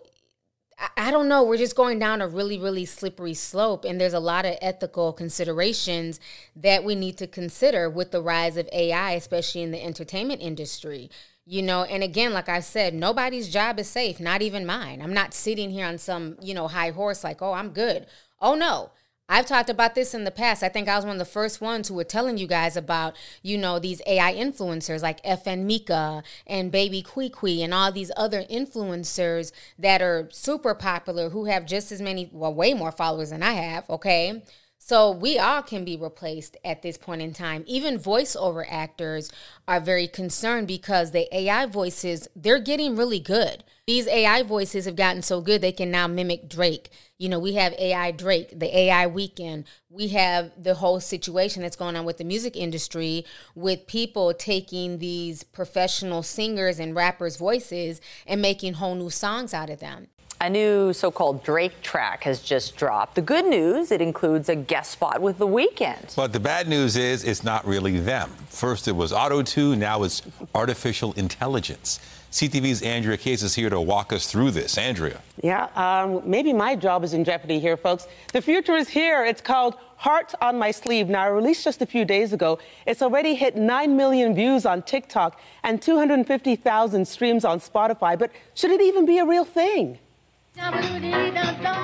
I 0.95 1.09
don't 1.09 1.27
know. 1.27 1.43
We're 1.43 1.57
just 1.57 1.75
going 1.75 1.97
down 1.97 2.21
a 2.21 2.27
really, 2.27 2.59
really 2.59 2.85
slippery 2.85 3.33
slope. 3.33 3.83
And 3.83 3.99
there's 3.99 4.13
a 4.13 4.19
lot 4.19 4.45
of 4.45 4.57
ethical 4.61 5.11
considerations 5.11 6.19
that 6.55 6.83
we 6.83 6.93
need 6.93 7.17
to 7.17 7.27
consider 7.27 7.89
with 7.89 8.11
the 8.11 8.21
rise 8.21 8.57
of 8.57 8.69
AI, 8.71 9.13
especially 9.13 9.63
in 9.63 9.71
the 9.71 9.83
entertainment 9.83 10.41
industry. 10.41 11.09
You 11.49 11.61
know, 11.61 11.83
and 11.83 12.03
again, 12.03 12.33
like 12.33 12.49
I 12.49 12.59
said, 12.59 12.93
nobody's 12.93 13.47
job 13.47 13.79
is 13.79 13.87
safe, 13.87 14.19
not 14.19 14.41
even 14.41 14.65
mine. 14.65 15.01
I'm 15.01 15.13
not 15.13 15.33
sitting 15.33 15.69
here 15.69 15.85
on 15.85 15.97
some, 15.97 16.35
you 16.41 16.53
know, 16.53 16.67
high 16.67 16.91
horse 16.91 17.23
like, 17.23 17.41
oh, 17.41 17.53
I'm 17.53 17.69
good. 17.69 18.05
Oh, 18.41 18.53
no. 18.55 18.91
I've 19.29 19.45
talked 19.45 19.69
about 19.69 19.95
this 19.95 20.13
in 20.13 20.25
the 20.25 20.31
past. 20.31 20.61
I 20.61 20.67
think 20.67 20.89
I 20.89 20.97
was 20.97 21.05
one 21.05 21.15
of 21.15 21.19
the 21.19 21.25
first 21.25 21.61
ones 21.61 21.87
who 21.87 21.95
were 21.95 22.03
telling 22.03 22.37
you 22.37 22.47
guys 22.47 22.75
about, 22.75 23.15
you 23.43 23.57
know, 23.57 23.79
these 23.79 24.01
AI 24.05 24.33
influencers 24.33 25.01
like 25.01 25.23
FN 25.23 25.65
Meka 25.69 26.21
and 26.45 26.69
Baby 26.69 27.01
Kui 27.01 27.63
and 27.63 27.73
all 27.73 27.93
these 27.93 28.11
other 28.17 28.43
influencers 28.43 29.53
that 29.79 30.01
are 30.01 30.27
super 30.33 30.75
popular 30.75 31.29
who 31.29 31.45
have 31.45 31.65
just 31.65 31.93
as 31.93 32.01
many, 32.01 32.29
well, 32.33 32.53
way 32.53 32.73
more 32.73 32.91
followers 32.91 33.29
than 33.29 33.43
I 33.43 33.53
have, 33.53 33.89
okay? 33.89 34.43
So 34.87 35.11
we 35.11 35.37
all 35.37 35.63
can 35.63 35.83
be 35.83 35.97
replaced 35.97 36.55
at 36.63 36.81
this 36.81 36.97
point 36.97 37.21
in 37.21 37.33
time. 37.33 37.65
Even 37.67 37.99
voiceover 37.99 38.65
actors 38.69 39.29
are 39.67 39.81
very 39.81 40.07
concerned 40.07 40.65
because 40.65 41.11
the 41.11 41.27
AI 41.35 41.65
voices, 41.65 42.29
they're 42.37 42.57
getting 42.57 42.95
really 42.95 43.19
good. 43.19 43.65
These 43.85 44.07
AI 44.07 44.43
voices 44.43 44.85
have 44.85 44.95
gotten 44.95 45.23
so 45.23 45.41
good 45.41 45.59
they 45.59 45.73
can 45.73 45.91
now 45.91 46.07
mimic 46.07 46.47
Drake. 46.47 46.89
You 47.17 47.27
know, 47.27 47.37
we 47.37 47.55
have 47.55 47.73
AI 47.73 48.11
Drake, 48.11 48.57
the 48.57 48.77
AI 48.77 49.07
Weeknd. 49.07 49.65
We 49.89 50.07
have 50.09 50.51
the 50.57 50.75
whole 50.75 51.01
situation 51.01 51.63
that's 51.63 51.75
going 51.75 51.97
on 51.97 52.05
with 52.05 52.17
the 52.17 52.23
music 52.23 52.55
industry 52.55 53.25
with 53.55 53.87
people 53.87 54.33
taking 54.33 54.99
these 54.99 55.43
professional 55.43 56.23
singers 56.23 56.79
and 56.79 56.95
rappers' 56.95 57.35
voices 57.35 57.99
and 58.25 58.41
making 58.41 58.75
whole 58.75 58.95
new 58.95 59.09
songs 59.09 59.53
out 59.53 59.69
of 59.69 59.81
them. 59.81 60.07
A 60.39 60.49
new 60.49 60.93
so 60.93 61.09
called 61.09 61.43
Drake 61.43 61.81
track 61.81 62.23
has 62.23 62.41
just 62.41 62.77
dropped. 62.77 63.15
The 63.15 63.23
good 63.23 63.45
news, 63.45 63.91
it 63.91 64.01
includes 64.01 64.49
a 64.49 64.55
guest 64.55 64.91
spot 64.91 65.19
with 65.19 65.39
The 65.39 65.47
Weeknd. 65.47 66.15
But 66.15 66.31
the 66.31 66.39
bad 66.39 66.67
news 66.67 66.95
is 66.95 67.23
it's 67.23 67.43
not 67.43 67.65
really 67.65 67.99
them. 67.99 68.29
First 68.47 68.87
it 68.87 68.91
was 68.91 69.11
auto 69.11 69.41
tune, 69.41 69.79
now 69.79 70.03
it's 70.03 70.21
artificial 70.53 71.13
intelligence. 71.13 71.99
CTV's 72.31 72.83
Andrea 72.83 73.17
Case 73.17 73.41
is 73.41 73.55
here 73.55 73.71
to 73.71 73.81
walk 73.81 74.13
us 74.13 74.31
through 74.31 74.51
this. 74.51 74.77
Andrea. 74.77 75.21
Yeah, 75.41 75.69
um, 75.75 76.21
maybe 76.23 76.53
my 76.53 76.75
job 76.75 77.03
is 77.03 77.13
in 77.13 77.23
jeopardy 77.23 77.59
here, 77.59 77.75
folks. 77.75 78.07
The 78.31 78.41
future 78.41 78.75
is 78.75 78.89
here. 78.89 79.25
It's 79.25 79.41
called 79.41 79.75
Heart 79.95 80.35
on 80.39 80.59
My 80.59 80.69
Sleeve. 80.69 81.09
Now, 81.09 81.31
released 81.31 81.63
just 81.63 81.81
a 81.81 81.87
few 81.87 82.05
days 82.05 82.31
ago, 82.31 82.59
it's 82.85 83.01
already 83.01 83.33
hit 83.33 83.55
9 83.55 83.97
million 83.97 84.35
views 84.35 84.67
on 84.67 84.83
TikTok 84.83 85.39
and 85.63 85.81
250,000 85.81 87.07
streams 87.07 87.43
on 87.43 87.59
Spotify. 87.59 88.19
But 88.19 88.31
should 88.53 88.69
it 88.69 88.81
even 88.81 89.07
be 89.07 89.17
a 89.17 89.25
real 89.25 89.45
thing? 89.45 89.97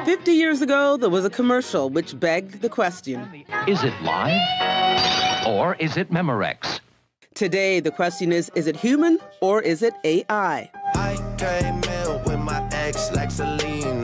50 0.05 0.31
years 0.31 0.61
ago, 0.61 0.97
there 0.97 1.09
was 1.09 1.25
a 1.25 1.29
commercial 1.29 1.89
which 1.89 2.19
begged 2.19 2.61
the 2.61 2.69
question 2.69 3.45
Is 3.67 3.83
it 3.83 3.93
live 4.01 5.47
or 5.47 5.75
is 5.75 5.95
it 5.97 6.09
Memorex? 6.09 6.79
Today, 7.35 7.79
the 7.79 7.91
question 7.91 8.31
is 8.31 8.51
is 8.55 8.67
it 8.67 8.75
human 8.75 9.19
or 9.41 9.61
is 9.61 9.83
it 9.83 9.93
AI? 10.03 10.71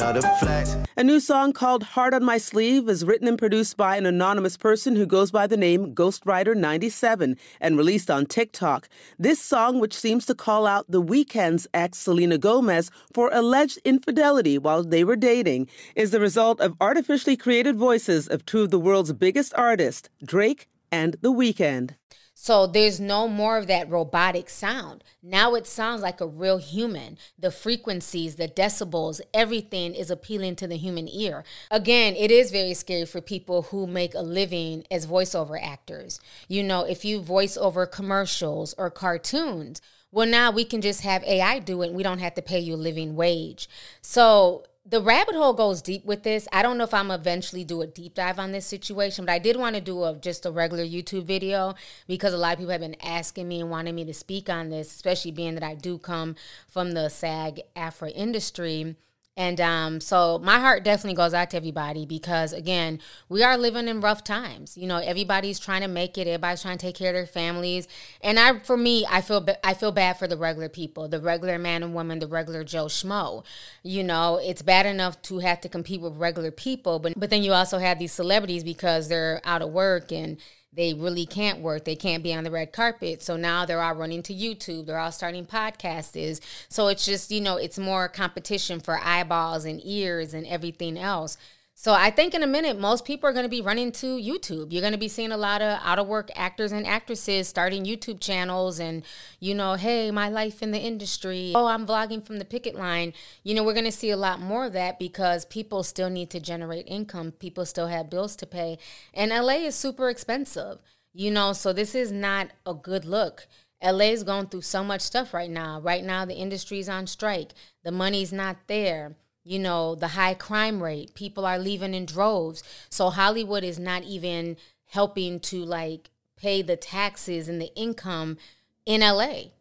A 0.02 1.04
new 1.04 1.20
song 1.20 1.52
called 1.52 1.84
Heart 1.84 2.14
on 2.14 2.24
My 2.24 2.38
Sleeve 2.38 2.88
is 2.88 3.04
written 3.04 3.28
and 3.28 3.38
produced 3.38 3.76
by 3.76 3.97
an 3.97 4.06
anonymous 4.06 4.56
person 4.56 4.95
who 4.95 5.06
goes 5.06 5.30
by 5.30 5.45
the 5.45 5.58
name 5.58 5.93
Ghostwriter97 5.93 7.38
and 7.60 7.78
released 7.78 8.10
on 8.10 8.26
TikTok. 8.26 8.88
This 9.18 9.41
song, 9.41 9.82
which 9.82 9.93
seems 9.93 10.26
to 10.28 10.34
call 10.34 10.66
out 10.66 10.89
The 10.89 11.02
Weeknd's 11.02 11.68
ex 11.74 11.97
Selena 11.97 12.38
Gomez 12.38 12.89
for 13.14 13.30
alleged 13.34 13.80
infidelity 13.84 14.58
while 14.58 14.86
they 14.86 15.04
were 15.04 15.18
dating, 15.18 15.68
is 15.97 16.12
the 16.12 16.22
result 16.22 16.62
of 16.62 16.78
artificially 16.80 17.36
created 17.36 17.76
voices 17.76 18.26
of 18.30 18.45
two 18.45 18.62
of 18.62 18.70
the 18.70 18.80
world's 18.80 19.12
biggest 19.12 19.54
artists, 19.56 20.08
Drake 20.24 20.70
and 20.93 21.18
The 21.22 21.34
Weeknd. 21.34 21.95
So 22.42 22.66
there's 22.66 23.02
no 23.02 23.28
more 23.28 23.58
of 23.58 23.68
that 23.68 23.90
robotic 23.90 24.50
sound. 24.50 25.04
Now 25.22 25.56
it 25.56 25.68
sounds 25.68 26.02
like 26.02 26.22
a 26.22 26.26
real 26.26 26.58
human. 26.58 27.18
The 27.38 27.52
frequencies, 27.52 28.38
the 28.38 28.48
decibels, 28.48 29.20
everything 29.34 29.94
is 29.94 30.10
appealing 30.10 30.56
to 30.56 30.68
the 30.68 30.78
human 30.78 31.10
ear. 31.10 31.44
Again, 31.70 32.16
it 32.16 32.32
is 32.32 32.50
very 32.50 32.74
scary 32.76 33.06
for 33.06 33.20
people 33.20 33.64
who 33.64 33.88
make 33.88 34.14
a 34.14 34.22
living 34.22 34.86
as 34.90 35.06
voiceover 35.06 35.62
actors. 35.62 36.22
You 36.48 36.64
know, 36.64 36.86
if 36.86 37.04
you 37.04 37.20
voice 37.20 37.58
over 37.58 37.86
commercials 37.86 38.74
or 38.78 38.90
cartoons, 38.90 39.82
well, 40.10 40.26
now 40.26 40.50
we 40.50 40.64
can 40.64 40.80
just 40.80 41.02
have 41.02 41.26
AI 41.26 41.60
do 41.60 41.82
it 41.82 41.88
and 41.88 41.96
we 41.96 42.04
don't 42.04 42.20
have 42.20 42.36
to 42.36 42.42
pay 42.42 42.60
you 42.60 42.76
a 42.76 42.78
living 42.78 43.18
wage. 43.18 43.68
So 44.02 44.64
the 44.86 45.01
rabbit 45.01 45.36
hole 45.36 45.53
goes 45.53 45.82
deep 45.82 46.05
with 46.05 46.23
this. 46.23 46.47
I 46.51 46.61
don't 46.61 46.77
know 46.77 46.84
if 46.84 46.93
I'm 46.93 47.11
eventually 47.11 47.63
do 47.63 47.82
a 47.82 47.88
deep 47.88 48.15
dive 48.15 48.39
on 48.39 48.51
this 48.51 48.65
situation, 48.65 49.25
but 49.25 49.32
I 49.32 49.39
did 49.39 49.55
want 49.55 49.75
to 49.75 49.82
do 49.82 50.03
a 50.03 50.15
just 50.15 50.45
a 50.45 50.51
regular 50.51 50.84
YouTube 50.84 51.23
video 51.23 51.75
because 52.07 52.34
a 52.34 52.38
lot 52.38 52.53
of 52.53 52.59
people 52.59 52.71
have 52.71 52.82
been 52.82 52.95
asking 53.03 53.47
me 53.47 53.61
and 53.61 53.69
wanting 53.69 53.95
me 53.95 54.05
to 54.05 54.13
speak 54.13 54.49
on 54.49 54.69
this, 54.69 54.88
especially 54.88 55.32
being 55.32 55.53
that 55.55 55.63
I 55.63 55.75
do 55.75 55.97
come 55.97 56.36
from 56.67 56.93
the 56.93 57.09
SAG 57.09 57.61
AFTRA 57.75 58.11
industry. 58.15 58.95
And 59.38 59.61
um, 59.61 60.01
so 60.01 60.38
my 60.39 60.59
heart 60.59 60.84
definitely 60.84 61.15
goes 61.15 61.34
out 61.34 61.51
to 61.51 61.57
everybody 61.57 62.05
because 62.05 62.51
again, 62.51 62.99
we 63.30 63.41
are 63.41 63.57
living 63.57 63.88
in 63.88 64.01
rough 64.01 64.21
times. 64.23 64.77
You 64.77 64.86
know, 64.86 64.97
everybody's 64.97 65.59
trying 65.59 65.82
to 65.82 65.88
make 65.88 66.17
it. 66.17 66.27
Everybody's 66.27 66.61
trying 66.61 66.77
to 66.77 66.86
take 66.86 66.95
care 66.95 67.09
of 67.09 67.15
their 67.15 67.25
families. 67.25 67.88
And 68.21 68.38
I, 68.38 68.59
for 68.59 68.75
me, 68.75 69.05
I 69.09 69.21
feel 69.21 69.47
I 69.63 69.73
feel 69.75 69.93
bad 69.93 70.19
for 70.19 70.27
the 70.27 70.36
regular 70.36 70.67
people, 70.67 71.07
the 71.07 71.21
regular 71.21 71.57
man 71.57 71.84
and 71.84 71.93
woman, 71.93 72.19
the 72.19 72.27
regular 72.27 72.65
Joe 72.65 72.88
Schmo. 72.88 73.45
You 73.82 74.03
know, 74.03 74.41
it's 74.43 74.61
bad 74.61 74.86
enough 74.86 75.21
to 75.23 75.39
have 75.39 75.61
to 75.61 75.69
compete 75.69 76.01
with 76.01 76.17
regular 76.17 76.51
people, 76.51 76.99
but 76.99 77.13
but 77.15 77.30
then 77.30 77.41
you 77.41 77.53
also 77.53 77.77
have 77.77 77.97
these 77.97 78.11
celebrities 78.11 78.65
because 78.65 79.07
they're 79.07 79.39
out 79.45 79.61
of 79.61 79.69
work 79.69 80.11
and 80.11 80.38
they 80.72 80.93
really 80.93 81.26
can't 81.26 81.59
work. 81.61 81.84
They 81.84 81.95
can't 81.95 82.24
be 82.24 82.34
on 82.34 82.43
the 82.43 82.51
red 82.51 82.72
carpet. 82.72 83.24
So 83.24 83.36
now 83.36 83.65
they're 83.65 83.82
all 83.82 83.95
running 83.95 84.22
to 84.24 84.34
YouTube. 84.34 84.86
They're 84.86 84.99
all 84.99 85.11
starting 85.11 85.45
podcasts. 85.45 86.41
So 86.70 86.88
it's 86.88 87.05
just, 87.05 87.32
you 87.32 87.41
know, 87.41 87.57
it's 87.57 87.80
more 87.80 88.07
competition 88.07 88.80
for 88.80 88.99
eyeballs 89.03 89.65
and 89.65 89.82
ears 89.84 90.34
and 90.34 90.45
everything 90.45 90.97
else. 90.97 91.38
So 91.82 91.93
I 91.93 92.11
think 92.11 92.34
in 92.34 92.43
a 92.43 92.47
minute, 92.47 92.77
most 92.77 93.05
people 93.05 93.30
are 93.30 93.32
going 93.32 93.45
to 93.45 93.49
be 93.49 93.61
running 93.61 93.93
to 93.93 94.17
YouTube. 94.17 94.73
You're 94.73 94.82
going 94.82 94.91
to 94.91 94.99
be 94.99 95.07
seeing 95.07 95.32
a 95.32 95.38
lot 95.38 95.61
of 95.61 95.80
out 95.82 95.97
of 95.97 96.07
work 96.07 96.30
actors 96.36 96.73
and 96.73 96.86
actresses 96.86 97.47
starting 97.47 97.86
YouTube 97.86 98.19
channels 98.19 98.82
and, 98.82 99.01
you 99.39 99.55
know, 99.55 99.75
hey, 99.75 100.11
my 100.11 100.27
life 100.27 100.61
in 100.61 100.71
the 100.71 100.77
industry. 100.77 101.53
Oh, 101.55 101.67
I'm 101.67 101.88
vlogging 101.88 102.21
from 102.21 102.38
the 102.38 102.43
picket 102.43 102.75
line. 102.75 103.13
You 103.45 103.55
know, 103.55 103.63
we're 103.63 103.71
going 103.71 103.86
to 103.86 103.93
see 103.93 104.09
a 104.09 104.17
lot 104.17 104.41
more 104.41 104.65
of 104.65 104.73
that 104.73 104.99
because 104.99 105.45
people 105.45 105.84
still 105.84 106.09
need 106.09 106.30
to 106.32 106.41
generate 106.41 106.86
income. 106.86 107.32
People 107.32 107.65
still 107.65 107.88
have 107.88 108.09
bills 108.09 108.36
to 108.36 108.45
pay. 108.45 108.77
And 109.13 109.32
LA 109.32 109.59
is 109.59 109.73
super 109.73 110.09
expensive, 110.09 110.80
you 111.13 111.32
know, 111.32 111.53
so 111.53 111.71
this 111.71 111.95
is 111.95 112.11
not 112.11 112.49
a 112.65 112.73
good 112.73 113.05
look. 113.05 113.47
LA 113.82 114.07
is 114.11 114.23
going 114.23 114.47
through 114.47 114.63
so 114.63 114.84
much 114.84 114.99
stuff 114.99 115.34
right 115.34 115.49
now. 115.49 115.80
Right 115.80 116.03
now, 116.03 116.25
the 116.25 116.36
industry's 116.36 116.89
on 116.89 117.07
strike, 117.07 117.53
the 117.86 117.91
money's 117.93 118.34
not 118.34 118.57
there 118.67 119.15
you 119.44 119.60
know, 119.60 119.96
the 119.96 120.10
high 120.10 120.34
crime 120.34 120.82
rate. 120.82 121.14
People 121.14 121.46
are 121.46 121.60
leaving 121.60 121.94
in 121.94 122.06
droves. 122.06 122.64
So 122.90 123.10
Hollywood 123.10 123.64
is 123.64 123.80
not 123.80 124.04
even 124.04 124.58
helping 124.88 125.40
to 125.40 125.64
like 125.64 126.10
pay 126.38 126.62
the 126.62 126.78
taxes 126.78 127.48
and 127.48 127.62
the 127.62 127.74
income 127.76 128.38
in 128.86 129.02
LA. 129.02 129.52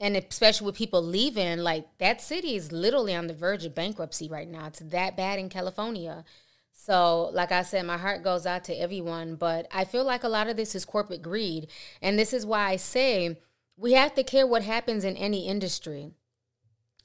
And 0.00 0.16
especially 0.16 0.66
with 0.66 0.74
people 0.74 1.02
leaving, 1.02 1.58
like 1.58 1.86
that 1.98 2.20
city 2.20 2.56
is 2.56 2.72
literally 2.72 3.14
on 3.14 3.26
the 3.26 3.34
verge 3.34 3.64
of 3.64 3.74
bankruptcy 3.74 4.28
right 4.28 4.48
now. 4.48 4.66
It's 4.66 4.80
that 4.80 5.16
bad 5.16 5.38
in 5.38 5.48
California. 5.48 6.24
So, 6.72 7.30
like 7.32 7.52
I 7.52 7.62
said, 7.62 7.86
my 7.86 7.96
heart 7.96 8.22
goes 8.22 8.44
out 8.44 8.64
to 8.64 8.74
everyone, 8.74 9.36
but 9.36 9.66
I 9.72 9.84
feel 9.84 10.04
like 10.04 10.24
a 10.24 10.28
lot 10.28 10.48
of 10.48 10.56
this 10.56 10.74
is 10.74 10.84
corporate 10.84 11.22
greed. 11.22 11.68
And 12.02 12.18
this 12.18 12.32
is 12.32 12.44
why 12.44 12.68
I 12.70 12.76
say 12.76 13.38
we 13.76 13.92
have 13.92 14.14
to 14.16 14.24
care 14.24 14.46
what 14.46 14.62
happens 14.62 15.04
in 15.04 15.16
any 15.16 15.46
industry 15.46 16.12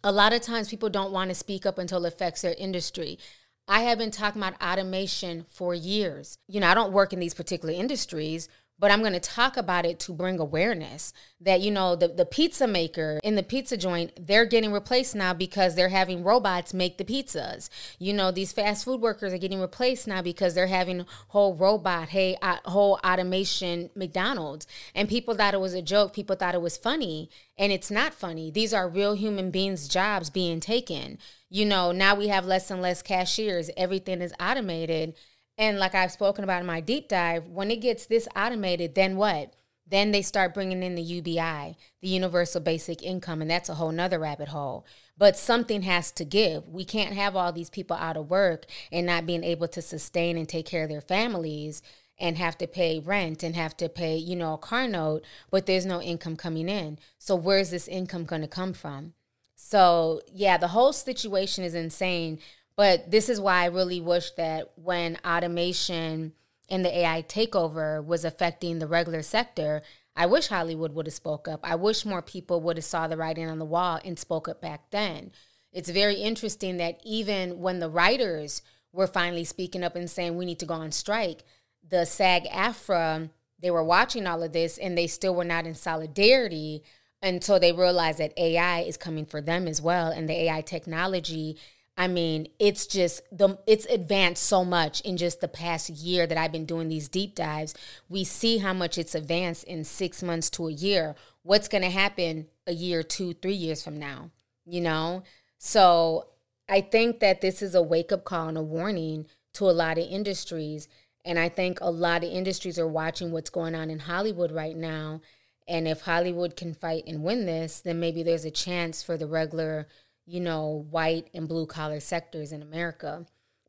a 0.04 0.12
lot 0.12 0.34
of 0.34 0.41
times 0.41 0.70
people 0.70 0.89
don't 0.89 1.12
want 1.12 1.30
to 1.30 1.36
speak 1.36 1.66
up 1.66 1.78
until 1.78 2.06
it 2.06 2.14
affects 2.14 2.41
their 2.41 2.56
industry. 2.58 3.20
I 3.68 3.82
have 3.82 3.97
been 3.97 4.12
talking 4.12 4.41
about 4.41 4.62
automation 4.62 5.45
for 5.47 5.76
years. 5.76 6.38
You 6.47 6.60
know, 6.60 6.68
I 6.68 6.74
don't 6.74 6.93
work 6.93 7.14
in 7.14 7.20
these 7.20 7.34
particular 7.34 7.74
industries, 7.74 8.50
but 8.80 8.92
I'm 8.92 9.02
going 9.02 9.14
to 9.14 9.20
talk 9.20 9.58
about 9.58 9.86
it 9.86 10.00
to 10.02 10.14
bring 10.14 10.40
awareness 10.40 11.14
that, 11.42 11.60
you 11.60 11.70
know, 11.70 11.96
the, 11.96 12.08
the 12.08 12.26
pizza 12.26 12.66
maker 12.66 13.20
in 13.24 13.36
the 13.36 13.44
pizza 13.44 13.76
joint, 13.76 14.12
they're 14.26 14.46
getting 14.46 14.72
replaced 14.72 15.16
now 15.16 15.34
because 15.34 15.76
they're 15.76 15.90
having 15.90 16.24
robots 16.24 16.74
make 16.74 16.98
the 16.98 17.04
pizzas. 17.04 17.70
You 18.00 18.14
know, 18.14 18.32
these 18.32 18.54
fast 18.54 18.86
food 18.86 19.02
workers 19.02 19.34
are 19.34 19.38
getting 19.38 19.60
replaced 19.60 20.08
now 20.08 20.22
because 20.22 20.54
they're 20.54 20.68
having 20.68 21.06
whole 21.30 21.56
robot, 21.56 22.10
hey, 22.10 22.38
whole 22.66 23.00
automation 23.06 23.90
McDonald's. 23.96 24.66
And 24.96 25.10
people 25.10 25.36
thought 25.36 25.54
it 25.54 25.60
was 25.60 25.74
a 25.74 25.82
joke. 25.82 26.14
People 26.14 26.38
thought 26.38 26.56
it 26.56 26.62
was 26.62 26.78
funny. 26.78 27.30
And 27.58 27.74
it's 27.74 27.92
not 27.92 28.14
funny. 28.14 28.50
These 28.50 28.74
are 28.74 28.88
real 28.88 29.14
human 29.14 29.52
beings' 29.52 29.90
jobs 29.90 30.30
being 30.30 30.62
taken. 30.62 31.18
You 31.50 31.66
know, 31.66 31.92
now 31.92 32.16
we 32.16 32.28
have 32.30 32.46
less 32.46 32.72
and 32.72 32.82
less 32.82 33.02
cashiers. 33.02 33.70
Everything 33.76 34.22
is 34.22 34.34
automated. 34.40 35.16
And 35.60 35.78
like 35.78 35.93
I've 35.93 36.14
spoken 36.14 36.45
about 36.45 36.62
in 36.62 36.66
my 36.66 36.80
deep 36.80 37.10
dive, 37.10 37.49
when 37.49 37.70
it 37.70 37.82
gets 37.82 38.05
this 38.05 38.30
automated, 38.34 38.95
then 38.95 39.18
what? 39.18 39.53
Then 39.86 40.12
they 40.12 40.22
start 40.22 40.53
bringing 40.53 40.82
in 40.82 40.95
the 40.95 41.01
UBI, 41.01 41.76
the 42.01 42.07
Universal 42.07 42.62
Basic 42.62 43.03
Income, 43.03 43.41
and 43.41 43.51
that's 43.51 43.68
a 43.68 43.74
whole 43.74 43.91
nother 43.91 44.20
rabbit 44.20 44.47
hole. 44.47 44.86
But 45.18 45.38
something 45.38 45.82
has 45.82 46.12
to 46.14 46.24
give. 46.24 46.70
We 46.70 46.86
can't 46.86 47.14
have 47.14 47.36
all 47.36 47.51
these 47.51 47.70
people 47.70 47.97
out 47.97 48.16
of 48.16 48.30
work 48.30 48.68
and 48.89 49.05
not 49.05 49.26
being 49.26 49.43
able 49.43 49.68
to 49.68 49.82
sustain 49.82 50.38
and 50.38 50.47
take 50.47 50.66
care 50.66 50.84
of 50.84 50.89
their 50.89 51.01
families 51.01 51.82
and 52.18 52.38
have 52.38 52.57
to 52.60 52.68
pay 52.68 52.99
rent 52.99 53.43
and 53.43 53.55
have 53.55 53.76
to 53.78 53.89
pay, 53.89 54.16
you 54.16 54.38
know, 54.38 54.53
a 54.53 54.57
car 54.57 54.88
note, 54.88 55.26
but 55.51 55.66
there's 55.66 55.86
no 55.86 56.01
income 56.01 56.38
coming 56.38 56.70
in. 56.70 56.99
So 57.18 57.36
where's 57.36 57.70
this 57.70 57.88
income 57.89 58.24
going 58.24 58.43
to 58.43 58.47
come 58.47 58.72
from? 58.72 59.14
So, 59.55 60.22
yeah, 60.34 60.57
the 60.57 60.70
whole 60.70 60.93
situation 60.93 61.66
is 61.66 61.76
insane. 61.76 62.39
But 62.80 63.12
this 63.12 63.28
is 63.28 63.42
why 63.42 63.64
I 63.64 63.66
really 63.66 64.00
wish 64.00 64.32
that 64.38 64.72
when 64.76 65.18
automation 65.26 66.32
and 66.70 66.86
the 66.86 67.00
AI 67.00 67.24
takeover 67.24 68.02
was 68.02 68.24
affecting 68.24 68.80
the 68.80 68.88
regular 68.88 69.22
sector, 69.22 69.82
I 70.16 70.28
wish 70.28 70.48
Hollywood 70.48 70.94
would 70.94 71.06
have 71.06 71.14
spoke 71.14 71.50
up. 71.50 71.60
I 71.62 71.76
wish 71.76 72.06
more 72.06 72.22
people 72.22 72.62
would 72.62 72.78
have 72.78 72.86
saw 72.86 73.06
the 73.08 73.18
writing 73.18 73.50
on 73.50 73.60
the 73.60 73.66
wall 73.66 74.00
and 74.06 74.18
spoke 74.18 74.48
up 74.48 74.62
back 74.62 74.92
then. 74.92 75.34
It's 75.74 75.90
very 75.90 76.22
interesting 76.22 76.78
that 76.78 77.02
even 77.04 77.60
when 77.60 77.80
the 77.80 77.90
writers 77.90 78.62
were 78.94 79.08
finally 79.08 79.44
speaking 79.44 79.84
up 79.84 79.98
and 79.98 80.10
saying 80.10 80.38
we 80.38 80.46
need 80.46 80.60
to 80.60 80.66
go 80.66 80.76
on 80.76 80.94
strike, 80.94 81.44
the 81.86 82.06
SAG 82.06 82.46
AFTRA, 82.46 83.30
they 83.60 83.72
were 83.72 83.84
watching 83.84 84.26
all 84.26 84.42
of 84.42 84.54
this 84.54 84.78
and 84.78 84.98
they 84.98 85.08
still 85.08 85.36
were 85.36 85.44
not 85.44 85.68
in 85.68 85.76
solidarity 85.76 86.84
until 87.22 87.60
they 87.60 87.74
realized 87.74 88.20
that 88.20 88.40
AI 88.40 88.80
is 88.84 88.96
coming 88.96 89.26
for 89.26 89.42
them 89.42 89.68
as 89.68 89.82
well. 89.82 90.12
And 90.12 90.30
the 90.30 90.44
AI 90.44 90.62
technology, 90.62 91.58
I 92.00 92.08
mean, 92.08 92.47
it's 92.60 92.88
just 92.88 93.22
the 93.30 93.58
it's 93.68 93.86
advanced 93.88 94.43
so 94.43 94.64
much 94.64 95.02
in 95.02 95.18
just 95.18 95.41
the 95.41 95.50
past 95.50 95.89
year 95.89 96.26
that 96.26 96.38
I've 96.38 96.54
been 96.54 96.66
doing 96.66 96.88
these 96.88 97.10
deep 97.10 97.36
dives. 97.36 97.76
We 98.08 98.24
see 98.24 98.60
how 98.60 98.72
much 98.72 98.97
it's 98.97 99.16
advanced 99.16 99.66
in 99.66 99.84
six 99.84 100.24
months 100.24 100.50
to 100.52 100.70
a 100.70 100.72
year. 100.72 101.16
What's 101.43 101.68
gonna 101.68 101.89
happen 101.89 102.47
a 102.66 102.72
year, 102.72 103.04
two, 103.04 103.34
three 103.34 103.54
years 103.54 103.84
from 103.84 104.00
now? 104.00 104.32
You 104.66 104.80
know? 104.80 105.24
So 105.58 106.30
I 106.70 106.80
think 106.80 107.20
that 107.20 107.41
this 107.41 107.62
is 107.62 107.76
a 107.76 107.82
wake 107.82 108.14
up 108.14 108.24
call 108.24 108.47
and 108.47 108.58
a 108.58 108.64
warning 108.64 109.26
to 109.56 109.70
a 109.70 109.72
lot 109.72 109.97
of 109.97 110.06
industries. 110.06 110.88
And 111.26 111.38
I 111.38 111.50
think 111.50 111.82
a 111.82 111.91
lot 111.91 112.24
of 112.24 112.32
industries 112.32 112.80
are 112.80 112.88
watching 112.88 113.34
what's 113.34 113.50
going 113.50 113.76
on 113.76 113.89
in 113.89 114.00
Hollywood 114.00 114.54
right 114.54 114.78
now. 114.78 115.20
And 115.68 115.86
if 115.86 116.02
Hollywood 116.02 116.56
can 116.56 116.74
fight 116.74 117.04
and 117.08 117.24
win 117.24 117.45
this, 117.45 117.82
then 117.82 118.00
maybe 118.00 118.24
there's 118.24 118.45
a 118.45 118.52
chance 118.52 119.04
for 119.04 119.18
the 119.18 119.28
regular, 119.28 119.89
you 120.30 120.40
know, 120.40 120.86
white 120.92 121.28
and 121.34 121.48
blue 121.48 121.66
collar 121.66 122.00
sectors 122.00 122.52
in 122.52 122.62
America. 122.62 123.26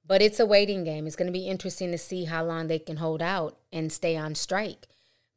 But 0.07 0.21
it's 0.21 0.41
a 0.41 0.47
waiting 0.47 0.85
game. 0.85 1.07
It's 1.07 1.17
going 1.17 1.33
to 1.33 1.39
be 1.39 1.49
interesting 1.49 1.91
to 1.93 1.99
see 1.99 2.25
how 2.25 2.45
long 2.45 2.67
they 2.67 2.79
can 2.79 2.99
hold 2.99 3.23
out 3.23 3.59
and 3.73 3.91
stay 3.91 4.17
on 4.17 4.35
strike. 4.35 4.87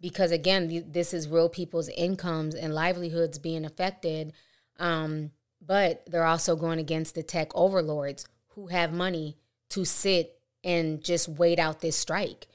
Because 0.02 0.32
again, 0.32 0.86
this 0.90 1.14
is 1.14 1.30
real 1.30 1.48
people's 1.48 1.88
incomes 1.90 2.56
and 2.56 2.76
livelihoods 2.76 3.40
being 3.40 3.64
affected. 3.64 4.34
Um, 4.80 5.32
but 5.66 6.06
they're 6.08 6.26
also 6.26 6.58
going 6.58 6.80
against 6.80 7.16
the 7.16 7.24
tech 7.24 7.52
overlords 7.56 8.28
who 8.50 8.68
have 8.68 8.92
money 8.92 9.38
to 9.70 9.86
sit 9.86 10.38
and 10.62 11.02
just 11.02 11.30
wait 11.30 11.58
out 11.58 11.80
this 11.80 11.96
strike. 11.96 12.48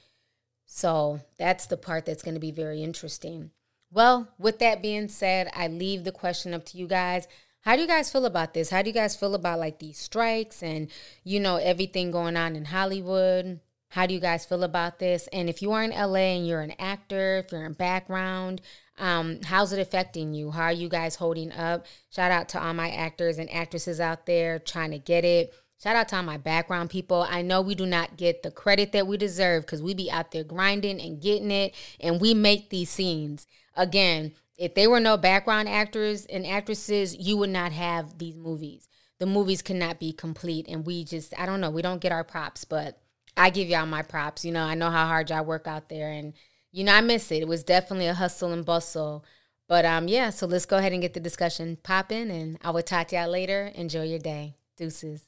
So 0.66 1.20
that's 1.38 1.66
the 1.66 1.78
part 1.78 2.04
that's 2.04 2.22
going 2.22 2.34
to 2.34 2.40
be 2.40 2.50
very 2.50 2.82
interesting. 2.82 3.50
Well, 3.90 4.28
with 4.38 4.58
that 4.58 4.82
being 4.82 5.08
said, 5.08 5.50
I 5.54 5.68
leave 5.68 6.04
the 6.04 6.12
question 6.12 6.52
up 6.52 6.66
to 6.66 6.76
you 6.76 6.86
guys. 6.86 7.26
How 7.62 7.76
do 7.76 7.82
you 7.82 7.88
guys 7.88 8.10
feel 8.10 8.24
about 8.24 8.54
this? 8.54 8.70
How 8.70 8.82
do 8.82 8.88
you 8.88 8.94
guys 8.94 9.16
feel 9.16 9.34
about 9.34 9.58
like 9.58 9.78
these 9.78 9.98
strikes 9.98 10.62
and 10.62 10.88
you 11.24 11.40
know 11.40 11.56
everything 11.56 12.10
going 12.10 12.36
on 12.36 12.56
in 12.56 12.66
Hollywood? 12.66 13.60
How 13.90 14.06
do 14.06 14.14
you 14.14 14.20
guys 14.20 14.44
feel 14.44 14.64
about 14.64 14.98
this? 14.98 15.28
And 15.32 15.48
if 15.48 15.62
you 15.62 15.72
are 15.72 15.82
in 15.82 15.90
LA 15.90 16.36
and 16.36 16.46
you're 16.46 16.60
an 16.60 16.74
actor, 16.78 17.38
if 17.38 17.52
you're 17.52 17.64
in 17.64 17.72
background, 17.72 18.60
um, 18.98 19.40
how's 19.44 19.72
it 19.72 19.80
affecting 19.80 20.34
you? 20.34 20.50
How 20.50 20.64
are 20.64 20.72
you 20.72 20.88
guys 20.88 21.16
holding 21.16 21.52
up? 21.52 21.86
Shout 22.10 22.30
out 22.30 22.48
to 22.50 22.62
all 22.62 22.74
my 22.74 22.90
actors 22.90 23.38
and 23.38 23.50
actresses 23.52 23.98
out 23.98 24.26
there 24.26 24.58
trying 24.58 24.90
to 24.90 24.98
get 24.98 25.24
it. 25.24 25.54
Shout 25.82 25.96
out 25.96 26.08
to 26.08 26.16
all 26.16 26.22
my 26.22 26.38
background 26.38 26.90
people. 26.90 27.24
I 27.28 27.40
know 27.40 27.60
we 27.60 27.74
do 27.74 27.86
not 27.86 28.16
get 28.16 28.42
the 28.42 28.50
credit 28.50 28.92
that 28.92 29.06
we 29.06 29.16
deserve 29.16 29.64
because 29.64 29.82
we 29.82 29.94
be 29.94 30.10
out 30.10 30.32
there 30.32 30.44
grinding 30.44 31.00
and 31.00 31.20
getting 31.20 31.52
it, 31.52 31.74
and 32.00 32.20
we 32.20 32.34
make 32.34 32.70
these 32.70 32.90
scenes. 32.90 33.46
Again, 33.76 34.32
if 34.58 34.74
they 34.74 34.88
were 34.88 35.00
no 35.00 35.16
background 35.16 35.68
actors 35.68 36.26
and 36.26 36.44
actresses, 36.44 37.16
you 37.16 37.36
would 37.36 37.50
not 37.50 37.72
have 37.72 38.18
these 38.18 38.36
movies. 38.36 38.88
The 39.18 39.26
movies 39.26 39.62
cannot 39.62 40.00
be 40.00 40.12
complete, 40.12 40.66
and 40.68 40.84
we 40.84 41.04
just, 41.04 41.32
I 41.38 41.46
don't 41.46 41.60
know, 41.60 41.70
we 41.70 41.82
don't 41.82 42.00
get 42.00 42.12
our 42.12 42.24
props, 42.24 42.64
but 42.64 43.00
I 43.36 43.50
give 43.50 43.68
y'all 43.68 43.86
my 43.86 44.02
props. 44.02 44.44
You 44.44 44.52
know, 44.52 44.64
I 44.64 44.74
know 44.74 44.90
how 44.90 45.06
hard 45.06 45.30
y'all 45.30 45.44
work 45.44 45.66
out 45.66 45.88
there, 45.88 46.10
and 46.10 46.34
you 46.72 46.84
know, 46.84 46.92
I 46.92 47.00
miss 47.00 47.30
it. 47.30 47.42
It 47.42 47.48
was 47.48 47.64
definitely 47.64 48.08
a 48.08 48.14
hustle 48.14 48.52
and 48.52 48.64
bustle. 48.64 49.24
But 49.68 49.84
um, 49.84 50.08
yeah, 50.08 50.30
so 50.30 50.46
let's 50.46 50.66
go 50.66 50.78
ahead 50.78 50.92
and 50.92 51.02
get 51.02 51.14
the 51.14 51.20
discussion 51.20 51.78
popping, 51.82 52.30
and 52.30 52.58
I 52.62 52.70
will 52.70 52.82
talk 52.82 53.08
to 53.08 53.16
y'all 53.16 53.30
later. 53.30 53.72
Enjoy 53.74 54.02
your 54.02 54.18
day. 54.18 54.56
Deuces. 54.76 55.27